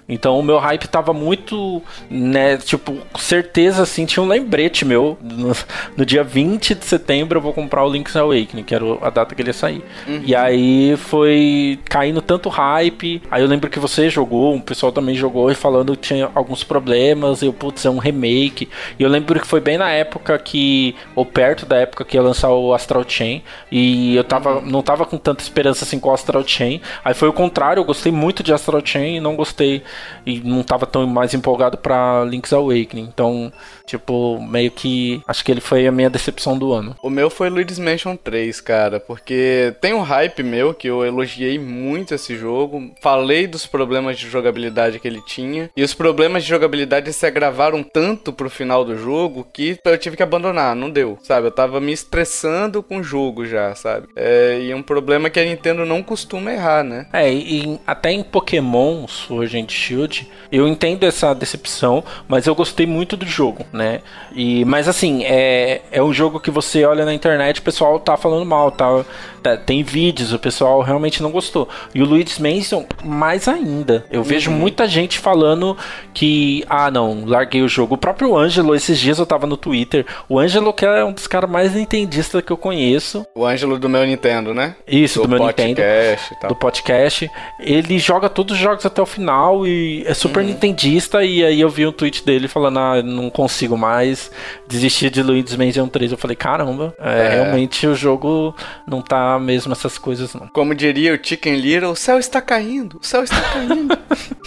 Então 0.09 0.39
o 0.39 0.43
meu 0.43 0.59
hype 0.59 0.87
tava 0.89 1.13
muito, 1.13 1.83
né, 2.11 2.57
tipo, 2.57 2.97
certeza 3.19 3.83
assim, 3.83 4.05
tinha 4.05 4.23
um 4.23 4.29
lembrete 4.29 4.85
meu, 4.85 5.17
no, 5.23 5.55
no 5.97 6.05
dia 6.05 6.25
20 6.25 6.75
de 6.75 6.85
setembro 6.85 7.39
eu 7.39 7.43
vou 7.43 7.53
comprar 7.53 7.85
o 7.85 7.91
Link's 7.91 8.17
Awakening, 8.17 8.65
que 8.65 8.75
era 8.75 8.85
a 9.01 9.11
data 9.11 9.35
que 9.35 9.43
ele 9.43 9.51
ia 9.51 9.55
sair. 9.55 9.85
E 10.27 10.35
aí 10.35 10.97
foi 10.97 11.79
caindo 11.85 12.21
tanto 12.21 12.49
hype, 12.49 13.23
aí 13.31 13.43
eu 13.43 13.49
lembro 13.49 13.71
que 13.71 13.79
você 13.79 14.11
jogou, 14.11 14.55
um 14.55 14.61
pessoal 14.61 14.93
também 14.93 15.15
jogou 15.15 15.51
e 15.51 15.55
falando 15.55 15.97
que 15.97 16.09
tinha 16.09 16.31
alguns 16.35 16.65
problemas, 16.65 17.43
e 17.43 17.47
eu, 17.47 17.53
putz, 17.53 17.85
é 17.85 17.91
um 17.91 17.99
remake. 17.99 18.69
E 18.99 19.03
eu 19.03 19.09
lembro 19.09 19.39
que 19.41 19.47
foi 19.47 19.61
bem 19.61 19.79
na 19.79 19.91
época 19.91 20.39
que, 20.39 20.95
ou 21.15 21.25
perto 21.25 21.65
da 21.65 21.77
época 21.77 22.05
que 22.05 22.17
ia 22.17 22.23
lançar 22.23 22.51
o 22.51 22.75
Astral 22.75 23.05
Chain, 23.07 23.43
e 23.71 24.17
eu 24.17 24.25
tava, 24.25 24.61
não 24.61 24.83
tava 24.83 25.07
com 25.07 25.17
tanta 25.17 25.43
esperança 25.43 25.85
assim 25.85 25.99
com 25.99 26.11
o 26.11 26.13
Astral 26.13 26.47
Chain, 26.47 26.81
aí 27.05 27.15
foi 27.15 27.29
o 27.29 27.33
contrário, 27.33 27.81
eu 27.81 27.85
gostei 27.85 28.13
muito 28.13 28.43
de 28.43 28.53
Astral 28.53 28.83
Chain 28.85 29.17
e 29.17 29.21
não 29.21 29.37
gostei 29.37 29.83
e 30.25 30.41
não 30.41 30.63
tava 30.63 30.87
tão 30.87 31.07
mais 31.07 31.35
empolgado 31.35 31.77
para 31.79 32.25
Link's 32.25 32.53
Awakening. 32.53 33.09
Então, 33.13 33.53
tipo, 33.87 34.41
meio 34.41 34.71
que 34.71 35.23
acho 35.27 35.45
que 35.45 35.51
ele 35.51 35.61
foi 35.61 35.87
a 35.87 35.93
minha 35.93 36.11
decepção 36.11 36.59
do 36.59 36.73
ano. 36.73 36.97
O 37.03 37.11
meu 37.11 37.31
foi 37.31 37.49
Luigi's 37.49 37.79
Mansion 37.79 38.17
3, 38.17 38.61
cara, 38.61 39.01
porque 39.01 39.75
tem 39.81 39.93
um 39.93 40.03
hype 40.03 40.43
meu 40.43 40.75
que 40.75 40.89
eu 40.89 41.05
elogiei 41.05 41.59
muito 41.59 42.15
esse 42.15 42.37
jogo, 42.37 42.93
falei 43.01 43.47
dos 43.47 43.67
problemas 43.67 44.19
de 44.19 44.29
jogabilidade 44.29 44.99
que 44.99 45.09
ele 45.09 45.23
tinha, 45.27 45.71
e 45.77 45.83
os 45.83 45.95
problemas 45.95 46.43
de 46.43 46.49
jogabilidade 46.49 47.13
se 47.13 47.27
agravaram 47.27 47.83
tanto 47.83 48.33
pro 48.33 48.51
final 48.51 48.85
do 48.85 48.97
jogo 48.97 49.47
que 49.53 49.79
eu 49.85 49.99
tive 49.99 50.17
que 50.17 50.23
abandonar, 50.23 50.75
não 50.75 50.91
deu, 50.91 51.19
sabe? 51.23 51.47
Eu 51.47 51.53
tava 51.53 51.81
me 51.81 51.93
estressando 51.93 52.83
com 52.83 52.99
o 52.99 53.03
jogo 53.03 53.47
já, 53.47 53.75
sabe? 53.75 54.09
É, 54.17 54.61
e 54.61 54.75
um 54.75 54.83
problema 54.83 55.31
que 55.31 55.41
a 55.41 55.45
Nintendo 55.45 55.85
não 55.85 56.03
costuma 56.03 56.53
errar, 56.53 56.83
né? 56.85 57.07
É, 57.13 57.33
e 57.33 57.79
até 57.87 58.11
em 58.11 58.23
Pokémon 58.23 59.07
Sword 59.07 59.59
and 59.59 59.69
Shield, 59.69 60.29
eu 60.51 60.67
entendo 60.69 61.05
essa 61.05 61.35
decepção, 61.35 62.05
mas 62.29 62.47
eu 62.47 62.55
gostei 62.55 62.87
muito 62.87 63.17
do 63.17 63.27
jogo, 63.27 63.65
né? 63.73 64.01
E, 64.35 64.65
mas 64.65 64.89
assim, 64.89 65.25
é, 65.25 65.81
é 65.91 66.03
um 66.03 66.13
jogo 66.13 66.39
que 66.41 66.51
você 66.51 66.85
olha 66.85 67.05
na 67.05 67.15
internet, 67.15 67.61
o 67.61 67.63
pessoal 67.63 67.99
tá 67.99 68.17
falando 68.17 68.45
mal, 68.45 68.71
tá, 68.71 69.05
tá 69.43 69.57
tem 69.57 69.83
vídeos, 69.83 70.33
o 70.33 70.39
pessoal 70.39 70.81
realmente 70.83 71.23
não 71.23 71.31
gostou. 71.31 71.69
E 71.95 72.03
o 72.03 72.07
Luigi's 72.07 72.39
Mansion, 72.39 72.85
mais 73.05 73.49
ainda. 73.49 74.05
Eu 74.11 74.23
vejo 74.23 74.51
Uhum. 74.51 74.57
muita 74.59 74.87
gente 74.89 75.19
falando 75.19 75.77
que, 76.13 76.65
ah, 76.69 76.91
não, 76.91 77.25
larguei 77.25 77.63
o 77.63 77.69
jogo. 77.69 77.95
O 77.95 77.99
próprio 77.99 78.37
Ângelo, 78.37 78.75
esses 78.75 78.99
dias 78.99 79.19
eu 79.19 79.27
tava 79.27 79.47
no 79.47 79.57
Twitter, 79.57 80.05
o 80.29 80.39
Ângelo 80.39 80.73
que 80.73 80.85
é 80.85 81.05
um 81.05 81.13
dos 81.13 81.27
caras 81.27 81.49
mais 81.51 81.75
nintendistas 81.75 82.43
que 82.43 82.51
eu 82.53 82.57
conheço. 82.57 83.25
O 83.35 83.47
Ângelo 83.47 83.79
do 83.79 83.89
meu 83.89 84.05
Nintendo, 84.05 84.53
né? 84.53 84.75
Isso, 84.87 85.23
do, 85.23 85.29
meu 85.29 85.39
Nintendo 85.39 85.77
podcast 85.77 86.37
tal. 86.41 86.49
do 86.49 86.57
podcast, 86.57 87.31
ele 87.61 87.99
joga 87.99 88.29
todos 88.29 88.55
os 88.57 88.61
jogos 88.61 88.85
até 88.85 89.01
o 89.01 89.07
final 89.07 89.67
e 89.67 90.05
é 90.07 90.15
super 90.15 90.43
nintendista. 90.45 91.25
E 91.25 91.45
aí 91.45 91.61
eu 91.61 91.69
vi 91.71 91.87
um 91.87 91.93
tweet 91.93 92.25
dele 92.25 92.49
falando: 92.49 92.79
Ah, 92.79 93.03
não 93.03 93.31
consigo 93.31 93.62
mais 93.77 94.31
desistir 94.69 95.11
de 95.11 95.23
Luigi's 95.23 95.57
Mansion 95.57 95.89
3. 95.89 96.13
Eu 96.13 96.19
falei: 96.19 96.37
Caramba, 96.37 96.95
é, 96.99 97.21
É. 97.21 97.29
realmente 97.31 97.87
o 97.87 97.95
jogo 97.95 98.55
não 98.87 99.01
tá 99.03 99.39
mesmo 99.39 99.73
essas 99.73 99.97
coisas, 99.99 100.35
não. 100.35 100.49
Como 100.49 100.75
diria 100.75 101.15
o 101.15 101.19
Chicken 101.23 101.57
Little, 101.57 101.91
o 101.91 101.97
céu 101.97 102.19
está 102.19 102.41
caindo, 102.41 102.99
o 103.01 103.07
céu 103.07 103.23
está 103.23 103.41
caindo. 103.41 103.99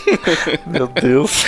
Meu 0.68 0.88
Deus. 0.88 1.46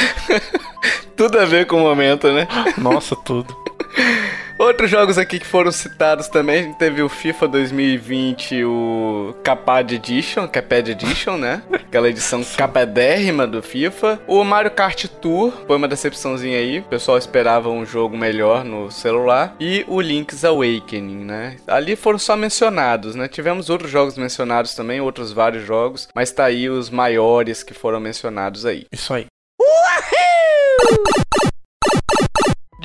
Tudo 1.15 1.39
a 1.39 1.45
ver 1.45 1.65
com 1.65 1.77
o 1.77 1.79
momento, 1.79 2.31
né? 2.31 2.47
Nossa, 2.77 3.15
tudo. 3.15 3.55
Outros 4.57 4.89
jogos 4.89 5.19
aqui 5.19 5.39
que 5.39 5.45
foram 5.45 5.71
citados 5.71 6.27
também, 6.27 6.59
a 6.59 6.63
gente 6.63 6.77
teve 6.77 7.03
o 7.03 7.07
FIFA 7.07 7.47
2020, 7.47 8.63
o 8.65 9.35
Capad 9.43 9.93
Edition, 9.93 10.47
Capad 10.47 10.89
Edition, 10.89 11.37
né? 11.37 11.61
Aquela 11.71 12.09
edição 12.09 12.43
capadérrima 12.57 13.45
do 13.45 13.61
FIFA. 13.61 14.19
O 14.27 14.43
Mario 14.43 14.71
Kart 14.71 15.05
Tour, 15.21 15.53
foi 15.67 15.75
uma 15.75 15.87
decepçãozinha 15.87 16.57
aí, 16.57 16.79
o 16.79 16.83
pessoal 16.83 17.19
esperava 17.19 17.69
um 17.69 17.85
jogo 17.85 18.17
melhor 18.17 18.65
no 18.65 18.89
celular. 18.89 19.55
E 19.59 19.85
o 19.87 20.01
Link's 20.01 20.43
Awakening, 20.43 21.23
né? 21.23 21.57
Ali 21.67 21.95
foram 21.95 22.17
só 22.17 22.35
mencionados, 22.35 23.13
né? 23.13 23.27
Tivemos 23.27 23.69
outros 23.69 23.91
jogos 23.91 24.17
mencionados 24.17 24.73
também, 24.73 24.99
outros 24.99 25.31
vários 25.31 25.65
jogos, 25.65 26.07
mas 26.15 26.31
tá 26.31 26.45
aí 26.45 26.67
os 26.67 26.89
maiores 26.89 27.61
que 27.61 27.75
foram 27.75 27.99
mencionados 27.99 28.65
aí. 28.65 28.85
Isso 28.91 29.13
aí. 29.13 29.27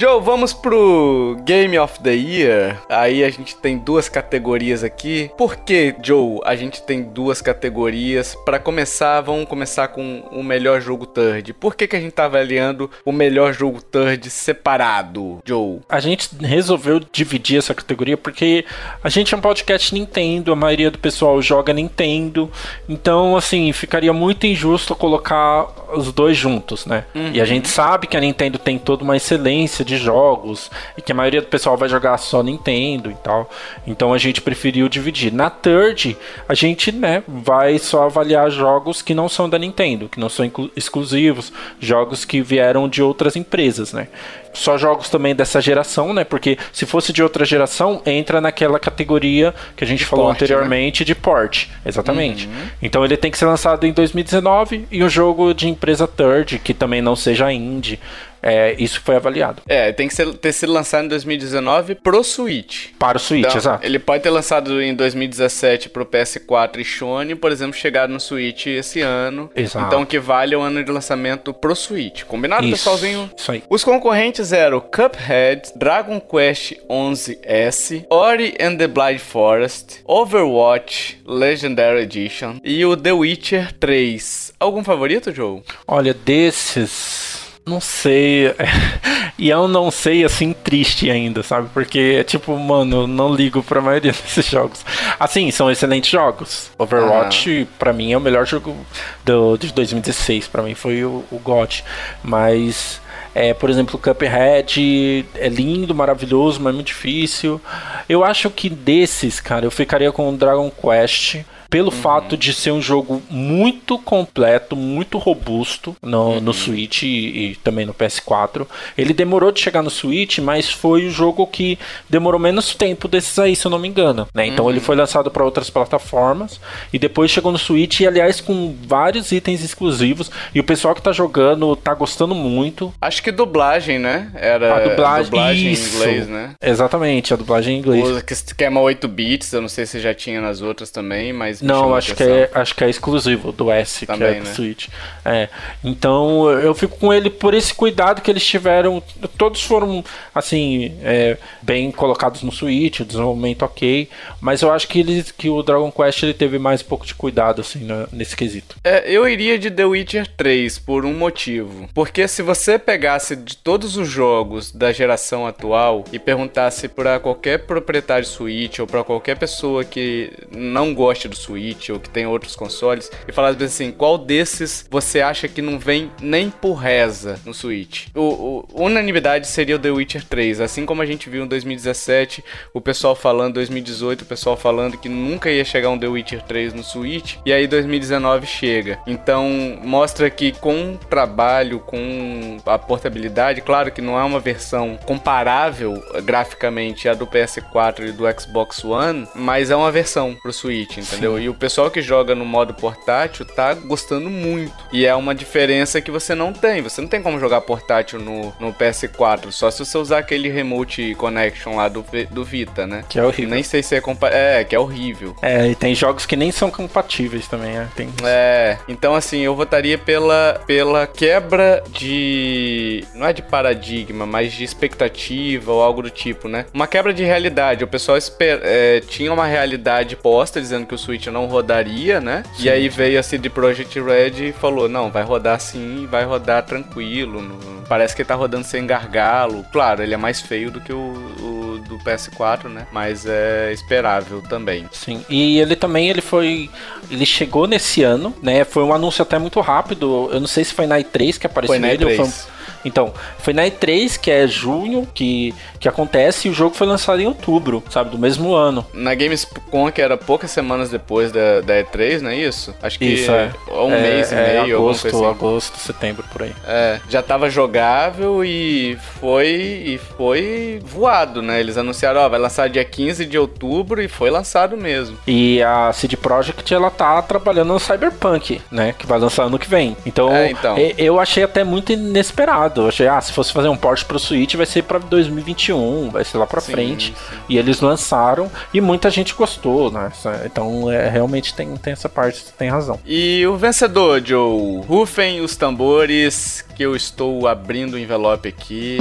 Joe, 0.03 0.21
vamos 0.21 0.53
pro 0.53 1.37
Game 1.45 1.79
of 1.79 2.01
the 2.01 2.13
Year. 2.13 2.83
Aí 2.89 3.23
a 3.23 3.31
gente 3.31 3.55
tem 3.55 3.79
duas 3.79 4.09
categorias 4.09 4.83
aqui. 4.83 5.31
Por 5.39 5.55
que, 5.55 5.95
Joe, 6.03 6.41
a 6.45 6.57
gente 6.57 6.83
tem 6.83 7.05
duas 7.05 7.41
categorias? 7.41 8.37
Pra 8.45 8.59
começar, 8.59 9.21
vamos 9.21 9.47
começar 9.47 9.87
com 9.87 10.25
o 10.33 10.43
melhor 10.43 10.81
jogo 10.81 11.07
third. 11.07 11.53
Por 11.53 11.77
que, 11.77 11.87
que 11.87 11.95
a 11.95 12.01
gente 12.01 12.15
tá 12.15 12.25
avaliando 12.25 12.91
o 13.05 13.13
melhor 13.13 13.53
jogo 13.53 13.81
third 13.81 14.29
separado, 14.29 15.39
Joe? 15.45 15.79
A 15.89 16.01
gente 16.01 16.31
resolveu 16.41 16.99
dividir 17.13 17.59
essa 17.59 17.73
categoria 17.73 18.17
porque 18.17 18.65
a 19.05 19.09
gente 19.09 19.33
é 19.33 19.39
um 19.39 19.41
podcast 19.41 19.95
Nintendo, 19.95 20.53
a 20.53 20.57
maioria 20.57 20.91
do 20.91 20.99
pessoal 20.99 21.41
joga 21.41 21.73
Nintendo, 21.73 22.51
então 22.89 23.37
assim, 23.37 23.73
ficaria 23.73 24.13
muito 24.13 24.49
injusto 24.49 24.97
colocar 24.97 25.69
os 25.97 26.13
dois 26.13 26.37
juntos, 26.37 26.87
né? 26.87 27.05
E 27.33 27.41
a 27.41 27.45
gente 27.45 27.69
sabe 27.69 28.09
que 28.09 28.17
a 28.17 28.21
Nintendo 28.21 28.59
tem 28.59 28.79
toda 28.79 29.05
uma 29.05 29.17
excelência 29.17 29.85
de 29.85 29.92
jogos 29.97 30.71
e 30.97 31.03
que 31.03 31.13
a 31.13 31.15
maioria 31.15 31.41
do 31.41 31.47
pessoal 31.47 31.77
vai 31.77 31.89
jogar 31.89 32.17
só 32.19 32.43
Nintendo 32.43 33.11
e 33.11 33.15
tal. 33.15 33.49
Então 33.87 34.13
a 34.13 34.19
gente 34.19 34.41
preferiu 34.41 34.89
dividir. 34.89 35.33
Na 35.33 35.51
Third, 35.51 36.17
a 36.49 36.55
gente, 36.55 36.93
né, 36.93 37.23
vai 37.27 37.79
só 37.79 38.05
avaliar 38.05 38.51
jogos 38.51 39.03
que 39.03 39.15
não 39.15 39.29
são 39.29 39.49
da 39.49 39.59
Nintendo, 39.59 40.09
que 40.09 40.21
não 40.21 40.29
são 40.29 40.51
exclusivos, 40.77 41.53
jogos 41.81 42.25
que 42.25 42.41
vieram 42.41 42.89
de 42.89 43.03
outras 43.03 43.37
empresas, 43.37 43.93
né? 43.93 44.09
Só 44.53 44.77
jogos 44.77 45.09
também 45.09 45.35
dessa 45.35 45.61
geração, 45.61 46.13
né? 46.13 46.25
Porque 46.25 46.59
se 46.73 46.85
fosse 46.85 47.13
de 47.13 47.23
outra 47.23 47.45
geração, 47.45 48.03
entra 48.05 48.41
naquela 48.41 48.79
categoria 48.79 49.55
que 49.75 49.83
a 49.83 49.87
gente 49.87 50.05
falou 50.05 50.27
porte, 50.27 50.45
anteriormente 50.45 51.05
de 51.05 51.15
porte. 51.15 51.71
Exatamente. 51.87 52.49
Então 52.83 53.05
ele 53.05 53.17
tem 53.17 53.31
que 53.31 53.39
ser 53.39 53.47
lançado 53.47 53.87
em 53.87 53.93
2019 53.93 54.87
e 54.91 55.03
um 55.03 55.09
jogo 55.09 55.55
de 55.55 55.69
empresa 55.69 56.07
third, 56.07 56.59
que 56.59 56.75
também 56.75 57.01
não 57.01 57.17
seja 57.17 57.51
indie. 57.51 57.99
É, 58.43 58.75
isso 58.79 59.01
foi 59.01 59.15
avaliado. 59.17 59.63
É, 59.69 59.93
tem 59.93 60.09
que 60.09 60.15
ser- 60.15 60.33
ter 60.35 60.53
sido 60.53 60.73
lançado 60.73 61.05
em 61.05 61.09
2019 61.09 61.95
pro 61.95 62.25
Switch. 62.25 62.89
Para 62.99 63.17
o 63.17 63.21
Switch, 63.21 63.45
Então, 63.47 63.57
exato. 63.57 63.87
Ele 63.87 63.99
pode 63.99 64.23
ter 64.23 64.31
lançado 64.31 64.83
em 64.83 64.95
2017 64.95 65.89
pro 65.89 66.05
PS4 66.05 66.81
e 66.81 66.85
Sony, 66.85 67.35
por 67.35 67.53
exemplo, 67.53 67.75
chegado 67.75 68.11
no 68.11 68.19
Switch 68.21 68.67
esse 68.67 69.01
ano. 69.01 69.51
Exato. 69.55 69.87
Então 69.87 70.05
que 70.05 70.19
vale 70.19 70.57
o 70.57 70.61
ano 70.61 70.83
de 70.83 70.91
lançamento 70.91 71.55
pro 71.55 71.75
Switch. 71.77 72.25
Combinado, 72.25 72.65
Isso, 72.65 72.73
pessoalzinho? 72.79 73.31
Isso 73.37 73.53
aí. 73.53 73.63
Os 73.71 73.85
concorrentes 73.85 74.53
eram 74.53 74.81
Cuphead, 74.81 75.73
Dragon 75.77 76.21
Quest 76.21 76.73
11S, 76.89 78.05
Ori 78.11 78.55
and 78.61 78.77
the 78.77 78.89
Blind 78.89 79.19
Forest, 79.19 80.01
Overwatch 80.05 81.21
Legendary 81.27 82.03
Edition 82.03 82.57
e 82.65 82.85
o 82.85 82.97
The 82.97 83.13
Witcher 83.13 83.73
3. 83.79 84.53
Algum 84.59 84.83
favorito, 84.83 85.33
Joe? 85.33 85.63
Olha, 85.87 86.13
desses. 86.15 87.32
Não 87.65 87.81
sei. 87.81 88.55
e 89.39 89.49
eu 89.49 89.69
não 89.69 89.91
sei 89.91 90.25
assim 90.25 90.53
triste 90.53 91.11
ainda, 91.11 91.43
sabe? 91.43 91.69
Porque 91.73 92.17
é 92.19 92.25
tipo, 92.25 92.57
mano, 92.59 93.03
eu 93.03 93.07
não 93.07 93.35
ligo 93.35 93.63
pra 93.63 93.81
maioria 93.81 94.13
desses 94.25 94.47
jogos. 94.47 94.85
Assim, 95.19 95.51
são 95.51 95.71
excelentes 95.71 96.11
jogos. 96.11 96.71
Overwatch, 96.79 97.69
pra 97.79 97.93
mim, 97.93 98.13
é 98.13 98.17
o 98.17 98.21
melhor 98.21 98.47
jogo 98.47 98.77
do, 99.25 99.57
de 99.57 99.73
2016. 99.73 100.49
Pra 100.49 100.63
mim 100.63 100.75
foi 100.75 101.05
o, 101.05 101.25
o 101.31 101.39
GOT. 101.39 101.85
Mas. 102.23 103.01
É, 103.35 103.55
por 103.55 103.71
exemplo, 103.71 103.99
Cuphead 103.99 105.25
é 105.37 105.49
lindo, 105.49 105.95
maravilhoso, 105.95 106.61
mas 106.61 106.75
muito 106.75 106.89
difícil. 106.89 107.59
Eu 108.07 108.23
acho 108.23 108.51
que 108.51 108.69
desses, 108.69 109.41
cara, 109.41 109.65
eu 109.65 109.71
ficaria 109.71 110.13
com 110.13 110.29
o 110.29 110.37
Dragon 110.37 110.71
Quest. 110.71 111.39
Pelo 111.73 111.91
fato 111.91 112.37
de 112.37 112.53
ser 112.53 112.71
um 112.71 112.83
jogo 112.83 113.23
muito 113.31 113.99
completo, 113.99 114.77
muito 114.77 115.17
robusto 115.17 115.97
no, 116.03 116.39
no 116.39 116.53
Switch 116.53 117.03
e, 117.05 117.07
e 117.07 117.57
também 117.65 117.87
no 117.87 117.95
PS4. 117.95 118.67
Ele 118.97 119.15
demorou 119.15 119.51
de 119.51 119.59
chegar 119.59 119.83
no 119.83 119.89
Switch, 119.89 120.39
mas 120.39 120.71
foi 120.71 121.07
o 121.07 121.11
jogo 121.11 121.47
que 121.47 121.79
demorou 122.11 122.39
menos 122.39 122.75
tempo 122.75 123.09
desses 123.09 123.39
aí, 123.39 123.57
se 123.57 123.67
eu 123.67 123.71
não 123.71 123.79
me 123.79 123.89
engano. 123.89 124.29
né? 124.35 124.47
Então 124.47 124.69
ele 124.69 124.81
foi 124.81 124.95
lançado 124.95 125.31
para 125.31 125.43
outras 125.43 125.71
plataformas 125.71 126.61
e 126.93 126.99
depois 126.99 127.31
chegou 127.31 127.51
no 127.51 127.57
Switch 127.59 128.01
e, 128.01 128.07
aliás, 128.07 128.39
com 128.39 128.77
vários 128.87 129.33
itens 129.33 129.65
exclusivos. 129.65 130.31
E 130.55 130.61
o 130.61 130.65
pessoal 130.65 130.95
que 130.95 131.01
tá 131.01 131.11
jogando 131.11 131.75
tá 131.75 131.95
gostando 131.95 132.35
muito. 132.35 132.93
Acho 133.01 133.23
que 133.23 133.33
dublagem, 133.33 133.99
né? 133.99 134.31
Era 134.35 134.75
A 134.77 135.23
dublagem, 135.23 135.69
em 135.69 135.73
isso. 135.73 135.97
inglês, 135.97 136.29
né? 136.29 136.51
Exatamente, 136.61 137.33
a 137.33 137.37
dublagem 137.39 137.77
em 137.77 137.79
inglês. 137.79 138.11
O 138.11 138.23
que 138.23 138.35
esquema 138.35 138.79
8 138.79 139.09
bits, 139.09 139.53
eu 139.55 139.63
não 139.63 139.69
sei 139.71 139.87
se 139.87 139.99
já 140.01 140.13
tinha 140.13 140.39
nas 140.39 140.61
outras 140.61 140.91
também, 140.91 141.33
mas 141.33 141.62
Não, 141.63 141.95
acho 141.95 142.15
que, 142.15 142.23
é, 142.23 142.51
acho 142.55 142.75
que 142.75 142.85
é 142.85 142.91
exclusivo 142.91 143.53
do 143.53 143.71
S, 143.71 144.01
que 144.01 144.07
Também, 144.07 144.29
é 144.29 144.35
do 144.41 144.45
né? 144.45 144.55
Switch. 144.55 144.89
É. 145.25 145.49
Então 145.83 146.49
eu 146.51 146.75
fico 146.75 146.97
com 146.99 147.13
ele 147.13 147.31
por 147.31 147.55
esse 147.55 147.75
cuidado 147.75 148.21
que 148.21 148.31
eles 148.31 148.45
tiveram. 148.45 149.03
Todos 149.39 149.63
foram, 149.63 150.05
assim, 150.35 150.97
é, 151.03 151.37
bem 151.63 151.91
colocados 151.91 152.43
no 152.43 152.53
Switch, 152.53 153.01
o 153.01 153.05
desenvolvimento 153.05 153.63
ok. 153.65 154.09
Mas 154.41 154.63
eu 154.63 154.73
acho 154.73 154.89
que, 154.89 155.01
eles, 155.01 155.31
que 155.31 155.49
o 155.49 155.63
Dragon 155.63 155.91
Quest 155.91 156.23
ele 156.23 156.35
teve 156.35 156.59
mais 156.59 156.83
um 156.83 156.85
pouco 156.85 157.07
de 157.07 157.15
cuidado, 157.15 157.61
assim, 157.61 157.85
na- 157.85 158.07
nesse 158.13 158.37
quesito. 158.37 158.77
É, 158.85 159.11
eu 159.11 159.29
iria 159.29 159.59
de 159.59 159.71
The 159.71 159.85
Witcher 159.85 160.27
3 160.37 160.79
por 160.79 161.05
um 161.05 161.15
motivo. 161.15 161.89
Porque 161.95 162.27
se 162.29 162.43
você 162.43 162.79
pegasse 162.79 163.37
de 163.37 163.57
todos 163.57 163.97
os 163.97 164.09
jogos 164.09 164.73
da 164.73 164.93
geração 164.93 165.47
atual 165.47 166.05
e 166.13 166.19
perguntasse 166.19 166.89
pra 166.89 167.19
qualquer 167.21 167.59
proprietário 167.67 168.25
de 168.25 168.31
Switch 168.31 168.79
ou 168.79 168.87
pra 168.87 169.05
qualquer 169.05 169.37
pessoa 169.37 169.85
que 169.85 170.33
não 170.51 170.95
goste 170.95 171.29
do 171.29 171.37
Switch 171.37 171.52
Switch 171.53 171.91
ou 171.91 172.01
que 172.01 172.09
tem 172.09 172.27
outros 172.27 172.57
consoles 172.57 173.11
e 173.27 173.33
falar 173.33 173.51
assim, 173.63 173.91
qual 173.91 174.17
desses 174.17 174.87
você 174.91 175.21
acha 175.21 175.49
que 175.49 175.63
não 175.63 175.79
vem 175.79 176.11
nem 176.21 176.51
por 176.51 176.75
reza 176.75 177.39
no 177.45 177.53
Switch? 177.53 178.07
O, 178.15 178.67
o 178.73 178.85
unanimidade 178.85 179.47
seria 179.47 179.77
o 179.77 179.79
The 179.79 179.91
Witcher 179.91 180.25
3, 180.25 180.61
assim 180.61 180.87
como 180.87 181.03
a 181.03 181.07
gente 181.07 181.29
viu 181.29 181.45
em 181.45 181.47
2017, 181.47 182.43
o 182.73 182.81
pessoal 182.81 183.15
falando 183.15 183.55
2018, 183.55 184.23
o 184.23 184.27
pessoal 184.27 184.57
falando 184.57 184.97
que 184.97 185.09
nunca 185.09 185.51
ia 185.51 185.65
chegar 185.65 185.91
um 185.91 185.99
The 185.99 186.09
Witcher 186.09 186.43
3 186.43 186.75
no 186.75 186.83
Switch, 186.83 187.37
e 187.45 187.53
aí 187.53 187.67
2019 187.67 188.47
chega. 188.47 188.99
Então 189.07 189.79
mostra 189.83 190.31
que 190.31 190.53
com 190.53 190.97
trabalho, 191.11 191.81
com 191.81 192.59
a 192.65 192.79
portabilidade, 192.79 193.61
claro 193.61 193.91
que 193.93 194.01
não 194.01 194.19
é 194.19 194.25
uma 194.25 194.41
versão 194.41 194.99
comparável 195.05 196.03
graficamente 196.25 197.09
à 197.09 197.15
do 197.15 197.27
PS4 197.27 198.09
e 198.09 198.13
do 198.13 198.25
Xbox 198.41 198.85
One, 198.85 199.27
mas 199.35 199.71
é 199.71 199.77
uma 199.77 199.91
versão 199.91 200.35
pro 200.43 200.53
Switch, 200.53 200.99
entendeu? 200.99 201.39
E 201.43 201.49
o 201.49 201.55
pessoal 201.55 201.91
que 201.91 202.01
joga 202.01 202.37
no 202.37 202.45
modo 202.45 202.73
portátil 202.73 203.45
tá 203.45 203.75
gostando 203.75 204.31
muito. 204.31 204.73
E 204.93 205.05
é 205.05 205.15
uma 205.15 205.35
diferença 205.35 206.01
que 206.01 206.11
você 206.11 206.37
não 206.37 206.53
tem. 206.53 206.81
Você 206.83 207.01
não 207.01 207.09
tem 207.09 207.21
como 207.21 207.41
jogar 207.41 207.61
portátil 207.63 208.21
no, 208.21 208.55
no 208.61 208.73
PS4, 208.73 209.51
só 209.51 209.69
se 209.71 209.85
você 209.85 209.99
usar 209.99 210.19
aquele 210.19 210.49
Remote 210.49 211.17
Connection 211.17 211.77
lá 211.77 211.89
do, 211.89 212.05
do 212.31 212.45
Vita, 212.45 212.87
né? 212.87 213.05
Que 213.09 213.19
é 213.19 213.25
horrível. 213.25 213.55
Nem 213.55 213.63
sei 213.65 213.83
se 213.83 213.97
é 213.97 214.01
compatível. 214.01 214.41
É, 214.41 214.63
que 214.63 214.77
é 214.77 214.79
horrível. 214.79 215.35
É, 215.43 215.69
e 215.69 215.75
tem 215.75 215.95
jogos 215.97 216.25
que 216.27 216.37
nem 216.37 216.53
são 216.53 216.71
compatíveis 216.71 217.49
também, 217.49 217.73
né? 217.73 217.89
Tem... 217.97 218.09
É, 218.23 218.79
então 218.87 219.15
assim, 219.17 219.41
eu 219.41 219.57
votaria 219.57 219.99
pela, 219.99 220.63
pela 220.65 221.09
quebra 221.09 221.83
de. 221.91 223.05
Não 223.15 223.27
é 223.27 223.33
de 223.33 223.43
paradigma, 223.43 224.27
mas 224.27 224.53
de 224.53 224.63
expectativa 224.63 225.73
ou 225.73 225.83
algo 225.83 226.03
do 226.03 226.11
tipo, 226.11 226.47
né? 226.47 226.67
Uma 226.73 226.87
quebra 226.87 227.13
de 227.13 227.25
realidade. 227.25 227.83
O 227.83 227.89
pessoal 227.89 228.17
esper... 228.17 228.61
É, 228.63 229.01
tinha 229.01 229.33
uma 229.33 229.47
realidade 229.47 230.15
posta 230.15 230.61
dizendo 230.61 230.87
que 230.87 230.95
o 230.95 230.99
Switch 230.99 231.22
não 231.31 231.47
rodaria, 231.47 232.21
né? 232.21 232.43
Sim. 232.55 232.65
E 232.65 232.71
aí 232.71 232.89
veio 232.89 233.19
a 233.19 233.23
CD 233.23 233.49
Projekt 233.49 234.01
Red 234.01 234.49
e 234.49 234.53
falou: 234.53 234.89
não, 234.89 235.11
vai 235.11 235.23
rodar 235.23 235.61
sim, 235.61 236.07
vai 236.11 236.25
rodar 236.25 236.65
tranquilo. 236.65 237.43
No... 237.43 237.83
Parece 237.89 238.15
que 238.15 238.25
tá 238.25 238.35
rodando 238.35 238.65
sem 238.65 238.87
gargalo. 238.87 239.65
Claro, 239.73 240.03
ele 240.03 240.15
é 240.15 240.17
mais 240.17 240.41
feio 240.41 240.71
do 240.71 240.81
que 240.81 240.93
o, 240.93 240.99
o 240.99 241.83
do 241.87 241.99
PS4, 241.99 242.69
né? 242.69 242.87
Mas 242.93 243.27
é 243.27 243.73
esperável 243.73 244.43
também. 244.43 244.89
Sim. 244.93 245.25
E 245.29 245.59
ele 245.59 245.77
também 245.77 246.09
ele 246.09 246.21
foi. 246.21 246.71
Ele 247.11 247.27
chegou 247.27 247.67
nesse 247.67 248.03
ano, 248.03 248.35
né? 248.43 248.65
Foi 248.65 248.83
um 248.83 248.93
anúncio 248.93 249.23
até 249.23 249.39
muito 249.39 249.61
rápido. 249.61 250.31
Eu 250.33 250.41
não 250.41 250.47
sei 250.47 250.65
se 250.65 250.73
foi 250.73 250.87
na 250.87 250.99
E3 250.99 251.39
que 251.39 251.47
apareceu 251.47 251.75
foi 251.75 251.79
na 251.79 251.89
E3. 251.89 251.93
ele. 251.93 252.05
Ou 252.05 252.27
foi 252.27 252.53
então, 252.85 253.13
foi 253.39 253.53
na 253.53 253.65
E3, 253.65 254.19
que 254.19 254.31
é 254.31 254.47
junho, 254.47 255.07
que, 255.15 255.55
que 255.79 255.89
acontece, 255.89 256.49
e 256.49 256.51
o 256.51 256.55
jogo 256.55 256.75
foi 256.75 256.87
lançado 256.87 257.21
em 257.21 257.27
outubro, 257.27 257.83
sabe, 257.91 258.11
do 258.11 258.19
mesmo 258.19 258.55
ano. 258.55 258.85
Na 258.93 259.15
Gamescom, 259.15 259.91
que 259.91 260.01
era 260.01 260.17
poucas 260.17 260.51
semanas 260.51 260.91
depois 260.91 261.31
da, 261.31 261.61
da 261.61 261.75
E3, 261.75 262.21
não 262.21 262.31
é 262.31 262.37
isso? 262.37 262.75
Acho 262.83 262.99
que 262.99 263.05
isso, 263.05 263.31
é. 263.31 263.51
um 263.71 263.93
é, 263.93 264.01
mês 264.01 264.33
e 264.33 264.35
é, 264.35 264.63
meio, 264.63 264.77
agosto, 264.77 265.09
assim. 265.09 265.25
agosto, 265.25 265.79
setembro, 265.79 266.25
por 266.33 266.43
aí. 266.43 266.53
É, 266.67 267.01
já 267.09 267.23
tava 267.23 267.49
jogável 267.49 268.45
e 268.45 268.97
foi, 269.21 269.49
e 269.49 270.01
foi 270.17 270.81
voado, 270.85 271.43
né? 271.43 271.61
Eles 271.61 271.77
anunciaram, 271.77 272.21
ó, 272.21 272.29
vai 272.29 272.39
lançar 272.39 272.69
dia 272.69 272.85
15 272.85 273.25
de 273.25 273.39
outubro 273.39 274.03
e 274.03 274.09
foi 274.09 274.31
lançado 274.31 274.77
mesmo. 274.77 275.17
E 275.27 275.63
a 275.63 275.93
CD 275.93 276.17
Projekt, 276.17 276.73
ela 276.73 276.91
tá 276.91 277.21
trabalhando 277.23 277.73
no 277.73 277.79
Cyberpunk, 277.79 278.61
né? 278.71 278.95
Que 278.97 279.07
vai 279.07 279.19
lançar 279.19 279.45
ano 279.45 279.59
que 279.59 279.69
vem. 279.69 279.97
Então, 280.05 280.35
é, 280.35 280.51
então. 280.51 280.77
eu 280.99 281.21
achei 281.21 281.45
até 281.45 281.65
muito 281.65 281.93
inesperado 281.93 282.72
eu 282.77 282.89
achei, 282.89 283.09
ah, 283.09 283.21
se 283.21 283.33
fosse 283.33 283.53
fazer 283.53 283.69
um 283.69 283.77
port 283.77 284.05
pro 284.05 284.19
Switch, 284.19 284.55
vai 284.55 284.67
ser 284.67 284.83
pra 284.83 284.99
2021, 284.99 286.11
vai 286.11 286.25
ser 286.25 286.39
lá 286.39 286.47
pra 286.47 286.61
sim, 286.61 286.73
frente. 286.73 287.07
Sim. 287.07 287.37
E 287.49 287.59
eles 287.59 287.81
lançaram 287.81 288.51
e 288.73 288.81
muita 288.81 289.11
gente 289.11 289.35
gostou, 289.35 289.91
né? 289.91 290.11
Então, 290.45 290.91
é, 290.91 291.09
realmente 291.09 291.55
tem, 291.55 291.77
tem 291.77 291.93
essa 291.93 292.09
parte, 292.09 292.45
tem 292.59 292.69
razão. 292.69 292.99
E 293.05 293.47
o 293.47 293.57
vencedor, 293.57 294.23
Joe, 294.25 294.83
rufem 294.87 295.41
os 295.41 295.57
tambores 295.57 296.65
que 296.75 296.83
eu 296.83 296.97
estou 296.97 297.47
abrindo 297.47 297.95
o 297.95 297.99
envelope 297.99 298.49
aqui. 298.49 298.99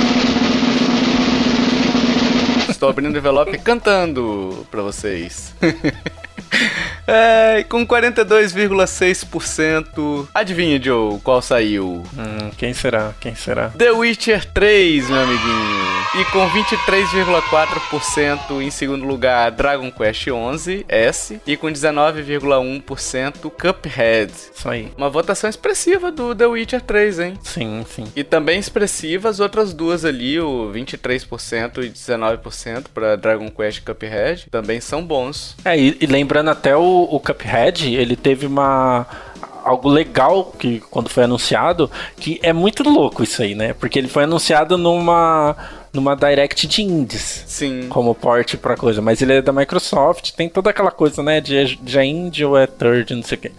estou 2.69 2.89
abrindo 2.89 3.13
o 3.13 3.17
envelope 3.17 3.57
cantando 3.59 4.65
pra 4.71 4.81
vocês. 4.81 5.53
É, 7.07 7.63
com 7.67 7.85
42,6%. 7.85 10.27
Adivinha, 10.33 10.81
Joe, 10.81 11.19
qual 11.19 11.41
saiu? 11.41 12.03
Hum, 12.17 12.51
quem 12.57 12.73
será? 12.73 13.13
Quem 13.19 13.35
será? 13.35 13.67
The 13.69 13.91
Witcher 13.91 14.45
3, 14.45 15.09
meu 15.09 15.21
amiguinho. 15.21 15.81
E 16.13 16.25
com 16.25 16.45
23,4% 16.49 18.61
em 18.61 18.69
segundo 18.69 19.05
lugar, 19.05 19.49
Dragon 19.51 19.89
Quest 19.91 20.27
11 20.27 20.85
S. 20.87 21.41
E 21.45 21.57
com 21.57 21.67
19,1% 21.67 23.49
Cuphead. 23.49 24.31
Isso 24.53 24.69
aí. 24.69 24.91
Uma 24.97 25.09
votação 25.09 25.49
expressiva 25.49 26.11
do 26.11 26.35
The 26.35 26.45
Witcher 26.45 26.81
3, 26.81 27.19
hein? 27.19 27.39
Sim, 27.43 27.83
sim. 27.89 28.05
E 28.15 28.23
também 28.23 28.59
expressiva 28.59 29.29
as 29.29 29.39
outras 29.39 29.73
duas 29.73 30.05
ali, 30.05 30.39
o 30.39 30.71
23% 30.73 31.83
e 31.83 31.89
19% 31.89 32.85
para 32.93 33.15
Dragon 33.15 33.49
Quest 33.49 33.79
e 33.79 33.81
Cuphead. 33.81 34.45
Também 34.51 34.79
são 34.79 35.03
bons. 35.03 35.55
É, 35.65 35.75
e, 35.77 35.97
e 35.99 36.05
lembrando 36.41 36.49
até 36.49 36.75
o, 36.75 37.07
o 37.09 37.19
Cuphead, 37.19 37.93
ele 37.93 38.15
teve 38.15 38.45
uma 38.45 39.05
algo 39.63 39.87
legal 39.89 40.45
que 40.57 40.79
quando 40.89 41.07
foi 41.07 41.23
anunciado, 41.23 41.89
que 42.17 42.39
é 42.41 42.51
muito 42.51 42.81
louco 42.81 43.21
isso 43.21 43.43
aí, 43.43 43.53
né? 43.53 43.73
Porque 43.73 43.99
ele 43.99 44.07
foi 44.07 44.23
anunciado 44.23 44.75
numa 44.75 45.55
numa 45.93 46.15
Direct 46.15 46.67
de 46.67 46.81
indies. 46.81 47.43
Sim. 47.47 47.87
Como 47.89 48.15
port 48.15 48.55
pra 48.57 48.75
coisa. 48.75 49.01
Mas 49.01 49.21
ele 49.21 49.33
é 49.33 49.41
da 49.41 49.51
Microsoft, 49.51 50.31
tem 50.31 50.47
toda 50.47 50.69
aquela 50.69 50.91
coisa, 50.91 51.21
né? 51.21 51.41
De, 51.41 51.75
de 51.75 51.99
é 51.99 52.05
indie 52.05 52.45
ou 52.45 52.57
é 52.57 52.65
third, 52.65 53.13
não 53.13 53.23
sei 53.23 53.37
o 53.37 53.41
quê. 53.41 53.51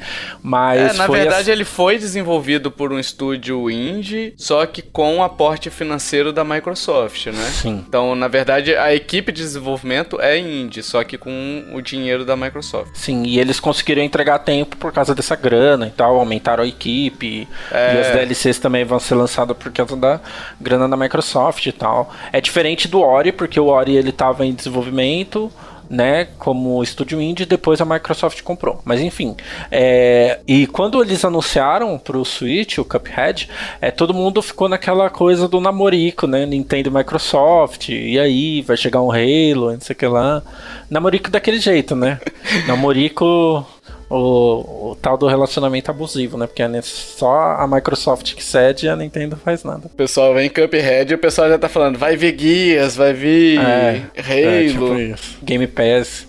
Mas. 0.43 0.95
É, 0.95 0.99
na 0.99 1.07
verdade, 1.07 1.51
ele 1.51 1.65
foi 1.65 1.99
desenvolvido 1.99 2.71
por 2.71 2.93
um 2.93 2.99
estúdio 2.99 3.71
indie, 3.71 4.35
só 4.37 4.65
que 4.67 4.81
com 4.81 5.23
aporte 5.23 5.71
financeiro 5.71 6.33
da 6.33 6.45
Microsoft, 6.45 7.27
né? 7.27 7.51
Sim. 7.53 7.85
Então, 7.87 8.15
na 8.15 8.29
verdade, 8.29 8.75
a 8.75 8.95
equipe 8.95 9.31
de 9.31 9.43
desenvolvimento 9.43 10.21
é 10.21 10.39
indie, 10.39 10.83
só 10.83 11.05
que 11.05 11.19
com 11.19 11.65
o 11.73 11.83
dinheiro 11.83 12.25
da 12.25 12.37
Microsoft. 12.37 12.95
Sim, 12.95 13.25
e 13.25 13.39
eles 13.39 13.61
conseguiram 13.61 14.03
entregar 14.03 14.39
tempo 14.39 14.77
por 14.77 14.93
causa 14.93 15.15
dessa 15.15 15.37
grana 15.37 15.87
e 15.87 15.91
tal, 15.91 16.19
aumentaram 16.19 16.65
a 16.65 16.67
equipe. 16.67 17.47
É... 17.71 17.95
E 17.95 18.01
as 18.01 18.13
DLCs 18.13 18.59
também 18.59 18.85
vão 18.85 18.99
ser 18.99 19.15
lançadas 19.15 19.57
por 19.57 19.71
causa 19.71 19.97
da 19.97 20.21
grana 20.61 20.89
da 20.89 20.97
Microsoft 20.97 21.67
e 21.67 21.73
tal. 21.73 22.13
É 22.33 22.41
diferente 22.41 22.89
do 22.89 23.01
Ori, 23.01 23.33
porque 23.33 23.59
o 23.59 23.67
Ori 23.67 23.97
ele 23.97 24.11
estava 24.11 24.45
em 24.45 24.53
desenvolvimento, 24.53 25.51
né, 25.93 26.27
como 26.39 26.83
estúdio 26.83 27.21
indie, 27.21 27.45
depois 27.45 27.79
a 27.81 27.85
Microsoft 27.85 28.41
comprou. 28.43 28.81
Mas 28.83 29.01
enfim, 29.01 29.37
é, 29.71 30.41
e 30.49 30.67
quando 30.67 31.03
eles 31.03 31.23
anunciaram 31.23 31.99
para 31.99 32.17
o 32.17 32.25
Switch, 32.25 32.79
o 32.79 32.85
Cuphead, 32.85 33.49
é, 33.79 33.91
todo 33.91 34.15
mundo 34.15 34.41
ficou 34.41 34.71
naquela 34.71 35.11
coisa 35.11 35.47
do 35.47 35.61
namorico, 35.61 36.27
né, 36.27 36.47
Nintendo 36.47 36.89
e 36.89 36.93
Microsoft, 36.93 37.91
e 37.91 38.19
aí, 38.19 38.63
vai 38.63 38.77
chegar 38.77 39.03
um 39.03 39.11
Halo, 39.11 39.73
não 39.73 39.81
sei 39.81 39.93
o 39.95 39.99
que 39.99 40.07
lá. 40.07 40.43
Namorico 40.89 41.31
daquele 41.31 41.59
jeito, 41.59 41.95
né? 41.95 42.19
namorico 42.67 43.67
o, 44.13 44.91
o, 44.91 44.97
tal 45.01 45.17
do 45.17 45.27
relacionamento 45.27 45.91
abusivo, 45.91 46.37
né? 46.37 46.47
Porque 46.47 46.63
é 46.63 46.83
só 46.83 47.57
a 47.59 47.67
Microsoft 47.67 48.35
que 48.35 48.45
cede 48.45 48.87
e 48.87 48.89
a 48.89 48.97
Nintendo 48.97 49.37
faz 49.37 49.65
nada. 49.65 49.87
O 49.87 49.89
pessoal 49.89 50.35
vem 50.35 50.47
em 50.47 50.51
Cuphead 50.51 51.11
e 51.11 51.15
o 51.15 51.19
pessoal 51.19 51.49
já 51.49 51.59
tá 51.59 51.69
falando, 51.69 51.99
vai 51.99 52.17
vir 52.17 52.33
guias, 52.33 52.95
vai 52.95 53.15
vir 53.15 53.59
é, 53.59 54.03
Halo. 54.19 54.99
É, 54.99 55.13
tipo 55.15 55.45
Game 55.45 55.67
Pass. 55.67 56.27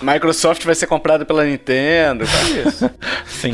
Microsoft 0.00 0.64
vai 0.64 0.74
ser 0.74 0.86
comprada 0.86 1.24
pela 1.24 1.44
Nintendo, 1.44 2.24
é 2.24 2.68
isso. 2.68 2.90
Sim. 3.26 3.52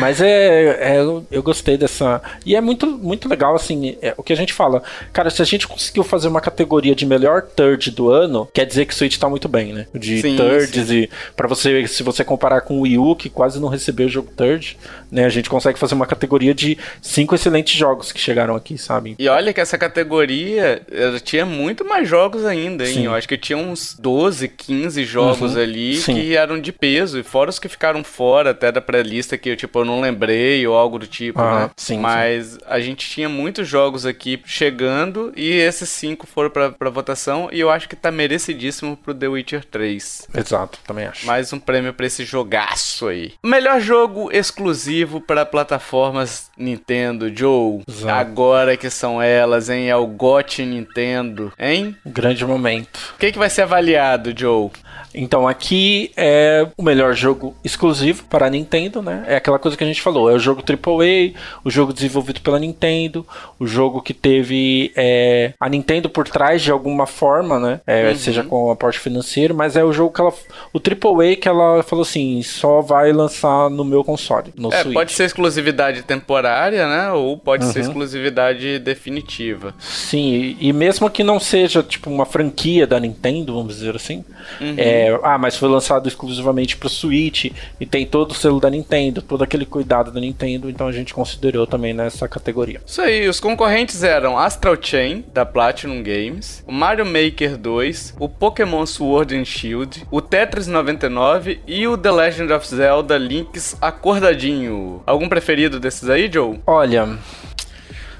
Mas 0.00 0.20
é, 0.20 0.96
é, 0.96 1.00
eu 1.30 1.42
gostei 1.42 1.76
dessa. 1.76 2.20
E 2.44 2.56
é 2.56 2.60
muito, 2.60 2.86
muito 2.86 3.28
legal, 3.28 3.54
assim, 3.54 3.96
é, 4.02 4.14
o 4.16 4.22
que 4.22 4.32
a 4.32 4.36
gente 4.36 4.52
fala. 4.52 4.82
Cara, 5.12 5.30
se 5.30 5.40
a 5.40 5.44
gente 5.44 5.66
conseguiu 5.66 6.02
fazer 6.02 6.28
uma 6.28 6.40
categoria 6.40 6.94
de 6.94 7.06
melhor 7.06 7.42
third 7.42 7.90
do 7.90 8.10
ano, 8.10 8.48
quer 8.52 8.66
dizer 8.66 8.86
que 8.86 8.92
o 8.92 8.96
Switch 8.96 9.16
tá 9.16 9.28
muito 9.28 9.48
bem, 9.48 9.72
né? 9.72 9.86
De 9.94 10.20
sim, 10.20 10.36
thirds 10.36 10.88
sim. 10.88 10.94
e 10.94 11.10
para 11.36 11.48
você, 11.48 11.86
se 11.86 12.02
você 12.02 12.24
comparar 12.24 12.62
com 12.62 12.78
o 12.78 12.82
Wii 12.82 12.98
U, 12.98 13.16
que 13.16 13.28
quase 13.28 13.60
não 13.60 13.68
recebeu 13.68 14.06
o 14.06 14.10
jogo 14.10 14.30
third, 14.36 14.76
né? 15.10 15.24
A 15.24 15.28
gente 15.30 15.48
consegue 15.48 15.78
fazer 15.78 15.94
uma 15.94 16.06
categoria 16.06 16.54
de 16.54 16.76
cinco 17.00 17.34
excelentes 17.34 17.78
jogos 17.78 18.12
que 18.12 18.20
chegaram 18.20 18.54
aqui, 18.54 18.76
sabe? 18.76 19.14
E 19.18 19.28
olha 19.28 19.52
que 19.52 19.60
essa 19.60 19.78
categoria 19.78 20.82
tinha 21.22 21.46
muito 21.46 21.84
mais 21.84 22.08
jogos 22.08 22.44
ainda, 22.44 22.86
hein? 22.86 22.94
Sim. 22.94 23.06
Eu 23.06 23.14
acho 23.14 23.28
que 23.28 23.38
tinha 23.38 23.58
uns 23.58 23.96
12, 23.98 24.48
15 24.48 25.04
jogos 25.04 25.54
uhum 25.54 25.59
ali 25.60 25.96
Sim. 25.96 26.14
que 26.14 26.36
eram 26.36 26.60
de 26.60 26.72
peso, 26.72 27.18
e 27.18 27.22
fora 27.22 27.50
os 27.50 27.58
que 27.58 27.68
ficaram 27.68 28.02
fora 28.02 28.50
até 28.50 28.72
da 28.72 28.80
pré-lista 28.80 29.36
que 29.38 29.50
eu, 29.50 29.56
tipo, 29.56 29.78
eu 29.80 29.84
não 29.84 30.00
lembrei 30.00 30.66
ou 30.66 30.74
algo 30.76 30.98
do 30.98 31.06
tipo, 31.06 31.40
ah, 31.40 31.60
né? 31.60 31.70
Sim, 31.76 31.98
Mas 31.98 32.46
sim. 32.46 32.58
a 32.66 32.80
gente 32.80 33.08
tinha 33.08 33.28
muitos 33.28 33.68
jogos 33.68 34.04
aqui 34.06 34.40
chegando 34.44 35.32
e 35.36 35.50
esses 35.50 35.88
cinco 35.88 36.26
foram 36.26 36.50
pra, 36.50 36.70
pra 36.70 36.90
votação 36.90 37.48
e 37.52 37.60
eu 37.60 37.70
acho 37.70 37.88
que 37.88 37.96
tá 37.96 38.10
merecidíssimo 38.10 38.96
pro 38.96 39.14
The 39.14 39.28
Witcher 39.28 39.64
3. 39.64 40.28
Exato, 40.36 40.78
também 40.86 41.06
acho. 41.06 41.26
Mais 41.26 41.52
um 41.52 41.58
prêmio 41.58 41.92
pra 41.92 42.06
esse 42.06 42.24
jogaço 42.24 43.08
aí. 43.08 43.32
Melhor 43.44 43.80
jogo 43.80 44.30
exclusivo 44.32 45.20
para 45.20 45.44
plataformas 45.46 46.50
Nintendo, 46.56 47.30
Joe. 47.34 47.82
Exato. 47.88 48.14
Agora 48.14 48.76
que 48.76 48.90
são 48.90 49.20
elas, 49.20 49.68
hein? 49.68 49.88
É 49.88 49.96
o 49.96 50.06
GOT 50.06 50.64
Nintendo, 50.64 51.52
hein? 51.58 51.96
Grande 52.04 52.44
momento. 52.44 53.14
O 53.14 53.18
que, 53.18 53.32
que 53.32 53.38
vai 53.38 53.50
ser 53.50 53.62
avaliado, 53.62 54.32
Joe? 54.36 54.70
Então, 55.14 55.46
aqui 55.48 56.12
é 56.16 56.66
o 56.76 56.82
melhor 56.82 57.14
jogo 57.14 57.54
exclusivo 57.64 58.24
para 58.24 58.46
a 58.46 58.50
Nintendo, 58.50 59.02
né? 59.02 59.24
É 59.26 59.36
aquela 59.36 59.58
coisa 59.58 59.76
que 59.76 59.82
a 59.82 59.86
gente 59.86 60.00
falou, 60.00 60.30
é 60.30 60.34
o 60.34 60.38
jogo 60.38 60.62
AAA, 60.62 61.32
o 61.64 61.70
jogo 61.70 61.92
desenvolvido 61.92 62.40
pela 62.40 62.58
Nintendo, 62.58 63.26
o 63.58 63.66
jogo 63.66 64.00
que 64.00 64.14
teve 64.14 64.92
é, 64.96 65.52
a 65.58 65.68
Nintendo 65.68 66.08
por 66.08 66.28
trás 66.28 66.62
de 66.62 66.70
alguma 66.70 67.06
forma, 67.06 67.58
né? 67.58 67.80
É, 67.86 68.08
uhum. 68.08 68.16
Seja 68.16 68.44
com 68.44 68.70
aporte 68.70 68.98
financeiro, 68.98 69.54
mas 69.54 69.76
é 69.76 69.84
o 69.84 69.92
jogo 69.92 70.12
que 70.12 70.20
ela. 70.20 70.32
O 70.72 70.78
AAA 70.78 71.36
que 71.36 71.48
ela 71.48 71.82
falou 71.82 72.02
assim: 72.02 72.42
só 72.42 72.80
vai 72.80 73.12
lançar 73.12 73.68
no 73.68 73.84
meu 73.84 74.04
console. 74.04 74.52
No 74.56 74.72
é, 74.72 74.82
Switch. 74.82 74.94
pode 74.94 75.12
ser 75.12 75.24
exclusividade 75.24 76.02
temporária, 76.02 76.88
né? 76.88 77.12
Ou 77.12 77.36
pode 77.36 77.64
uhum. 77.64 77.72
ser 77.72 77.80
exclusividade 77.80 78.78
definitiva. 78.78 79.74
Sim, 79.78 80.56
e, 80.60 80.68
e, 80.68 80.72
mesmo 80.72 81.10
que 81.10 81.24
não 81.24 81.40
seja 81.40 81.82
tipo 81.82 82.08
uma 82.10 82.26
franquia 82.26 82.86
da 82.86 83.00
Nintendo, 83.00 83.54
vamos 83.54 83.76
dizer 83.76 83.96
assim. 83.96 84.24
Uhum. 84.60 84.74
É, 84.80 85.18
ah, 85.22 85.38
mas 85.38 85.56
foi 85.56 85.68
lançado 85.68 86.08
exclusivamente 86.08 86.76
pro 86.76 86.88
Switch 86.88 87.52
e 87.78 87.86
tem 87.86 88.06
todo 88.06 88.32
o 88.32 88.34
selo 88.34 88.58
da 88.58 88.70
Nintendo, 88.70 89.20
todo 89.20 89.44
aquele 89.44 89.66
cuidado 89.66 90.10
da 90.10 90.20
Nintendo, 90.20 90.70
então 90.70 90.86
a 90.88 90.92
gente 90.92 91.12
considerou 91.12 91.66
também 91.66 91.92
nessa 91.92 92.28
categoria. 92.28 92.80
Isso 92.86 93.02
aí, 93.02 93.28
os 93.28 93.40
concorrentes 93.40 94.02
eram 94.02 94.38
Astral 94.38 94.76
Chain, 94.80 95.24
da 95.32 95.44
Platinum 95.44 96.02
Games, 96.02 96.64
o 96.66 96.72
Mario 96.72 97.04
Maker 97.04 97.56
2, 97.56 98.14
o 98.18 98.28
Pokémon 98.28 98.86
Sword 98.86 99.36
and 99.36 99.44
Shield, 99.44 100.06
o 100.10 100.20
Tetris 100.20 100.66
99 100.66 101.60
e 101.66 101.86
o 101.86 101.96
The 101.96 102.10
Legend 102.10 102.52
of 102.52 102.66
Zelda 102.66 103.18
Link's 103.18 103.76
Acordadinho. 103.80 105.02
Algum 105.06 105.28
preferido 105.28 105.78
desses 105.78 106.08
aí, 106.08 106.30
Joe? 106.32 106.58
Olha, 106.66 107.18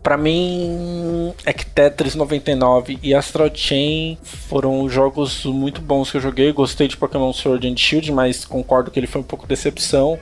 para 0.03 0.17
mim, 0.17 1.33
é 1.45 1.53
que 1.53 1.67
Tetris 1.67 2.15
99 2.15 2.99
e 3.03 3.15
Astral 3.15 3.51
Chain 3.55 4.19
foram 4.23 4.89
jogos 4.89 5.45
muito 5.45 5.81
bons 5.81 6.11
que 6.11 6.17
eu 6.17 6.21
joguei. 6.21 6.53
Gostei 6.53 6.89
de 6.89 6.97
Pokémon 6.97 7.33
Sword 7.33 7.69
and 7.69 7.77
Shield, 7.77 8.11
mas 8.13 8.45
concordo 8.45 8.91
que 8.91 8.99
ele 8.99 9.07
foi 9.07 9.21
um 9.21 9.25
pouco 9.25 9.47
decepção. 9.47 10.19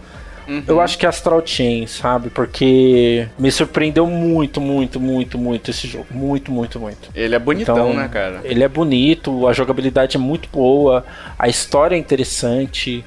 Uhum. 0.48 0.62
Eu 0.66 0.80
acho 0.80 0.96
que 0.96 1.06
Astral 1.06 1.42
Chain, 1.44 1.86
sabe? 1.86 2.30
Porque 2.30 3.28
me 3.38 3.52
surpreendeu 3.52 4.06
muito, 4.06 4.60
muito, 4.60 4.98
muito, 4.98 5.36
muito 5.36 5.70
esse 5.70 5.86
jogo. 5.86 6.06
Muito, 6.10 6.50
muito, 6.50 6.80
muito. 6.80 7.10
Ele 7.14 7.34
é 7.34 7.38
bonitão, 7.38 7.76
então, 7.76 7.94
né, 7.94 8.08
cara? 8.08 8.40
Ele 8.44 8.64
é 8.64 8.68
bonito, 8.68 9.46
a 9.46 9.52
jogabilidade 9.52 10.16
é 10.16 10.20
muito 10.20 10.48
boa, 10.48 11.04
a 11.38 11.48
história 11.48 11.94
é 11.94 11.98
interessante. 11.98 13.04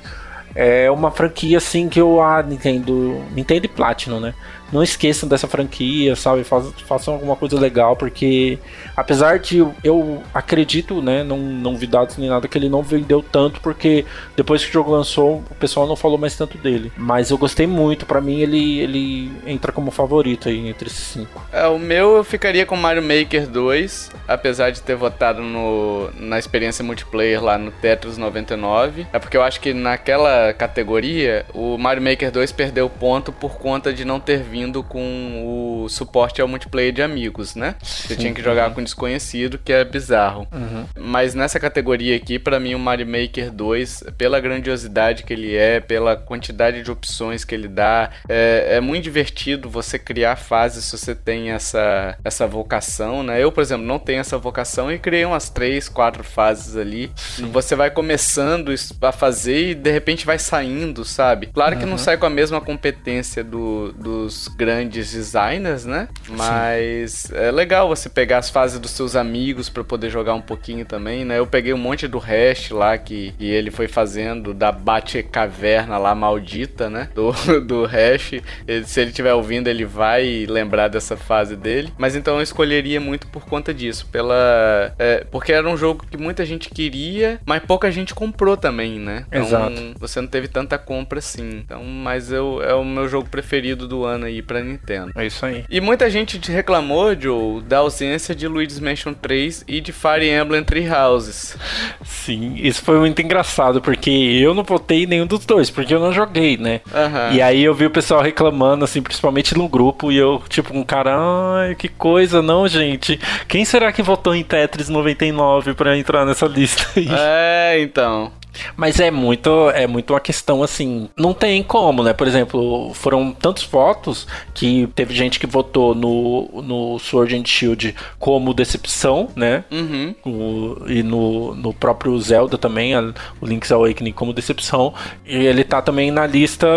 É 0.54 0.92
uma 0.92 1.10
franquia 1.10 1.58
assim 1.58 1.90
que 1.90 2.00
eu 2.00 2.22
ah, 2.22 2.44
Nintendo, 2.44 3.24
Nintendo 3.34 3.66
e 3.66 3.70
Platinum, 3.70 4.20
né? 4.20 4.34
Não 4.72 4.82
esqueçam 4.84 5.28
dessa 5.28 5.48
franquia, 5.48 6.16
sabe? 6.16 6.44
façam 6.44 7.14
alguma 7.14 7.36
coisa 7.36 7.60
legal, 7.60 7.96
porque 7.96 8.58
apesar 8.96 9.40
de 9.40 9.66
eu 9.84 10.24
acredito, 10.34 11.02
né, 11.02 11.24
não, 11.24 11.38
não 11.38 11.76
vi 11.76 11.88
dados 11.88 12.18
nem 12.18 12.30
nada, 12.30 12.48
que 12.48 12.58
ele 12.58 12.70
não 12.70 12.82
vendeu 12.82 13.22
tanto, 13.24 13.60
porque 13.62 14.06
depois 14.36 14.64
que 14.64 14.70
o 14.70 14.74
jogo 14.74 14.92
lançou, 14.92 15.44
o 15.50 15.56
pessoal 15.56 15.88
não 15.88 15.96
falou 15.96 16.18
mais 16.18 16.36
tanto 16.36 16.58
dele. 16.58 16.92
Mas 16.98 17.30
eu 17.30 17.38
gostei 17.38 17.68
muito, 17.68 18.06
para 18.06 18.22
mim 18.22 18.40
ele, 18.40 18.80
ele 18.80 19.32
entra 19.46 19.72
como 19.72 19.92
favorito 19.92 20.50
aí 20.50 20.68
entre 20.68 20.88
esses 20.88 21.04
cinco. 21.04 21.44
É, 21.52 21.68
o 21.68 21.78
meu 21.78 22.18
eu 22.18 22.24
ficaria 22.24 22.66
com 22.66 22.76
Mario 22.76 23.04
Maker 23.04 23.48
2, 23.48 24.12
apesar 24.28 24.72
de 24.72 24.82
ter 24.82 24.96
votado 24.96 25.42
no, 25.42 26.10
na 26.16 26.40
experiência 26.40 26.84
multiplayer 26.84 27.44
lá 27.44 27.58
no 27.58 27.72
Tetris 27.72 28.18
99. 28.18 29.08
É 29.12 29.20
porque 29.20 29.38
eu 29.38 29.44
acho 29.44 29.60
que 29.60 29.74
naquela 29.74 30.54
categoria 30.54 31.46
o 31.54 31.78
Mario 31.78 32.04
Maker 32.04 32.32
2 32.32 32.52
perdeu 32.52 32.90
ponto 32.90 33.32
por 33.32 33.58
conta 33.58 33.94
de 33.94 34.06
não 34.06 34.20
ter 34.20 34.42
vindo 34.42 34.61
vindo 34.62 34.84
com 34.84 35.84
o 35.84 35.89
suporte 35.89 36.39
ao 36.39 36.47
multiplayer 36.47 36.93
de 36.93 37.01
amigos, 37.01 37.55
né? 37.55 37.76
Você 37.82 38.16
tinha 38.16 38.32
que 38.32 38.43
jogar 38.43 38.72
com 38.72 38.84
desconhecido, 38.84 39.57
que 39.57 39.74
é 39.74 39.84
bizarro. 39.84 40.47
Uhum. 40.51 40.86
Mas 40.95 41.34
nessa 41.34 41.59
categoria 41.59 42.16
aqui, 42.16 42.38
para 42.38 42.59
mim, 42.59 42.76
o 42.76 42.80
Mario 42.80 43.07
Maker 43.07 43.51
2, 43.51 44.03
pela 44.18 44.39
grandiosidade 44.39 45.24
que 45.24 45.34
ele 45.34 45.55
é, 45.55 45.80
pela 45.80 46.16
quantidade 46.16 46.84
de 46.84 46.91
opções 46.91 47.43
que 47.43 47.55
ele 47.55 47.68
dá, 47.68 48.12
é, 48.30 48.76
é 48.76 48.82
muito 48.82 49.03
divertido 49.03 49.68
você 49.68 49.97
criar 49.97 50.36
fases 50.36 50.86
se 50.86 50.97
você 50.97 51.16
tem 51.16 51.49
essa, 51.49 52.16
essa 52.24 52.45
vocação, 52.45 53.24
né? 53.24 53.43
Eu, 53.43 53.51
por 53.51 53.62
exemplo, 53.62 53.86
não 53.86 53.97
tenho 53.97 54.20
essa 54.20 54.38
vocação 54.38 54.91
e 54.91 54.99
criei 54.99 55.26
umas 55.26 55.49
três, 55.49 55.89
quatro 55.89 56.24
fases 56.24 56.76
ali. 56.76 57.12
Sim. 57.16 57.49
Você 57.51 57.76
vai 57.76 57.89
começando 57.89 58.72
a 59.01 59.12
fazer 59.12 59.72
e 59.72 59.76
de 59.76 59.91
repente 59.91 60.24
vai 60.24 60.38
saindo, 60.38 61.03
sabe? 61.03 61.47
Claro 61.47 61.78
que 61.78 61.84
uhum. 61.84 61.89
não 61.89 61.97
sai 61.97 62.18
com 62.18 62.28
a 62.28 62.30
mesma 62.30 62.62
competência 62.62 63.43
do, 63.43 63.91
dos 63.93 64.51
grandes 64.56 65.12
designers, 65.12 65.86
né? 65.86 66.08
Mas 66.30 67.12
Sim. 67.12 67.36
é 67.36 67.52
legal 67.52 67.88
você 67.88 68.10
pegar 68.10 68.38
as 68.38 68.49
fases 68.49 68.80
dos 68.80 68.91
seus 68.91 69.16
amigos 69.16 69.70
para 69.70 69.84
poder 69.84 70.10
jogar 70.10 70.34
um 70.34 70.41
pouquinho 70.41 70.86
também, 70.86 71.26
né? 71.26 71.39
Eu 71.39 71.47
peguei 71.47 71.74
um 71.74 71.78
monte 71.78 72.08
do 72.08 72.18
Hash 72.18 72.70
lá 72.72 72.97
que, 72.97 73.34
que 73.38 73.45
ele 73.45 73.72
foi 73.72 73.88
fazendo 73.88 74.54
da 74.54 74.72
Bate 74.72 75.22
Caverna 75.24 75.97
lá 75.97 76.14
maldita, 76.16 76.89
né? 76.89 77.10
Do, 77.14 77.32
do 77.62 77.86
Hash. 77.86 78.34
Ele, 78.68 78.86
se 78.86 78.99
ele 78.99 79.10
estiver 79.10 79.34
ouvindo, 79.34 79.68
ele 79.68 79.86
vai 79.86 80.45
lembrar 80.47 80.88
dessa 80.88 81.18
fase 81.18 81.56
dele. 81.56 81.91
Mas 81.97 82.16
então 82.16 82.38
eu 82.38 82.41
escolheria 82.41 82.99
muito 82.99 83.28
por 83.28 83.45
conta 83.45 83.74
disso, 83.74 84.08
pela 84.12 84.93
é, 84.97 85.26
porque 85.32 85.52
era 85.52 85.68
um 85.70 85.78
jogo 85.78 86.06
que 86.10 86.18
muita 86.18 86.45
gente 86.45 86.70
queria, 86.70 87.39
mas 87.45 87.64
pouca 87.64 87.91
gente 87.91 88.14
comprou 88.14 88.58
também, 88.58 88.99
né? 88.99 89.26
Então, 89.28 89.41
Exato. 89.41 89.93
Você 89.99 90.22
não 90.22 90.28
teve 90.28 90.47
tanta 90.47 90.78
compra 90.78 91.20
assim. 91.20 91.64
Então, 91.66 91.84
mas 91.84 92.32
eu 92.32 92.62
é 92.62 92.74
o 92.74 92.84
meu 92.84 93.08
jogo 93.08 93.30
preferido 93.30 93.88
do 93.88 94.04
ano 94.04 94.26
aí 94.26 94.41
pra 94.42 94.62
Nintendo. 94.62 95.12
É 95.16 95.26
isso 95.26 95.46
aí. 95.46 95.64
E 95.70 95.80
muita 95.82 96.10
gente 96.10 96.39
reclamou, 96.52 97.20
Joe, 97.20 97.62
da 97.62 97.80
ausência 97.80 98.34
de 98.36 98.48
Luigi's 98.48 98.80
Mansion 98.80 99.14
3 99.14 99.66
e 99.68 99.82
de 99.82 99.92
Fire 99.92 100.28
Emblem 100.30 100.64
Three 100.64 100.88
Houses. 100.89 101.58
Sim, 102.04 102.56
isso 102.58 102.82
foi 102.84 103.00
muito 103.00 103.22
engraçado, 103.22 103.82
porque 103.82 104.10
eu 104.10 104.54
não 104.54 104.64
votei 104.64 105.06
nenhum 105.06 105.26
dos 105.26 105.46
dois, 105.46 105.70
porque 105.70 105.94
eu 105.94 106.00
não 106.00 106.14
joguei, 106.14 106.58
né? 106.58 106.82
Uhum. 106.88 107.36
E 107.36 107.42
aí 107.42 107.64
eu 107.64 107.74
vi 107.74 107.86
o 107.86 107.92
pessoal 107.92 108.22
reclamando, 108.22 108.86
assim, 108.86 109.02
principalmente 109.02 109.58
no 109.58 109.68
grupo, 109.68 110.12
e 110.12 110.18
eu, 110.18 110.42
tipo, 110.50 110.78
um 110.78 110.84
cara, 110.84 111.16
ai, 111.18 111.76
que 111.76 111.88
coisa, 111.88 112.42
não, 112.42 112.68
gente. 112.68 113.20
Quem 113.48 113.66
será 113.66 113.92
que 113.92 114.02
votou 114.02 114.36
em 114.36 114.44
Tetris 114.44 114.89
99 114.89 115.74
pra 115.74 115.98
entrar 115.98 116.26
nessa 116.26 116.46
lista 116.46 116.88
aí? 116.96 117.08
É, 117.12 117.82
então. 117.82 118.32
Mas 118.76 118.99
é 118.99 119.12
muito, 119.12 119.70
é 119.72 119.88
muito 119.88 120.14
uma 120.14 120.20
questão 120.20 120.64
assim, 120.64 121.10
não 121.18 121.34
tem 121.34 121.64
como, 121.64 122.04
né? 122.04 122.14
Por 122.14 122.28
exemplo, 122.28 122.93
foram 122.93 123.32
tantos 123.32 123.64
votos 123.64 124.28
que 124.54 124.88
teve 124.95 125.14
gente 125.14 125.39
que 125.39 125.47
votou 125.47 125.95
no, 125.95 126.62
no 126.62 126.99
Sword 126.99 127.36
and 127.36 127.45
Shield 127.45 127.95
como 128.20 128.54
decepção, 128.54 129.30
né? 129.36 129.64
Uhum. 129.72 130.16
O, 130.26 130.89
e 130.89 131.04
no, 131.04 131.56
no 131.56 131.74
próprio 131.74 132.18
Zelda 132.20 132.58
também, 132.58 132.93
a, 132.95 133.14
o 133.39 133.45
Link's 133.45 133.72
Awakening 133.72 134.12
como 134.12 134.34
decepção. 134.34 134.93
E 135.26 135.36
ele 135.36 135.64
tá 135.64 135.82
também 135.82 136.12
na 136.12 136.26
lista 136.28 136.68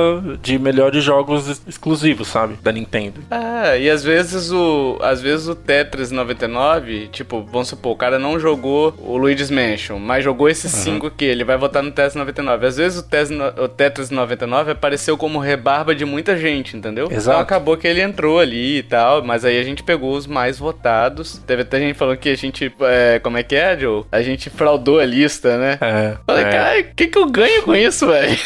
de 0.43 0.59
melhores 0.59 1.03
jogos 1.03 1.62
exclusivos, 1.66 2.29
sabe? 2.29 2.55
Da 2.62 2.72
Nintendo. 2.72 3.20
É, 3.31 3.81
e 3.81 3.91
às 3.91 4.03
vezes 4.03 4.51
o, 4.51 4.99
às 5.01 5.20
vezes 5.20 5.49
o 5.49 5.55
Tetris 5.55 6.11
99, 6.11 7.09
tipo, 7.09 7.43
vamos 7.43 7.68
supor, 7.68 7.93
o 7.93 7.97
cara 7.97 8.18
não 8.18 8.39
jogou 8.39 8.95
o 8.99 9.16
Luigi's 9.16 9.51
Mansion, 9.51 9.99
mas 9.99 10.25
jogou 10.25 10.49
esses 10.49 10.70
5 10.70 11.01
uhum. 11.01 11.12
aqui, 11.12 11.25
ele 11.25 11.45
vai 11.45 11.57
votar 11.67 11.83
no 11.83 11.91
Tetris 11.91 12.15
99. 12.15 12.67
Às 12.67 12.77
vezes 12.77 12.99
o, 12.99 13.03
Tes, 13.03 13.31
o 13.31 13.69
Tetris 13.69 14.11
99 14.11 14.73
apareceu 14.73 15.17
como 15.17 15.39
rebarba 15.39 15.95
de 15.95 16.05
muita 16.05 16.37
gente, 16.37 16.77
entendeu? 16.77 17.07
Exato. 17.11 17.23
Então 17.23 17.39
acabou 17.41 17.77
que 17.77 17.87
ele 17.87 18.01
entrou 18.01 18.39
ali 18.39 18.79
e 18.79 18.83
tal, 18.83 19.25
mas 19.25 19.45
aí 19.45 19.59
a 19.59 19.62
gente 19.62 19.83
pegou 19.83 20.15
os 20.15 20.27
mais 20.27 20.59
votados. 20.59 21.39
Teve 21.47 21.62
até 21.62 21.79
gente 21.79 21.97
falando 21.97 22.19
que 22.19 22.29
a 22.29 22.37
gente, 22.37 22.73
é, 22.81 23.19
como 23.19 23.37
é 23.37 23.43
que 23.43 23.55
é, 23.55 23.79
Joe? 23.79 24.05
A 24.11 24.23
gente 24.23 24.51
fraudou 24.51 24.99
a 24.99 25.05
lista, 25.05 25.57
né? 25.59 25.79
É. 25.81 26.17
Falei, 26.27 26.45
é. 26.45 26.51
cara, 26.51 26.81
o 26.81 26.95
que, 26.95 27.07
que 27.07 27.19
eu 27.19 27.27
ganho 27.27 27.62
com 27.62 27.75
isso, 27.75 28.07
velho? 28.07 28.39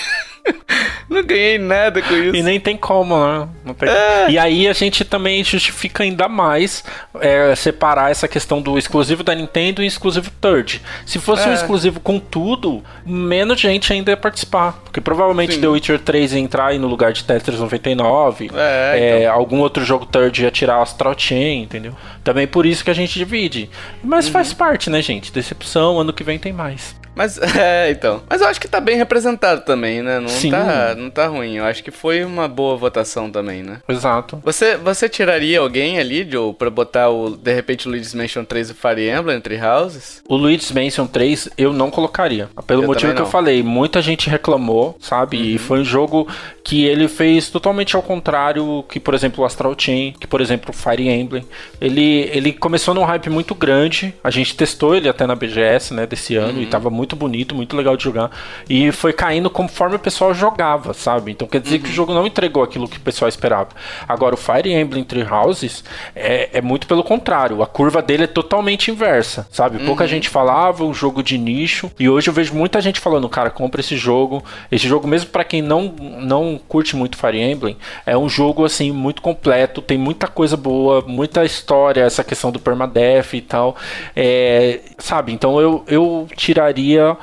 Não 1.09 1.23
ganhei 1.25 1.59
nada 1.59 2.03
com 2.03 2.15
isso. 2.15 2.37
E 2.37 2.43
nem 2.43 2.61
tem 2.61 2.77
como, 2.77 3.17
né? 3.17 3.49
Tem... 3.79 3.89
É. 3.89 4.31
E 4.31 4.39
aí 4.39 4.69
a 4.69 4.73
gente 4.73 5.05
também 5.05 5.43
justifica 5.43 6.03
ainda 6.03 6.29
mais 6.29 6.85
é, 7.21 7.55
separar 7.57 8.11
essa 8.11 8.29
questão 8.29 8.61
do 8.61 8.77
exclusivo 8.79 9.23
da 9.23 9.35
Nintendo 9.35 9.83
e 9.83 9.87
exclusivo 9.87 10.31
third. 10.41 10.83
Se 11.07 11.19
fosse 11.19 11.45
é. 11.45 11.51
um 11.51 11.55
exclusivo 11.55 11.99
com 12.01 12.19
tudo, 12.19 12.83
menos 13.07 13.59
gente 13.59 13.93
ainda 13.93 14.11
ia 14.11 14.17
participar. 14.17 14.73
Porque 14.85 15.01
provavelmente 15.01 15.55
Sim. 15.55 15.61
The 15.61 15.69
Witcher 15.69 15.99
3 15.99 16.33
ia 16.35 16.39
entrar 16.39 16.67
aí 16.67 16.79
no 16.79 16.87
lugar 16.87 17.13
de 17.13 17.25
Tetris 17.25 17.59
99. 17.59 18.51
É, 18.55 18.99
é, 18.99 19.21
então. 19.23 19.33
Algum 19.33 19.61
outro 19.61 19.85
jogo 19.85 20.05
third 20.05 20.43
ia 20.43 20.51
tirar 20.51 20.83
Astral 20.83 21.15
Chain, 21.17 21.63
entendeu? 21.63 21.95
Também 22.23 22.47
por 22.47 22.67
isso 22.67 22.85
que 22.85 22.91
a 22.91 22.95
gente 22.95 23.19
divide. 23.19 23.71
Mas 24.03 24.27
uhum. 24.27 24.33
faz 24.33 24.53
parte, 24.53 24.91
né, 24.91 25.01
gente? 25.01 25.33
Decepção, 25.33 25.99
ano 25.99 26.13
que 26.13 26.23
vem 26.23 26.39
tem 26.39 26.53
mais. 26.53 26.95
Mas, 27.19 27.37
é, 27.59 27.91
então. 27.91 28.23
Mas 28.31 28.41
eu 28.41 28.47
acho 28.47 28.61
que 28.61 28.69
tá 28.69 28.81
bem 28.81 28.97
representado 28.97 29.63
também, 29.63 30.03
né? 30.03 30.21
Não, 30.21 30.29
Sim. 30.29 30.53
Tá, 30.53 30.95
não 30.97 31.11
tá 31.11 31.27
ruim. 31.27 31.57
Eu 31.57 31.65
acho 31.65 31.83
que 31.83 31.91
foi 31.91 32.25
uma 32.25 32.47
boa 32.47 32.77
votação 32.77 33.29
também, 33.29 33.61
né? 33.61 33.81
Exato. 33.89 34.41
Você, 34.45 34.77
você 34.77 35.09
tiraria 35.09 35.59
alguém 35.59 35.99
ali, 35.99 36.25
Joe, 36.31 36.55
pra 36.55 36.71
botar 36.71 37.11
o, 37.11 37.37
de 37.37 37.53
repente, 37.53 37.89
o 37.89 37.91
Luigi's 37.91 38.15
Mansion 38.15 38.45
3 38.45 38.69
e 38.69 38.73
o 38.73 38.75
Fire 38.77 39.11
Emblem 39.11 39.37
entre 39.37 39.59
houses? 39.61 40.23
O 40.29 40.37
Luigi's 40.37 40.71
Mansion 40.71 41.09
3 41.09 41.49
eu 41.59 41.73
não 41.73 41.91
colocaria. 41.91 42.49
Pelo 42.65 42.85
eu 42.85 42.87
motivo 42.87 43.13
que 43.13 43.21
eu 43.21 43.27
falei. 43.27 43.65
Muita 43.65 44.01
gente 44.01 44.31
reclamou, 44.31 44.97
sabe? 45.01 45.39
Uhum. 45.39 45.45
E 45.45 45.59
foi 45.59 45.81
um 45.81 45.85
jogo 45.85 46.29
que 46.63 46.85
ele 46.85 47.09
fez 47.09 47.49
totalmente 47.49 47.97
ao 47.97 48.03
contrário 48.03 48.85
que, 48.89 49.01
por 49.01 49.15
exemplo, 49.15 49.43
o 49.43 49.47
Astral 49.47 49.75
Chain, 49.77 50.15
que, 50.21 50.27
por 50.27 50.41
exemplo, 50.41 50.71
o 50.71 50.73
Fire 50.73 51.09
Emblem. 51.09 51.45
Ele, 51.81 52.31
ele 52.33 52.53
começou 52.53 52.95
num 52.95 53.05
hype 53.05 53.29
muito 53.29 53.55
grande. 53.55 54.15
A 54.23 54.31
gente 54.31 54.55
testou 54.55 54.95
ele 54.95 55.09
até 55.09 55.27
na 55.27 55.35
BGS, 55.35 55.95
né, 55.95 56.07
desse 56.07 56.37
ano, 56.37 56.59
uhum. 56.59 56.63
e 56.63 56.67
tava 56.67 56.91
muito 56.91 57.08
muito 57.09 57.17
bonito, 57.17 57.55
muito 57.55 57.77
legal 57.77 57.97
de 57.97 58.05
jogar. 58.05 58.31
E 58.69 58.93
foi 58.93 59.13
caindo 59.13 59.49
conforme 59.49 59.97
o 59.97 59.99
pessoal 59.99 60.35
jogava, 60.35 60.93
sabe? 60.93 61.33
Então 61.33 61.49
quer 61.49 61.61
dizer 61.61 61.77
uhum. 61.77 61.83
que 61.83 61.89
o 61.89 61.93
jogo 61.93 62.13
não 62.13 62.27
entregou 62.27 62.63
aquilo 62.63 62.87
que 62.87 62.99
o 62.99 63.01
pessoal 63.01 63.29
esperava. 63.29 63.71
Agora, 64.07 64.35
o 64.35 64.39
Fire 64.39 64.71
Emblem 64.71 65.05
Three 65.05 65.27
Houses 65.27 65.83
é, 66.15 66.51
é 66.53 66.61
muito 66.61 66.87
pelo 66.87 67.03
contrário. 67.03 67.63
A 67.63 67.67
curva 67.67 68.03
dele 68.03 68.25
é 68.25 68.27
totalmente 68.27 68.91
inversa, 68.91 69.49
sabe? 69.51 69.79
Pouca 69.87 70.05
uhum. 70.05 70.09
gente 70.09 70.29
falava, 70.29 70.85
um 70.85 70.93
jogo 70.93 71.23
de 71.23 71.39
nicho. 71.39 71.91
E 71.99 72.09
hoje 72.09 72.29
eu 72.29 72.35
vejo 72.35 72.55
muita 72.55 72.81
gente 72.81 73.01
falando, 73.01 73.29
cara, 73.29 73.51
compra 73.51 73.81
esse 73.81 73.97
jogo. 73.97 74.45
Esse 74.71 74.87
jogo, 74.87 75.09
mesmo 75.09 75.31
para 75.31 75.45
quem 75.45 75.63
não, 75.63 75.95
não 76.21 76.61
curte 76.69 76.95
muito 76.95 77.17
Fire 77.17 77.41
Emblem, 77.41 77.77
é 78.05 78.17
um 78.17 78.29
jogo, 78.29 78.65
assim, 78.65 78.93
muito 78.93 79.23
completo. 79.23 79.81
Tem 79.81 79.97
muita 79.97 80.27
coisa 80.27 80.57
boa, 80.57 81.03
muita 81.07 81.45
história, 81.45 82.03
essa 82.03 82.23
questão 82.23 82.51
do 82.51 82.59
permadeath 82.59 83.33
e 83.35 83.41
tal. 83.41 83.77
É, 84.15 84.81
sabe? 84.99 85.33
Então 85.33 85.61
eu, 85.61 85.85
eu 85.87 86.29
tiraria 86.37 86.98
here. 86.99 87.17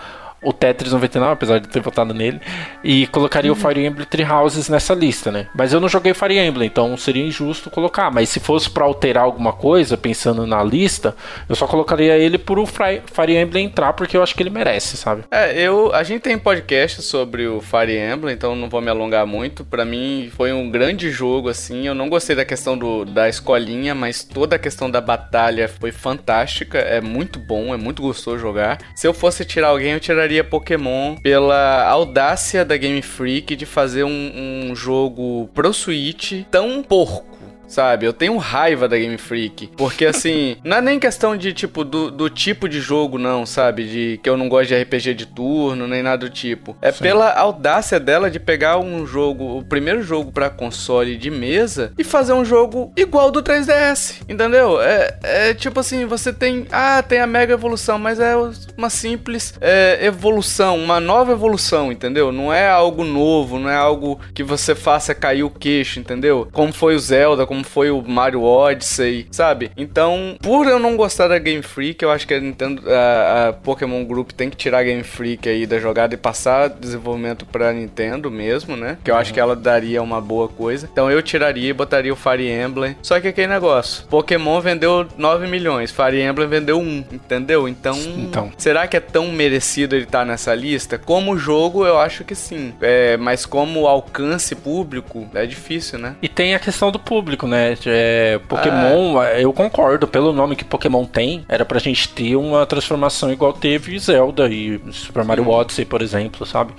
O 0.45 0.53
Tetris 0.53 0.91
99, 0.93 1.33
apesar 1.33 1.59
de 1.59 1.67
ter 1.67 1.81
votado 1.81 2.13
nele, 2.13 2.39
e 2.83 3.07
colocaria 3.07 3.51
uhum. 3.51 3.57
o 3.57 3.59
Fire 3.59 3.85
Emblem 3.85 4.05
Three 4.05 4.25
Houses 4.25 4.69
nessa 4.69 4.93
lista, 4.93 5.31
né? 5.31 5.47
Mas 5.55 5.73
eu 5.73 5.79
não 5.79 5.89
joguei 5.89 6.13
Fire 6.13 6.37
Emblem, 6.37 6.67
então 6.67 6.95
seria 6.95 7.25
injusto 7.25 7.69
colocar. 7.69 8.11
Mas 8.11 8.29
se 8.29 8.39
fosse 8.39 8.69
para 8.69 8.85
alterar 8.85 9.23
alguma 9.23 9.51
coisa, 9.51 9.97
pensando 9.97 10.45
na 10.45 10.63
lista, 10.63 11.15
eu 11.49 11.55
só 11.55 11.65
colocaria 11.65 12.17
ele 12.17 12.37
por 12.37 12.59
o 12.59 12.65
Fire 12.65 13.35
Emblem 13.35 13.65
entrar, 13.65 13.93
porque 13.93 14.15
eu 14.15 14.21
acho 14.21 14.35
que 14.35 14.43
ele 14.43 14.49
merece, 14.49 14.95
sabe? 14.97 15.23
É, 15.31 15.59
eu. 15.59 15.93
A 15.93 16.03
gente 16.03 16.21
tem 16.21 16.37
podcast 16.37 17.01
sobre 17.01 17.47
o 17.47 17.59
Fire 17.59 17.97
Emblem, 17.97 18.35
então 18.35 18.55
não 18.55 18.69
vou 18.69 18.81
me 18.81 18.89
alongar 18.89 19.25
muito. 19.25 19.65
Para 19.65 19.83
mim 19.83 20.31
foi 20.35 20.53
um 20.53 20.69
grande 20.69 21.09
jogo, 21.09 21.49
assim. 21.49 21.87
Eu 21.87 21.95
não 21.95 22.07
gostei 22.07 22.35
da 22.35 22.45
questão 22.45 22.77
do, 22.77 23.03
da 23.03 23.27
escolinha, 23.27 23.95
mas 23.95 24.23
toda 24.23 24.55
a 24.55 24.59
questão 24.59 24.89
da 24.89 25.01
batalha 25.01 25.67
foi 25.67 25.91
fantástica. 25.91 26.77
É 26.77 27.01
muito 27.01 27.39
bom, 27.39 27.73
é 27.73 27.77
muito 27.77 28.01
gostoso 28.01 28.37
jogar. 28.37 28.79
Se 28.95 29.07
eu 29.07 29.13
fosse 29.13 29.43
tirar 29.43 29.69
alguém, 29.69 29.93
eu 29.93 29.99
tiraria 29.99 30.34
Pokémon 30.43 31.15
pela 31.15 31.87
audácia 31.87 32.65
da 32.65 32.77
Game 32.77 33.01
Freak 33.01 33.55
de 33.55 33.65
fazer 33.65 34.03
um, 34.03 34.69
um 34.69 34.75
jogo 34.75 35.49
pro 35.53 35.73
Switch 35.73 36.43
tão 36.51 36.83
porco 36.83 37.34
sabe? 37.67 38.05
Eu 38.05 38.13
tenho 38.13 38.37
raiva 38.37 38.87
da 38.87 38.97
Game 38.97 39.17
Freak. 39.17 39.71
Porque, 39.77 40.05
assim, 40.05 40.57
não 40.63 40.77
é 40.77 40.81
nem 40.81 40.99
questão 40.99 41.35
de, 41.35 41.53
tipo, 41.53 41.83
do, 41.83 42.11
do 42.11 42.29
tipo 42.29 42.67
de 42.67 42.79
jogo, 42.79 43.17
não, 43.17 43.45
sabe? 43.45 43.83
De 43.85 44.19
que 44.21 44.29
eu 44.29 44.37
não 44.37 44.49
gosto 44.49 44.69
de 44.69 44.81
RPG 44.81 45.13
de 45.13 45.25
turno, 45.25 45.87
nem 45.87 46.01
nada 46.01 46.17
do 46.17 46.29
tipo. 46.29 46.75
É 46.81 46.91
Sim. 46.91 47.03
pela 47.03 47.33
audácia 47.33 47.99
dela 47.99 48.29
de 48.29 48.39
pegar 48.39 48.77
um 48.77 49.05
jogo, 49.05 49.57
o 49.57 49.63
primeiro 49.63 50.01
jogo 50.01 50.31
para 50.31 50.49
console 50.49 51.17
de 51.17 51.29
mesa 51.29 51.91
e 51.97 52.03
fazer 52.03 52.33
um 52.33 52.45
jogo 52.45 52.91
igual 52.95 53.31
do 53.31 53.41
3DS, 53.41 54.21
entendeu? 54.29 54.81
É, 54.81 55.17
é 55.23 55.53
tipo 55.53 55.79
assim, 55.79 56.05
você 56.05 56.31
tem. 56.31 56.67
Ah, 56.71 57.03
tem 57.03 57.19
a 57.19 57.27
mega 57.27 57.53
evolução, 57.53 57.97
mas 57.97 58.19
é 58.19 58.33
uma 58.77 58.89
simples 58.89 59.53
é, 59.61 60.05
evolução, 60.05 60.77
uma 60.77 60.99
nova 60.99 61.31
evolução, 61.31 61.91
entendeu? 61.91 62.31
Não 62.31 62.53
é 62.53 62.67
algo 62.67 63.03
novo, 63.03 63.59
não 63.59 63.69
é 63.69 63.75
algo 63.75 64.19
que 64.33 64.43
você 64.43 64.75
faça 64.75 65.13
cair 65.13 65.43
o 65.43 65.49
queixo, 65.49 65.99
entendeu? 65.99 66.47
Como 66.51 66.73
foi 66.73 66.95
o 66.95 66.99
Zelda, 66.99 67.45
como 67.45 67.54
como 67.55 67.63
foi 67.63 67.89
o 67.89 68.01
Mario 68.01 68.43
Odyssey, 68.43 69.27
sabe? 69.31 69.71
Então, 69.77 70.35
por 70.41 70.67
eu 70.67 70.77
não 70.77 70.97
gostar 70.97 71.29
da 71.29 71.39
Game 71.39 71.61
Freak, 71.61 72.03
eu 72.03 72.11
acho 72.11 72.27
que 72.27 72.33
a 72.33 72.39
Nintendo, 72.39 72.81
a, 72.89 73.47
a 73.47 73.53
Pokémon 73.53 74.03
Group 74.03 74.31
tem 74.31 74.49
que 74.49 74.57
tirar 74.57 74.79
a 74.79 74.83
Game 74.83 75.03
Freak 75.03 75.47
aí 75.47 75.65
da 75.65 75.79
jogada 75.79 76.13
e 76.13 76.17
passar 76.17 76.69
desenvolvimento 76.69 77.45
pra 77.45 77.71
Nintendo 77.71 78.29
mesmo, 78.29 78.75
né? 78.75 78.97
Que 79.03 79.11
eu 79.11 79.15
acho 79.15 79.33
que 79.33 79.39
ela 79.39 79.55
daria 79.55 80.01
uma 80.01 80.19
boa 80.19 80.49
coisa. 80.49 80.89
Então 80.91 81.09
eu 81.09 81.21
tiraria 81.21 81.69
e 81.69 81.73
botaria 81.73 82.11
o 82.11 82.15
Fire 82.15 82.49
Emblem. 82.49 82.97
Só 83.01 83.19
que 83.19 83.27
aquele 83.29 83.47
negócio, 83.47 84.05
Pokémon 84.07 84.59
vendeu 84.59 85.07
9 85.17 85.47
milhões, 85.47 85.91
Fire 85.91 86.21
Emblem 86.21 86.47
vendeu 86.47 86.79
1, 86.79 87.05
entendeu? 87.13 87.67
Então, 87.67 87.97
então. 88.17 88.51
será 88.57 88.87
que 88.87 88.97
é 88.97 88.99
tão 88.99 89.31
merecido 89.31 89.95
ele 89.95 90.03
estar 90.03 90.19
tá 90.19 90.25
nessa 90.25 90.53
lista? 90.53 90.97
Como 90.97 91.37
jogo, 91.37 91.85
eu 91.85 91.99
acho 91.99 92.23
que 92.23 92.35
sim. 92.35 92.73
É, 92.81 93.15
mas 93.15 93.45
como 93.45 93.87
alcance 93.87 94.55
público, 94.55 95.29
é 95.33 95.45
difícil, 95.45 95.99
né? 95.99 96.15
E 96.21 96.27
tem 96.27 96.53
a 96.53 96.59
questão 96.59 96.91
do 96.91 96.99
público 96.99 97.44
né? 97.47 97.77
É, 97.85 98.39
Pokémon, 98.47 99.21
é. 99.21 99.43
eu 99.43 99.51
concordo, 99.53 100.07
pelo 100.07 100.33
nome 100.33 100.55
que 100.55 100.63
Pokémon 100.63 101.05
tem, 101.05 101.45
era 101.47 101.65
pra 101.65 101.79
gente 101.79 102.09
ter 102.09 102.35
uma 102.35 102.65
transformação 102.65 103.31
igual 103.31 103.53
teve 103.53 103.97
Zelda 103.99 104.47
e 104.47 104.79
Super 104.91 105.23
Mario 105.23 105.45
Sim. 105.45 105.49
Odyssey, 105.49 105.85
por 105.85 106.01
exemplo, 106.01 106.45
sabe? 106.45 106.73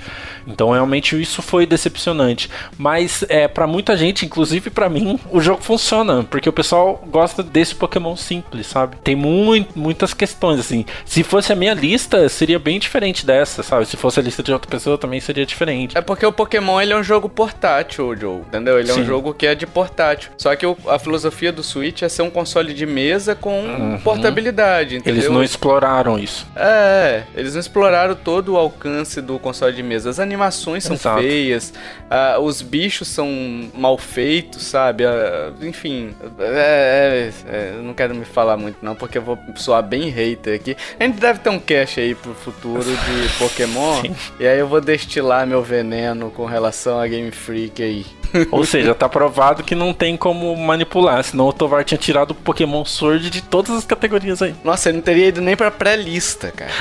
Então 0.47 0.71
realmente 0.71 1.21
isso 1.21 1.43
foi 1.43 1.67
decepcionante. 1.67 2.51
Mas 2.79 3.25
é 3.29 3.49
para 3.49 3.67
muita 3.67 3.97
gente, 3.97 4.25
inclusive 4.25 4.71
para 4.71 4.89
mim, 4.89 5.19
o 5.31 5.41
jogo 5.41 5.63
funciona, 5.63 6.25
porque 6.25 6.49
o 6.49 6.53
pessoal 6.53 7.03
gosta 7.09 7.43
desse 7.43 7.75
Pokémon 7.75 8.17
simples, 8.17 8.67
sabe? 8.67 8.97
Tem 9.03 9.17
muitas 9.17 10.15
questões, 10.15 10.61
assim. 10.61 10.85
Se 11.05 11.23
fosse 11.23 11.53
a 11.53 11.57
minha 11.57 11.75
lista, 11.75 12.29
seria 12.29 12.59
bem 12.59 12.79
diferente 12.79 13.27
dessa, 13.27 13.63
sabe? 13.63 13.87
Se 13.87 13.97
fosse 13.97 14.21
a 14.21 14.23
lista 14.23 14.43
de 14.43 14.53
outra 14.53 14.71
pessoa, 14.71 14.99
também 14.99 15.21
seria 15.21 15.47
diferente. 15.47 15.97
É 15.97 16.01
porque 16.01 16.25
o 16.25 16.33
Pokémon 16.33 16.81
ele 16.81 16.93
é 16.93 16.97
um 16.97 17.03
jogo 17.03 17.29
portátil, 17.29 18.17
Joe, 18.17 18.41
entendeu? 18.41 18.79
Ele 18.79 18.91
é 18.91 18.95
Sim. 18.95 19.03
um 19.03 19.05
jogo 19.05 19.35
que 19.35 19.47
é 19.47 19.55
de 19.55 19.67
portátil. 19.67 20.31
Só 20.39 20.55
que 20.57 20.67
o, 20.67 20.77
a 20.89 20.99
filosofia 20.99 21.53
do 21.53 21.63
Switch 21.63 22.03
é 22.03 22.09
ser 22.09 22.23
um 22.23 22.31
console 22.31 22.73
de 22.75 22.87
mesa 22.87 23.35
com 23.35 23.61
uhum. 23.61 23.99
portabilidade, 23.99 24.97
entendeu? 24.97 25.21
Eles 25.21 25.31
não 25.31 25.43
exploraram 25.43 26.19
isso. 26.19 26.47
É, 26.57 27.25
eles 27.35 27.55
não 27.55 27.61
exploraram 27.61 28.15
todo 28.15 28.55
o 28.55 28.57
alcance 28.57 29.21
do 29.21 29.39
console 29.39 29.75
de 29.75 29.83
mesa. 29.83 30.11
As 30.11 30.19
animações 30.19 30.85
são 30.85 30.97
Exato. 30.97 31.21
feias, 31.21 31.73
uh, 32.11 32.41
os 32.41 32.63
bichos 32.63 33.09
são 33.09 33.29
mal 33.75 33.99
feitos, 33.99 34.63
sabe? 34.63 35.05
Uh, 35.05 35.67
enfim, 35.67 36.15
é, 36.39 37.31
é, 37.49 37.55
é, 37.55 37.73
não 37.83 37.95
quero 37.95 38.15
me 38.15 38.25
falar 38.25 38.57
muito 38.57 38.79
não, 38.83 38.95
porque 38.95 39.19
eu 39.19 39.23
vou 39.23 39.39
soar 39.57 39.83
bem 39.83 40.09
hater 40.09 40.55
aqui. 40.55 40.77
A 40.99 41.05
gente 41.05 41.21
deve 41.21 41.41
ter 41.41 41.51
um 41.51 41.59
cache 41.59 42.01
aí 42.01 42.15
pro 42.15 42.35
futuro 42.35 42.83
de 42.83 43.29
Pokémon, 43.39 44.03
Sim. 44.03 44.17
e 44.41 44.47
aí 44.47 44.59
eu 44.59 44.69
vou 44.69 44.81
destilar 44.81 45.47
meu 45.47 45.63
veneno 45.63 46.31
com 46.31 46.45
relação 46.45 46.99
a 46.99 47.07
Game 47.07 47.31
Freak 47.31 47.83
aí. 47.83 48.07
Ou 48.51 48.65
seja, 48.65 48.95
tá 48.95 49.09
provado 49.09 49.63
que 49.63 49.75
não 49.75 49.93
tem 49.93 50.17
como 50.17 50.55
manipular, 50.57 51.23
senão 51.23 51.47
o 51.47 51.53
Tovar 51.53 51.85
tinha 51.85 51.99
tirado 51.99 52.31
o 52.33 52.35
Pokémon 52.35 52.85
Sword 52.85 53.31
de 53.31 53.43
todas 53.43 53.77
as 53.77 53.85
categorias 53.85 54.43
aí. 54.43 54.55
Nossa, 54.65 54.89
ele 54.89 54.99
não 54.99 55.03
teria 55.03 55.29
ido 55.29 55.41
nem 55.41 55.57
pra 55.57 55.71
pré-lista, 55.71 56.53
cara. 56.53 56.73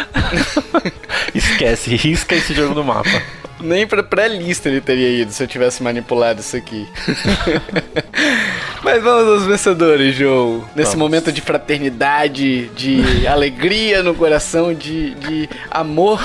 Esquece, 1.34 1.96
risca 1.96 2.36
esse 2.36 2.54
jogo 2.54 2.74
do 2.74 2.84
mapa. 2.84 3.22
Nem 3.60 3.88
pra 3.88 4.04
pré-lista 4.04 4.68
ele 4.68 4.82
teria 4.82 5.22
ido 5.22 5.32
se 5.32 5.42
eu 5.42 5.48
tivesse 5.48 5.82
manipulado 5.82 6.42
isso 6.42 6.58
aqui. 6.58 6.88
Mas 8.84 9.02
vamos 9.02 9.28
aos 9.28 9.46
vencedores, 9.46 10.16
Joe. 10.16 10.62
Nesse 10.76 10.92
vamos. 10.92 10.96
momento 10.96 11.32
de 11.32 11.42
fraternidade, 11.42 12.68
de 12.76 13.26
alegria 13.26 14.04
no 14.04 14.14
coração, 14.14 14.74
de, 14.74 15.16
de 15.16 15.50
amor 15.72 16.22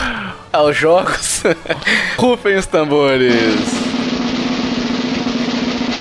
aos 0.53 0.77
jogos. 0.77 1.43
Rufem 2.19 2.57
os 2.57 2.67
tambores. 2.67 3.35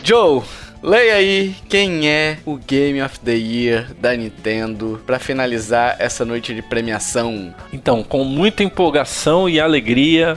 Joe, 0.09 0.41
leia 0.81 1.13
aí 1.13 1.55
quem 1.69 2.09
é 2.09 2.39
o 2.43 2.57
Game 2.57 2.99
of 2.99 3.19
the 3.19 3.35
Year 3.35 3.93
da 4.01 4.17
Nintendo 4.17 4.99
para 5.05 5.19
finalizar 5.19 5.97
essa 5.99 6.25
noite 6.25 6.51
de 6.51 6.63
premiação. 6.63 7.53
Então, 7.71 8.01
com 8.01 8.23
muita 8.23 8.63
empolgação 8.63 9.47
e 9.47 9.59
alegria, 9.59 10.35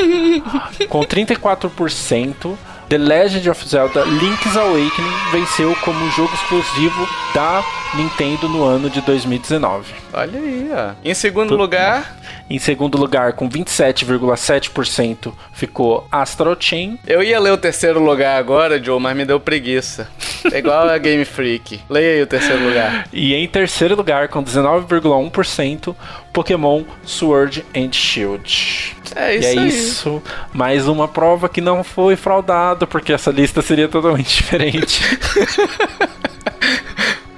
com 0.88 1.00
34%, 1.00 2.56
The 2.88 2.96
Legend 2.96 3.50
of 3.50 3.68
Zelda 3.68 4.04
Link's 4.04 4.56
Awakening 4.56 5.12
venceu 5.32 5.76
como 5.84 6.10
jogo 6.12 6.32
exclusivo 6.32 7.06
da 7.34 7.62
Nintendo 7.94 8.48
no 8.48 8.64
ano 8.64 8.88
de 8.88 9.02
2019. 9.02 9.92
Olha 10.14 10.40
aí, 10.40 10.70
ó. 10.72 10.92
Em 11.04 11.12
segundo 11.12 11.50
Tudo 11.50 11.60
lugar, 11.60 12.17
em 12.50 12.58
segundo 12.58 12.96
lugar, 12.96 13.34
com 13.34 13.48
27,7%, 13.48 15.32
ficou 15.52 16.06
Astral 16.10 16.56
Chain. 16.58 16.98
Eu 17.06 17.22
ia 17.22 17.38
ler 17.38 17.52
o 17.52 17.58
terceiro 17.58 18.02
lugar 18.02 18.38
agora, 18.38 18.82
Joe, 18.82 19.00
mas 19.00 19.16
me 19.16 19.24
deu 19.24 19.38
preguiça. 19.38 20.08
É 20.52 20.58
igual 20.58 20.88
a 20.88 20.98
Game 20.98 21.24
Freak. 21.24 21.80
Leia 21.90 22.14
aí 22.14 22.22
o 22.22 22.26
terceiro 22.26 22.64
lugar. 22.64 23.06
E 23.12 23.34
em 23.34 23.46
terceiro 23.46 23.94
lugar, 23.94 24.28
com 24.28 24.42
19,1%, 24.42 25.94
Pokémon 26.32 26.84
Sword 27.04 27.64
and 27.76 27.92
Shield. 27.92 28.96
É 29.14 29.34
isso. 29.34 29.48
E 29.48 29.56
é 29.56 29.60
aí. 29.60 29.68
isso. 29.68 30.22
Mais 30.52 30.86
uma 30.86 31.08
prova 31.08 31.48
que 31.48 31.60
não 31.60 31.82
foi 31.82 32.16
fraudado, 32.16 32.86
porque 32.86 33.12
essa 33.12 33.30
lista 33.30 33.60
seria 33.60 33.88
totalmente 33.88 34.36
diferente. 34.36 35.02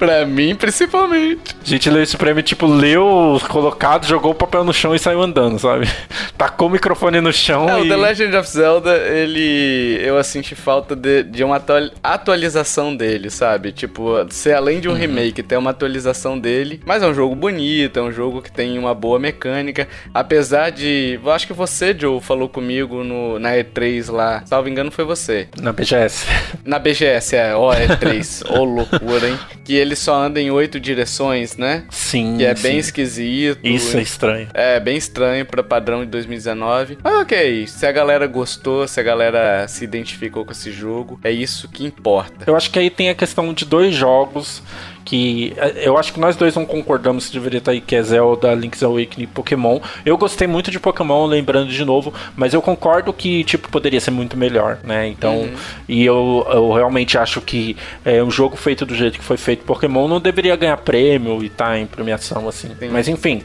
Pra 0.00 0.24
mim, 0.24 0.54
principalmente. 0.54 1.54
A 1.62 1.68
gente 1.68 1.90
leu 1.90 2.02
esse 2.02 2.16
prêmio, 2.16 2.42
tipo, 2.42 2.66
leu 2.66 3.38
colocado, 3.50 4.06
jogou 4.06 4.32
o 4.32 4.34
papel 4.34 4.64
no 4.64 4.72
chão 4.72 4.94
e 4.94 4.98
saiu 4.98 5.20
andando, 5.20 5.58
sabe? 5.58 5.86
Tacou 6.38 6.68
o 6.68 6.70
microfone 6.70 7.20
no 7.20 7.30
chão 7.30 7.68
é, 7.68 7.80
e... 7.80 7.82
o 7.82 7.88
The 7.88 7.96
Legend 7.96 8.34
of 8.34 8.48
Zelda, 8.48 8.96
ele... 8.96 10.00
Eu 10.02 10.24
senti 10.24 10.54
falta 10.54 10.96
de, 10.96 11.22
de 11.24 11.44
uma 11.44 11.62
atualização 12.02 12.96
dele, 12.96 13.28
sabe? 13.28 13.72
Tipo, 13.72 14.26
ser 14.30 14.54
além 14.54 14.80
de 14.80 14.88
um 14.88 14.92
uhum. 14.92 14.96
remake, 14.96 15.42
ter 15.42 15.58
uma 15.58 15.68
atualização 15.68 16.38
dele. 16.38 16.80
Mas 16.86 17.02
é 17.02 17.06
um 17.06 17.12
jogo 17.12 17.34
bonito, 17.34 17.98
é 17.98 18.02
um 18.02 18.10
jogo 18.10 18.40
que 18.40 18.50
tem 18.50 18.78
uma 18.78 18.94
boa 18.94 19.18
mecânica. 19.18 19.86
Apesar 20.14 20.70
de... 20.70 21.20
Eu 21.22 21.30
acho 21.30 21.46
que 21.46 21.52
você, 21.52 21.94
Joe, 21.96 22.22
falou 22.22 22.48
comigo 22.48 23.04
no, 23.04 23.38
na 23.38 23.50
E3 23.50 24.10
lá. 24.10 24.42
Salvo 24.46 24.70
engano, 24.70 24.90
foi 24.90 25.04
você. 25.04 25.46
Na 25.60 25.74
BGS. 25.74 26.24
Na 26.64 26.78
BGS, 26.78 27.36
é. 27.36 27.54
Ó, 27.54 27.68
oh, 27.68 27.74
E3. 27.76 28.50
Ô, 28.50 28.60
oh, 28.60 28.64
loucura, 28.64 29.28
hein? 29.28 29.38
Que 29.62 29.74
ele 29.74 29.89
ele 29.90 29.96
só 29.96 30.14
anda 30.14 30.40
em 30.40 30.50
oito 30.50 30.78
direções. 30.78 31.56
né? 31.56 31.84
Sim. 31.90 32.36
Que 32.38 32.44
é 32.44 32.54
sim. 32.54 32.62
bem 32.62 32.78
esquisito. 32.78 33.66
Isso 33.66 33.96
é 33.96 34.02
estranho. 34.02 34.48
É, 34.54 34.80
bem 34.80 34.96
estranho 34.96 35.44
pra 35.44 35.62
padrão 35.62 36.04
de 36.04 36.10
2019. 36.10 36.98
Mas 37.02 37.14
ok, 37.20 37.66
se 37.66 37.86
a 37.86 37.92
galera 37.92 38.26
gostou, 38.26 38.86
se 38.86 39.00
a 39.00 39.02
galera 39.02 39.66
se 39.68 39.84
identificou 39.84 40.44
com 40.44 40.52
esse 40.52 40.70
jogo, 40.70 41.18
é 41.22 41.30
isso 41.30 41.68
que 41.68 41.84
importa. 41.84 42.44
Eu 42.46 42.56
acho 42.56 42.70
que 42.70 42.78
aí 42.78 42.90
tem 42.90 43.10
a 43.10 43.14
questão 43.14 43.52
de 43.52 43.64
dois 43.64 43.94
jogos 43.94 44.62
que 45.10 45.52
eh, 45.56 45.72
eu 45.82 45.98
acho 45.98 46.12
que 46.12 46.20
nós 46.20 46.36
dois 46.36 46.54
não 46.54 46.64
concordamos 46.64 47.24
se 47.24 47.32
deveria 47.32 47.58
estar 47.58 47.72
aí, 47.72 47.80
que 47.80 47.96
é 47.96 48.02
Zelda, 48.02 48.54
Link's 48.54 48.80
Awakening 48.80 49.24
e 49.24 49.26
Pokémon. 49.26 49.80
Eu 50.06 50.16
gostei 50.16 50.46
muito 50.46 50.70
de 50.70 50.78
Pokémon, 50.78 51.26
lembrando 51.26 51.68
de 51.72 51.84
novo, 51.84 52.14
mas 52.36 52.54
eu 52.54 52.62
concordo 52.62 53.12
que, 53.12 53.42
tipo, 53.42 53.68
poderia 53.70 54.00
ser 54.00 54.12
muito 54.12 54.36
melhor, 54.36 54.78
né? 54.84 55.08
Então, 55.08 55.40
Uhum. 55.40 55.54
e 55.88 56.04
eu, 56.04 56.46
eu 56.48 56.72
realmente 56.72 57.18
acho 57.18 57.40
que 57.40 57.76
é, 58.04 58.22
um 58.22 58.30
jogo 58.30 58.56
feito 58.56 58.86
do 58.86 58.94
jeito 58.94 59.18
que 59.18 59.24
foi 59.24 59.36
feito 59.36 59.64
Pokémon 59.64 60.06
não 60.06 60.20
deveria 60.20 60.54
ganhar 60.54 60.76
prêmio 60.76 61.42
e 61.42 61.48
tá 61.48 61.76
em 61.76 61.86
premiação, 61.86 62.48
assim. 62.48 62.68
Sim. 62.78 62.88
Mas 62.92 63.08
enfim, 63.08 63.42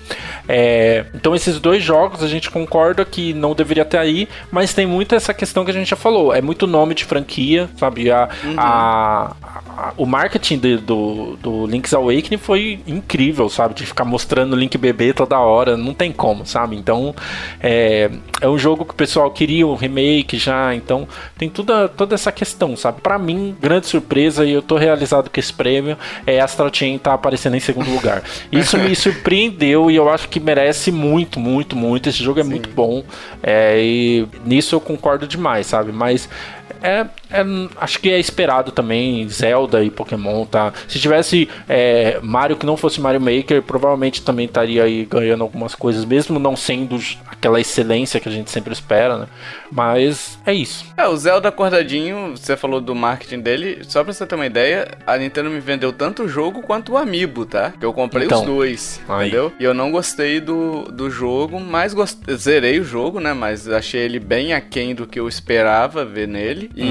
é, 0.48 1.06
então 1.16 1.34
esses 1.34 1.60
dois 1.60 1.84
jogos 1.84 2.22
a 2.22 2.28
gente 2.28 2.52
concorda 2.52 3.04
que 3.04 3.34
não 3.34 3.56
deveria 3.56 3.84
ter 3.86 3.98
aí, 3.98 4.28
mas 4.52 4.72
tem 4.74 4.86
muito 4.86 5.16
essa 5.16 5.34
questão 5.34 5.66
que 5.66 5.72
a 5.72 5.74
gente 5.74 5.90
já 5.90 5.96
falou, 5.96 6.32
é 6.32 6.42
muito 6.42 6.68
nome 6.68 6.94
de 6.94 7.06
franquia, 7.06 7.68
sabe? 7.78 8.12
A, 8.12 8.30
a- 8.56 9.36
a- 9.78 9.94
o 9.98 10.06
marketing 10.06 10.58
de- 10.60 10.78
do, 10.78 11.38
do 11.42 11.55
Link's 11.66 11.94
Awakening 11.94 12.38
foi 12.38 12.80
incrível, 12.86 13.48
sabe? 13.50 13.74
De 13.74 13.86
ficar 13.86 14.04
mostrando 14.04 14.54
o 14.54 14.56
Link 14.56 14.78
bebê 14.78 15.14
toda 15.14 15.40
hora, 15.40 15.78
não 15.78 15.94
tem 15.94 16.12
como, 16.12 16.46
sabe? 16.46 16.76
Então 16.76 17.16
é, 17.62 18.10
é 18.42 18.50
um 18.50 18.58
jogo 18.58 18.84
que 18.84 18.92
o 18.92 18.96
pessoal 18.96 19.32
queria 19.32 19.66
um 19.66 19.76
remake 19.76 20.38
já, 20.38 20.76
então 20.76 21.08
tem 21.38 21.50
toda, 21.50 21.88
toda 21.88 22.16
essa 22.16 22.32
questão, 22.32 22.76
sabe? 22.76 23.02
Pra 23.02 23.18
mim, 23.18 23.56
grande 23.62 23.88
surpresa 23.88 24.46
e 24.46 24.52
eu 24.52 24.62
tô 24.62 24.76
realizado 24.78 25.30
com 25.30 25.40
esse 25.40 25.54
prêmio 25.54 25.98
é 26.26 26.40
Astral 26.40 26.74
Chain 26.74 26.98
tá 26.98 27.14
aparecendo 27.14 27.56
em 27.56 27.60
segundo 27.60 27.90
lugar. 27.92 28.24
Isso 28.52 28.78
me 28.78 28.94
surpreendeu 28.96 29.90
e 29.90 29.96
eu 29.96 30.10
acho 30.10 30.28
que 30.30 30.40
merece 30.40 30.92
muito, 30.92 31.40
muito, 31.40 31.76
muito. 31.76 32.10
Esse 32.10 32.24
jogo 32.24 32.40
é 32.40 32.44
muito 32.44 32.70
bom 32.70 33.04
é, 33.42 33.82
e 33.82 34.28
nisso 34.46 34.76
eu 34.76 34.80
concordo 34.80 35.28
demais, 35.28 35.68
sabe? 35.68 35.92
Mas 35.92 36.28
é, 36.82 37.06
é- 37.42 37.70
acho 37.82 38.00
que 38.00 38.10
é 38.10 38.20
esperado 38.20 38.72
também 38.72 39.28
Zelda 39.30 39.84
e 39.84 39.90
Pokémon, 39.90 40.46
tá? 40.46 40.74
Se 40.88 41.00
tivesse 41.00 41.48
é, 41.68 42.20
Mario 42.22 42.56
que 42.58 42.66
não 42.66 42.78
fosse 42.78 43.00
Mario 43.02 43.22
Maker, 43.22 43.62
provavelmente 43.62 44.22
também 44.22 44.46
estaria 44.46 44.84
aí 44.84 45.06
ganhando 45.06 45.42
algumas 45.44 45.76
coisas, 45.76 46.06
mesmo 46.06 46.40
não 46.40 46.56
sendo 46.56 46.98
aquela 47.28 47.60
excelência 47.60 48.20
que 48.20 48.30
a 48.30 48.32
gente 48.32 48.50
sempre 48.52 48.74
espera, 48.74 49.18
né? 49.18 49.28
Mas 49.72 50.40
é 50.46 50.54
isso. 50.54 50.86
É, 50.96 51.08
o 51.08 51.16
Zelda 51.18 51.50
acordadinho, 51.50 52.32
você 52.36 52.56
falou 52.56 52.80
do 52.80 52.96
marketing 52.96 53.40
dele, 53.42 53.80
só 53.84 54.04
pra 54.04 54.14
você 54.14 54.26
ter 54.26 54.36
uma 54.36 54.46
ideia, 54.46 54.88
a 55.06 55.18
Nintendo 55.18 55.50
me 55.50 55.60
vendeu 55.60 55.92
tanto 55.92 56.24
o 56.24 56.28
jogo 56.28 56.62
quanto 56.62 56.94
o 56.94 56.98
Amiibo, 56.98 57.46
tá? 57.46 57.72
Que 57.78 57.86
eu 57.86 57.94
comprei 57.94 58.26
Então, 58.26 58.40
os 58.42 58.46
dois, 58.46 59.02
aí. 59.08 59.28
entendeu? 59.28 59.52
E 59.60 59.64
eu 59.64 59.74
não 59.74 59.92
gostei 59.92 60.40
do, 60.40 60.84
do 60.84 61.10
jogo, 61.10 61.60
mas 61.60 61.94
gost... 61.94 62.20
zerei 62.36 62.80
o 62.80 62.84
jogo, 62.84 63.20
né? 63.20 63.34
Mas 63.34 63.68
achei 63.68 64.02
ele 64.02 64.20
bem 64.20 64.54
aquém 64.54 64.94
do 64.96 65.06
que 65.08 65.20
eu 65.20 65.28
esperava 65.28 66.06
ver 66.06 66.28
nele. 66.28 66.70
E 66.76 66.86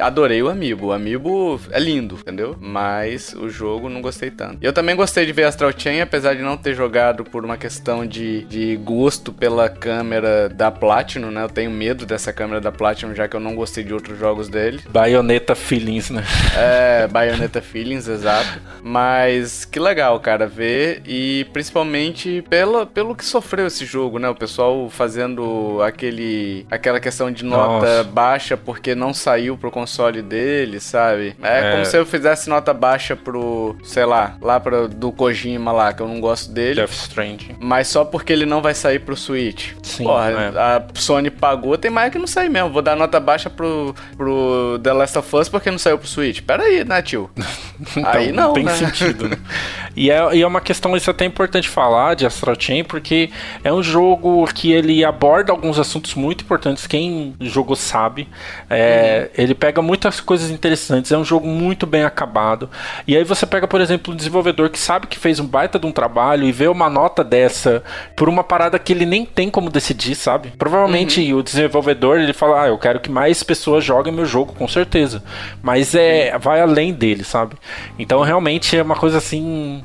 adorei 0.00 0.42
o 0.42 0.48
Amiibo. 0.48 0.86
O 0.86 0.92
Amiibo 0.92 1.60
é 1.70 1.78
lindo, 1.78 2.16
entendeu? 2.16 2.56
Mas 2.60 3.34
o 3.34 3.48
jogo 3.48 3.88
não 3.88 4.00
gostei 4.00 4.30
tanto. 4.30 4.58
Eu 4.60 4.72
também 4.72 4.96
gostei 4.96 5.26
de 5.26 5.32
ver 5.32 5.44
Astral 5.44 5.72
Chain, 5.76 6.00
apesar 6.00 6.34
de 6.34 6.42
não 6.42 6.56
ter 6.56 6.74
jogado 6.74 7.24
por 7.24 7.44
uma 7.44 7.56
questão 7.56 8.06
de, 8.06 8.44
de 8.44 8.76
gosto 8.76 9.32
pela 9.32 9.68
câmera 9.68 10.48
da 10.48 10.70
Platinum, 10.70 11.30
né? 11.30 11.44
Eu 11.44 11.48
tenho 11.48 11.70
medo 11.70 12.06
dessa 12.06 12.32
câmera 12.32 12.60
da 12.60 12.72
Platinum, 12.72 13.14
já 13.14 13.28
que 13.28 13.36
eu 13.36 13.40
não 13.40 13.54
gostei 13.54 13.84
de 13.84 13.92
outros 13.94 14.18
jogos 14.18 14.48
dele. 14.48 14.80
Bayonetta 14.88 15.54
Feelings, 15.54 16.10
né? 16.10 16.24
É, 16.58 17.06
Bayonetta 17.06 17.60
Feelings, 17.62 18.08
exato. 18.08 18.60
Mas 18.82 19.64
que 19.64 19.78
legal, 19.78 20.18
cara, 20.18 20.46
ver. 20.46 21.02
E 21.06 21.46
principalmente 21.52 22.42
pelo, 22.48 22.86
pelo 22.86 23.14
que 23.14 23.24
sofreu 23.24 23.66
esse 23.66 23.84
jogo, 23.84 24.18
né? 24.18 24.28
O 24.28 24.34
pessoal 24.34 24.88
fazendo 24.90 25.80
aquele 25.82 26.66
aquela 26.70 26.98
questão 26.98 27.30
de 27.30 27.44
nota 27.44 27.98
Nossa. 27.98 28.04
baixa 28.04 28.56
porque 28.56 28.94
não 28.94 29.14
saiu 29.14 29.47
pro 29.56 29.70
console 29.70 30.22
dele, 30.22 30.80
sabe? 30.80 31.36
É, 31.42 31.58
É. 31.68 31.72
como 31.72 31.86
se 31.86 31.96
eu 31.96 32.04
fizesse 32.04 32.48
nota 32.48 32.74
baixa 32.74 33.16
pro, 33.16 33.76
sei 33.82 34.04
lá, 34.04 34.36
lá 34.40 34.58
pro, 34.60 34.88
do 34.88 35.10
Kojima 35.12 35.72
lá, 35.72 35.92
que 35.92 36.02
eu 36.02 36.08
não 36.08 36.20
gosto 36.20 36.50
dele. 36.52 36.76
Death 36.76 36.90
Stranding. 36.92 37.56
Mas 37.60 37.88
só 37.88 38.04
porque 38.04 38.32
ele 38.32 38.46
não 38.46 38.60
vai 38.60 38.74
sair 38.74 38.98
pro 38.98 39.16
Switch. 39.16 39.72
Sim, 39.82 40.04
Porra, 40.04 40.30
é. 40.30 40.48
a 40.58 40.82
Sony 40.94 41.30
pagou, 41.30 41.76
tem 41.78 41.90
mais 41.90 42.12
que 42.12 42.18
não 42.18 42.26
sair 42.26 42.48
mesmo. 42.48 42.70
Vou 42.70 42.82
dar 42.82 42.96
nota 42.96 43.18
baixa 43.20 43.48
pro, 43.48 43.94
pro 44.16 44.78
The 44.82 44.92
Last 44.92 45.18
of 45.18 45.36
Us 45.36 45.48
porque 45.48 45.70
não 45.70 45.78
saiu 45.78 45.98
pro 45.98 46.08
Switch. 46.08 46.40
Pera 46.42 46.62
aí, 46.64 46.84
né, 46.84 47.00
tio? 47.02 47.30
aí 48.04 48.32
não, 48.32 48.52
tem 48.52 48.64
né? 48.64 48.74
sentido, 48.74 49.28
né? 49.28 49.36
E 49.98 50.12
é, 50.12 50.36
e 50.36 50.42
é 50.42 50.46
uma 50.46 50.60
questão, 50.60 50.96
isso 50.96 51.10
é 51.10 51.12
até 51.12 51.24
importante 51.24 51.68
falar 51.68 52.14
de 52.14 52.24
Astral 52.24 52.54
Chain, 52.58 52.84
porque 52.84 53.30
é 53.64 53.72
um 53.72 53.82
jogo 53.82 54.46
que 54.54 54.70
ele 54.70 55.04
aborda 55.04 55.50
alguns 55.50 55.76
assuntos 55.76 56.14
muito 56.14 56.44
importantes, 56.44 56.86
quem 56.86 57.34
jogou 57.40 57.74
sabe. 57.74 58.28
É, 58.70 59.30
Ele 59.36 59.54
pega 59.54 59.82
muitas 59.82 60.20
coisas 60.20 60.50
interessantes, 60.50 61.10
é 61.10 61.18
um 61.18 61.24
jogo 61.24 61.48
muito 61.48 61.84
bem 61.84 62.04
acabado. 62.04 62.70
E 63.06 63.16
aí 63.16 63.24
você 63.24 63.44
pega, 63.44 63.66
por 63.66 63.80
exemplo, 63.80 64.12
um 64.12 64.16
desenvolvedor 64.16 64.70
que 64.70 64.78
sabe 64.78 65.08
que 65.08 65.18
fez 65.18 65.40
um 65.40 65.46
baita 65.46 65.78
de 65.78 65.86
um 65.86 65.92
trabalho 65.92 66.44
e 66.44 66.52
vê 66.52 66.68
uma 66.68 66.88
nota 66.88 67.24
dessa 67.24 67.82
por 68.14 68.28
uma 68.28 68.44
parada 68.44 68.78
que 68.78 68.92
ele 68.92 69.04
nem 69.04 69.24
tem 69.24 69.50
como 69.50 69.68
decidir, 69.70 70.14
sabe? 70.14 70.52
Provavelmente 70.56 71.32
o 71.34 71.42
desenvolvedor 71.42 72.18
ele 72.20 72.32
fala, 72.32 72.62
ah, 72.62 72.68
eu 72.68 72.78
quero 72.78 73.00
que 73.00 73.10
mais 73.10 73.42
pessoas 73.42 73.84
joguem 73.84 74.12
meu 74.12 74.24
jogo, 74.24 74.54
com 74.54 74.68
certeza. 74.68 75.22
Mas 75.60 75.94
é 75.94 76.38
vai 76.38 76.60
além 76.60 76.92
dele, 76.92 77.24
sabe? 77.24 77.56
Então 77.98 78.22
realmente 78.22 78.76
é 78.76 78.82
uma 78.82 78.96
coisa 78.96 79.18
assim. 79.18 79.82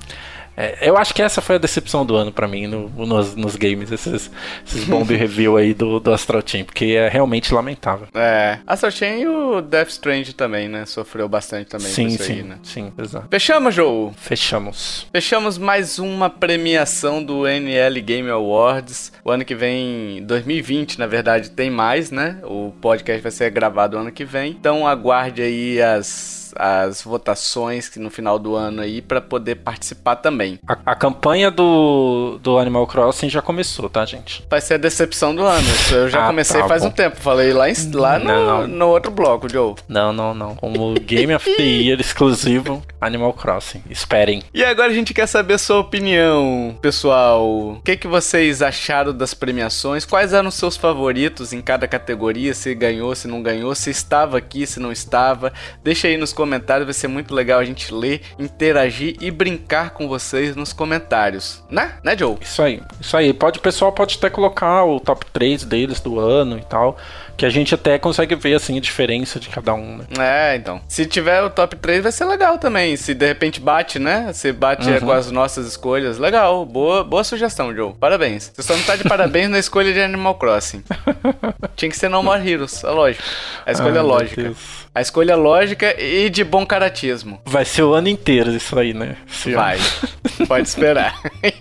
É, 0.55 0.87
eu 0.87 0.95
acho 0.97 1.13
que 1.15 1.21
essa 1.21 1.41
foi 1.41 1.55
a 1.55 1.57
decepção 1.57 2.05
do 2.05 2.15
ano 2.15 2.31
pra 2.31 2.47
mim 2.47 2.67
no- 2.67 2.87
nos, 2.89 3.35
nos 3.35 3.55
games, 3.55 3.91
esses, 3.91 4.29
esses 4.65 4.83
bomb 4.85 5.09
review 5.15 5.57
aí 5.57 5.73
do, 5.73 5.99
do 5.99 6.13
Astral 6.13 6.43
Chain, 6.45 6.63
porque 6.63 6.85
é 6.85 7.09
realmente 7.09 7.51
lamentável. 7.53 8.07
É. 8.13 8.59
Astral 8.67 8.91
Chain 8.91 9.21
e 9.21 9.27
o 9.27 9.61
Death 9.61 9.89
Strange 9.89 10.33
também, 10.33 10.69
né? 10.69 10.85
Sofreu 10.85 11.27
bastante 11.27 11.69
também 11.69 11.87
sim, 11.87 12.09
sim, 12.11 12.33
aí, 12.33 12.43
né? 12.43 12.59
sim, 12.61 12.93
exato. 12.99 13.27
Fechamos, 13.31 13.73
Joe? 13.73 14.11
Fechamos. 14.15 15.07
Fechamos 15.11 15.57
mais 15.57 15.97
uma 15.97 16.29
premiação 16.29 17.23
do 17.23 17.47
NL 17.47 17.99
Game 18.01 18.29
Awards. 18.29 19.11
O 19.25 19.31
ano 19.31 19.43
que 19.43 19.55
vem, 19.55 20.23
2020, 20.23 20.99
na 20.99 21.07
verdade, 21.07 21.49
tem 21.49 21.71
mais, 21.71 22.11
né? 22.11 22.37
O 22.43 22.71
podcast 22.79 23.23
vai 23.23 23.31
ser 23.31 23.49
gravado 23.49 23.97
ano 23.97 24.11
que 24.11 24.23
vem. 24.23 24.51
Então 24.51 24.85
aguarde 24.85 25.41
aí 25.41 25.81
as 25.81 26.42
as 26.55 27.01
votações 27.01 27.89
que 27.89 27.99
no 27.99 28.09
final 28.09 28.37
do 28.37 28.55
ano 28.55 28.81
aí 28.81 29.01
para 29.01 29.21
poder 29.21 29.55
participar 29.55 30.15
também. 30.17 30.59
A, 30.67 30.77
a 30.91 30.95
campanha 30.95 31.49
do, 31.51 32.39
do 32.41 32.57
Animal 32.57 32.85
Crossing 32.87 33.29
já 33.29 33.41
começou, 33.41 33.89
tá, 33.89 34.05
gente? 34.05 34.45
Vai 34.49 34.61
ser 34.61 34.75
a 34.75 34.77
decepção 34.77 35.35
do 35.35 35.43
ano. 35.43 35.67
Isso 35.67 35.93
eu 35.95 36.09
já 36.09 36.23
Ah, 36.23 36.27
comecei 36.27 36.61
tá 36.61 36.67
faz 36.67 36.81
bom. 36.83 36.89
um 36.89 36.91
tempo. 36.91 37.17
Falei 37.17 37.53
lá, 37.53 37.69
em- 37.69 37.73
lá 37.93 38.19
no, 38.19 38.25
Não, 38.25 38.45
não. 38.61 38.67
no 38.67 38.87
outro 38.89 39.11
bloco, 39.11 39.49
Joe. 39.49 39.75
Não, 39.87 40.11
não, 40.13 40.33
não. 40.33 40.55
Como 40.55 40.93
Game 40.95 41.33
of 41.33 41.49
the 41.55 41.63
Year 41.63 41.99
exclusivo, 41.99 42.83
Animal 43.01 43.33
Crossing. 43.33 43.83
Esperem. 43.89 44.41
E 44.53 44.63
agora 44.63 44.89
a 44.91 44.93
gente 44.93 45.13
quer 45.13 45.27
saber 45.27 45.55
a 45.55 45.57
sua 45.57 45.79
opinião, 45.79 46.77
pessoal. 46.81 47.43
O 47.47 47.81
que, 47.83 47.97
que 47.97 48.07
vocês 48.07 48.61
acharam 48.61 49.13
das 49.13 49.33
premiações? 49.33 50.05
Quais 50.05 50.33
eram 50.33 50.49
os 50.49 50.55
seus 50.55 50.77
favoritos 50.77 51.53
em 51.53 51.61
cada 51.61 51.87
categoria? 51.87 52.53
Se 52.53 52.73
ganhou, 52.75 53.13
se 53.15 53.27
não 53.27 53.41
ganhou, 53.41 53.73
se 53.75 53.89
estava 53.89 54.37
aqui, 54.37 54.65
se 54.67 54.79
não 54.79 54.91
estava. 54.91 55.51
Deixa 55.83 56.07
aí 56.07 56.17
nos 56.17 56.31
comentários, 56.33 56.42
vai 56.85 56.93
ser 56.93 57.07
muito 57.07 57.33
legal 57.33 57.59
a 57.59 57.65
gente 57.65 57.93
ler, 57.93 58.21
interagir 58.37 59.15
e 59.21 59.29
brincar 59.31 59.91
com 59.91 60.07
vocês 60.07 60.55
nos 60.55 60.73
comentários. 60.73 61.63
Né? 61.69 61.93
Né, 62.03 62.17
Joe? 62.17 62.37
Isso 62.41 62.61
aí, 62.61 62.81
isso 62.99 63.15
aí. 63.15 63.33
Pode, 63.33 63.59
o 63.59 63.61
pessoal 63.61 63.91
pode 63.91 64.17
até 64.17 64.29
colocar 64.29 64.83
o 64.83 64.99
top 64.99 65.25
3 65.31 65.63
deles 65.63 65.99
do 65.99 66.19
ano 66.19 66.57
e 66.57 66.63
tal. 66.63 66.97
Que 67.35 67.45
a 67.47 67.49
gente 67.49 67.73
até 67.73 67.97
consegue 67.97 68.35
ver 68.35 68.53
assim 68.55 68.77
a 68.77 68.81
diferença 68.81 69.39
de 69.39 69.49
cada 69.49 69.73
um, 69.73 69.97
né? 69.97 70.05
É, 70.19 70.55
então. 70.55 70.79
Se 70.87 71.05
tiver 71.05 71.41
o 71.41 71.49
top 71.49 71.75
3 71.75 72.03
vai 72.03 72.11
ser 72.11 72.25
legal 72.25 72.57
também. 72.59 72.95
Se 72.95 73.13
de 73.13 73.25
repente 73.25 73.59
bate, 73.59 73.97
né? 73.99 74.31
Se 74.33 74.51
bate 74.51 74.87
Uhum. 74.87 74.99
com 74.99 75.11
as 75.11 75.31
nossas 75.31 75.65
escolhas, 75.67 76.19
legal. 76.19 76.63
Boa, 76.65 77.03
boa 77.03 77.23
sugestão, 77.23 77.75
Joe. 77.75 77.93
Parabéns. 77.99 78.51
Você 78.53 78.61
só 78.61 78.75
não 78.75 78.83
tá 78.83 78.95
de 78.95 79.03
parabéns 79.03 79.49
na 79.51 79.57
escolha 79.59 79.91
de 79.91 79.99
Animal 79.99 80.35
Crossing. 80.35 80.83
Tinha 81.75 81.89
que 81.89 81.97
ser 81.97 82.07
No 82.09 82.21
More 82.21 82.47
Heroes, 82.47 82.83
é 82.83 82.89
lógico. 82.89 83.23
A 83.65 83.71
escolha 83.71 83.99
Ai, 84.01 84.05
lógica. 84.05 84.53
A 84.93 85.01
escolha 85.01 85.35
lógica 85.35 85.95
e 85.99 86.29
de 86.29 86.43
bom 86.43 86.65
caratismo. 86.65 87.41
Vai 87.45 87.65
ser 87.65 87.81
o 87.81 87.93
ano 87.93 88.09
inteiro 88.09 88.51
isso 88.51 88.77
aí, 88.77 88.93
né? 88.93 89.17
Esse 89.27 89.53
Vai. 89.53 89.77
ano. 89.77 90.47
Pode 90.47 90.67
esperar. 90.67 91.19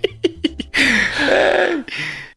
É. 1.31 1.79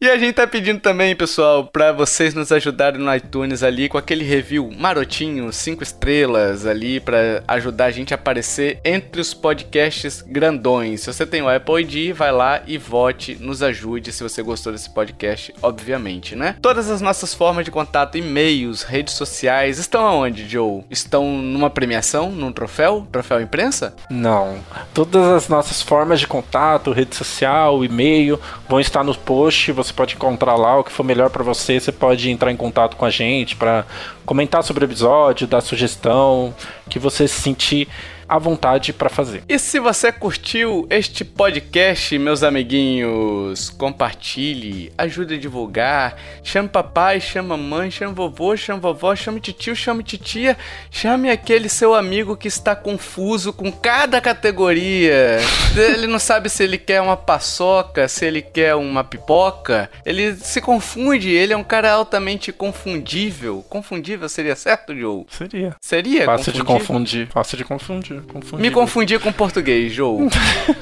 E 0.06 0.10
a 0.12 0.20
gente 0.20 0.36
tá 0.36 0.46
pedindo 0.46 0.80
também, 0.80 1.16
pessoal, 1.16 1.66
para 1.66 1.92
vocês 1.92 2.36
nos 2.36 2.52
ajudarem 2.52 3.02
no 3.02 3.16
iTunes 3.16 3.64
ali 3.64 3.90
com 3.90 3.98
aquele 3.98 4.24
review 4.24 4.70
marotinho, 4.78 5.52
cinco 5.52 5.82
estrelas 5.82 6.68
ali 6.68 7.00
para 7.00 7.44
ajudar 7.48 7.86
a 7.86 7.92
gente 7.92 8.14
a 8.14 8.16
aparecer 8.16 8.80
entre 8.86 9.20
os 9.20 9.34
podcasts 9.34 10.22
grandões. 10.22 11.02
Se 11.02 11.12
você 11.12 11.26
tem 11.26 11.42
o 11.42 11.50
Apple 11.50 11.82
ID, 11.82 12.16
vai 12.16 12.32
lá 12.32 12.62
e 12.68 12.78
vote, 12.78 13.36
nos 13.42 13.64
ajude 13.64 14.12
se 14.12 14.22
você 14.22 14.44
gostou 14.44 14.72
desse 14.72 14.92
podcast, 14.92 15.52
obviamente, 15.60 16.36
né? 16.36 16.56
Todas 16.62 16.88
as 16.92 17.02
nossas 17.02 17.34
formas 17.34 17.66
de 17.66 17.72
contato, 17.72 18.16
e-mails, 18.16 18.84
redes 18.84 19.16
sociais, 19.16 19.80
estão 19.80 20.06
aonde, 20.06 20.48
Joe? 20.48 20.84
Estão 20.88 21.32
numa 21.32 21.72
premiação, 21.72 22.30
num 22.30 22.52
troféu? 22.52 23.08
Troféu 23.12 23.42
imprensa? 23.42 23.96
Não. 24.12 24.60
Todas 24.94 25.26
as 25.30 25.50
nossas 25.50 25.82
formas 25.82 26.20
de 26.20 26.28
contato, 26.28 26.92
rede 26.92 27.16
social, 27.16 27.84
e-mail, 27.84 28.40
vão 28.70 28.80
estar 28.80 29.04
no 29.04 29.16
post. 29.16 29.72
Você 29.72 29.95
pode 29.96 30.16
encontrar 30.16 30.56
lá 30.56 30.78
o 30.78 30.84
que 30.84 30.92
for 30.92 31.04
melhor 31.04 31.30
para 31.30 31.44
você. 31.44 31.80
Você 31.80 31.92
pode 31.92 32.30
entrar 32.30 32.52
em 32.52 32.58
contato 32.58 32.96
com 32.96 33.06
a 33.06 33.10
gente 33.10 33.56
para 33.56 33.86
comentar 34.26 34.64
sobre 34.64 34.84
o 34.84 34.88
episódio, 34.88 35.48
dar 35.48 35.62
sugestão, 35.62 36.54
que 36.90 37.00
você 37.00 37.28
se 37.28 37.42
sentir 37.42 37.88
à 38.28 38.38
vontade 38.38 38.92
para 38.92 39.10
fazer. 39.10 39.44
E 39.48 39.58
se 39.60 39.80
você 39.80 40.12
curtiu 40.12 40.88
este 40.90 41.24
podcast, 41.24 42.18
meus 42.18 42.44
amiguinhos, 42.44 43.70
compartilhe, 43.70 44.92
ajude 44.98 45.36
a 45.36 45.38
divulgar, 45.38 46.18
chame 46.44 46.68
papai, 46.68 47.22
chame 47.22 47.50
mamãe, 47.50 47.92
chame 47.92 48.14
vovô, 48.14 48.56
chame 48.58 48.80
vovó, 48.80 49.16
chame 49.16 49.40
tio, 49.40 49.76
chame 49.76 50.04
titia, 50.04 50.58
chame 50.90 51.30
aquele 51.30 51.70
seu 51.70 51.94
amigo 51.94 52.36
que 52.36 52.48
está 52.48 52.76
confuso 52.76 53.54
com 53.54 53.72
cada 53.72 54.20
categoria. 54.20 55.40
ele 55.76 56.08
não 56.08 56.20
sabe 56.20 56.50
se 56.50 56.64
ele 56.64 56.78
quer 56.78 57.02
uma 57.02 57.18
paçoca, 57.18 58.08
se 58.08 58.26
ele 58.26 58.42
quer 58.42 58.76
uma 58.76 59.04
pipoca. 59.04 59.90
Ele 60.06 60.36
se 60.36 60.62
confunde, 60.62 61.30
ele 61.30 61.54
é 61.54 61.58
um 61.58 61.64
cara 61.64 61.92
altamente 61.92 62.52
confundível. 62.52 63.64
Confundível 63.70 64.28
seria 64.28 64.56
certo, 64.56 64.96
Joe? 64.96 65.26
Seria. 65.30 65.76
Seria? 65.80 66.26
Fácil 66.26 66.54
de 66.54 66.64
confundir. 66.64 67.28
Fácil 67.28 67.58
de 67.58 67.64
confundir 67.64 68.15
Me 68.60 68.72
confundi 68.72 69.20
com 69.20 69.32
português, 69.32 69.94
Joe. 69.94 70.28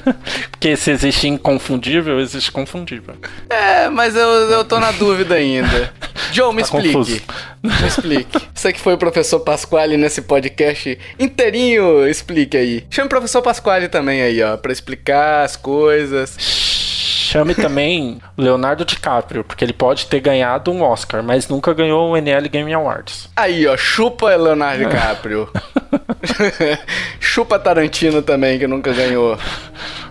Porque 0.50 0.76
se 0.76 0.90
existe 0.90 1.28
inconfundível, 1.28 2.20
existe 2.20 2.50
confundível. 2.50 3.14
É, 3.50 3.88
mas 3.88 4.16
eu, 4.16 4.28
eu 4.28 4.64
tô 4.64 4.80
na 4.80 4.92
dúvida 4.92 5.34
ainda. 5.34 5.92
Joe, 6.32 6.54
me 6.54 6.62
tá 6.62 6.68
explique. 6.68 6.94
Confuso. 6.94 7.22
Me 7.62 7.86
explique. 7.86 8.42
Você 8.54 8.72
que 8.72 8.80
foi 8.80 8.94
o 8.94 8.98
professor 8.98 9.40
Pasquale 9.40 9.96
nesse 9.96 10.22
podcast 10.22 10.98
inteirinho, 11.18 12.06
explique 12.08 12.56
aí. 12.56 12.84
Chama 12.90 13.06
o 13.06 13.10
professor 13.10 13.42
Pasquale 13.42 13.88
também 13.88 14.22
aí, 14.22 14.42
ó, 14.42 14.56
pra 14.56 14.72
explicar 14.72 15.44
as 15.44 15.56
coisas. 15.56 16.36
Chame 17.34 17.52
também 17.52 18.20
Leonardo 18.38 18.84
DiCaprio, 18.84 19.42
porque 19.42 19.64
ele 19.64 19.72
pode 19.72 20.06
ter 20.06 20.20
ganhado 20.20 20.70
um 20.70 20.82
Oscar, 20.82 21.20
mas 21.20 21.48
nunca 21.48 21.74
ganhou 21.74 22.12
o 22.12 22.16
NL 22.16 22.48
Game 22.48 22.72
Awards. 22.72 23.28
Aí, 23.34 23.66
ó, 23.66 23.76
chupa 23.76 24.36
Leonardo 24.36 24.84
DiCaprio. 24.84 25.50
chupa 27.18 27.58
Tarantino 27.58 28.22
também, 28.22 28.56
que 28.56 28.68
nunca 28.68 28.92
ganhou. 28.92 29.36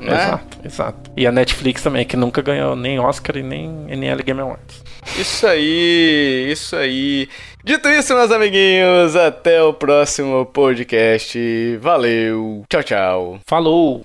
Né? 0.02 0.14
Exato, 0.14 0.58
exato. 0.66 1.12
E 1.16 1.26
a 1.26 1.32
Netflix 1.32 1.82
também, 1.82 2.06
que 2.06 2.18
nunca 2.18 2.42
ganhou 2.42 2.76
nem 2.76 3.00
Oscar 3.00 3.38
e 3.38 3.44
nem 3.44 3.86
NL 3.88 4.22
Game 4.22 4.42
Awards. 4.42 4.84
Isso 5.18 5.48
aí, 5.48 6.50
isso 6.52 6.76
aí. 6.76 7.30
Dito 7.64 7.88
isso, 7.88 8.14
meus 8.14 8.32
amiguinhos, 8.32 9.16
até 9.16 9.64
o 9.64 9.74
próximo 9.74 10.46
podcast. 10.48 11.78
Valeu, 11.78 12.66
tchau, 12.70 12.84
tchau. 12.84 13.40
Falou! 13.48 14.04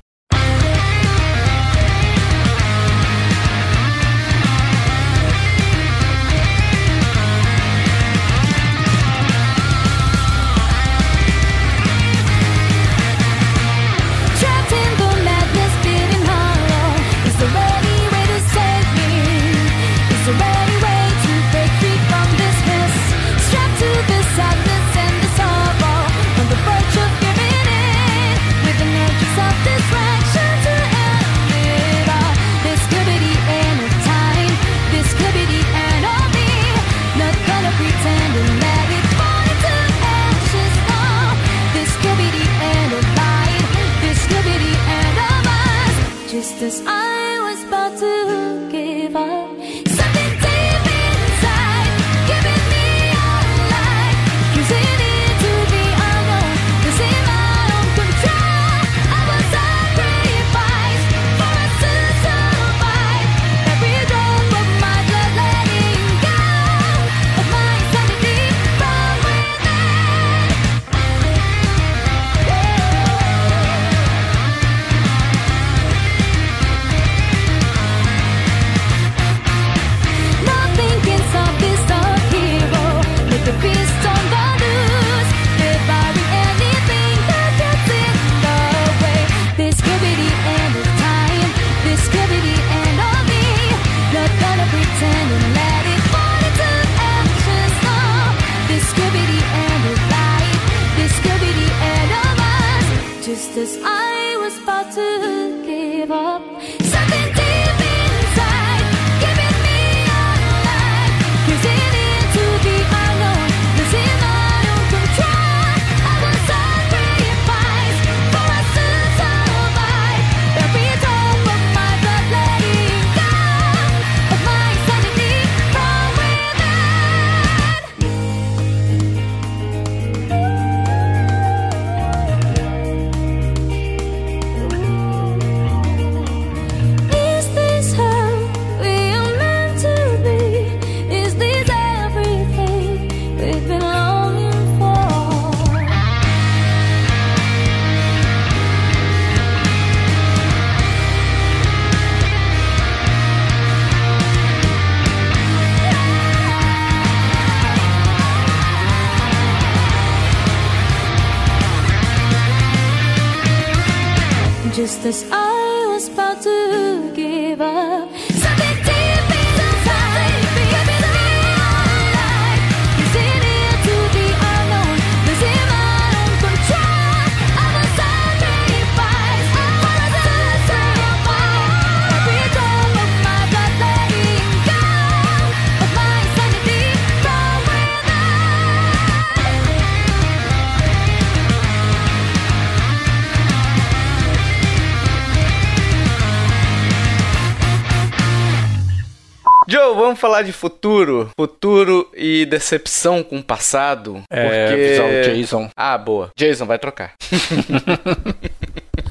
Falar 200.28 200.42
de 200.42 200.52
futuro. 200.52 201.30
Futuro 201.38 202.10
e 202.14 202.44
decepção 202.44 203.22
com 203.22 203.38
o 203.38 203.42
passado. 203.42 204.22
É, 204.30 204.66
porque... 204.68 204.74
avisar 204.74 205.06
o 205.06 205.22
Jason. 205.22 205.70
Ah, 205.74 205.96
boa. 205.96 206.30
Jason, 206.36 206.66
vai 206.66 206.78
trocar. 206.78 207.14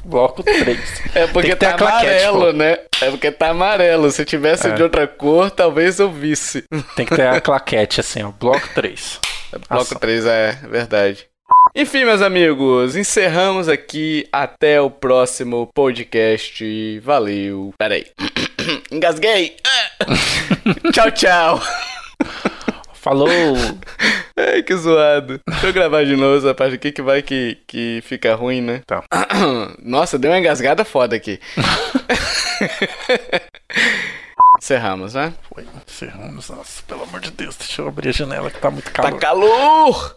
Bloco 0.04 0.42
3. 0.44 0.78
É 1.14 1.26
porque 1.26 1.56
tá 1.56 1.74
claquete, 1.74 2.24
amarelo, 2.24 2.52
né? 2.52 2.78
É 3.02 3.10
porque 3.10 3.30
tá 3.32 3.50
amarelo. 3.50 4.10
Se 4.10 4.24
tivesse 4.24 4.68
É. 4.68 4.70
de 4.72 4.82
outra 4.82 5.06
cor, 5.08 5.50
talvez 5.50 5.98
eu 5.98 6.10
visse. 6.10 6.64
Tem 6.94 7.04
que 7.04 7.14
ter 7.14 7.26
a 7.26 7.40
claquete 7.40 8.00
assim, 8.00 8.22
ó. 8.22 8.30
Bloco 8.30 8.68
3. 8.74 9.20
Bloco 9.68 9.82
Ação. 9.82 9.98
3 9.98 10.24
é 10.24 10.52
verdade. 10.70 11.26
Enfim, 11.74 12.04
meus 12.04 12.22
amigos, 12.22 12.96
encerramos 12.96 13.68
aqui. 13.68 14.26
Até 14.32 14.80
o 14.80 14.88
próximo 14.90 15.68
podcast. 15.74 17.00
Valeu. 17.00 17.74
Peraí. 17.76 18.06
Engasguei. 18.92 19.56
tchau, 20.92 21.10
tchau. 21.10 21.60
Falou! 22.94 23.28
Ai, 24.36 24.62
que 24.62 24.76
zoado. 24.76 25.40
Deixa 25.46 25.66
eu 25.66 25.72
gravar 25.72 26.04
de 26.04 26.16
novo 26.16 26.38
essa 26.38 26.54
parte 26.54 26.74
aqui 26.74 26.92
que 26.92 27.02
vai 27.02 27.22
que, 27.22 27.58
que 27.66 28.02
fica 28.04 28.34
ruim, 28.34 28.60
né? 28.60 28.82
Tá. 28.86 29.02
Nossa, 29.82 30.18
deu 30.18 30.30
uma 30.30 30.38
engasgada 30.38 30.84
foda 30.84 31.16
aqui. 31.16 31.40
Encerramos, 34.60 35.14
né? 35.14 35.32
Foi, 35.52 35.64
encerramos. 35.86 36.50
Nossa, 36.50 36.82
pelo 36.82 37.04
amor 37.04 37.20
de 37.20 37.30
Deus, 37.30 37.56
deixa 37.56 37.80
eu 37.80 37.88
abrir 37.88 38.08
a 38.08 38.12
janela 38.12 38.50
que 38.50 38.58
tá 38.58 38.70
muito 38.70 38.90
Tá 38.90 39.12
calor. 39.12 40.16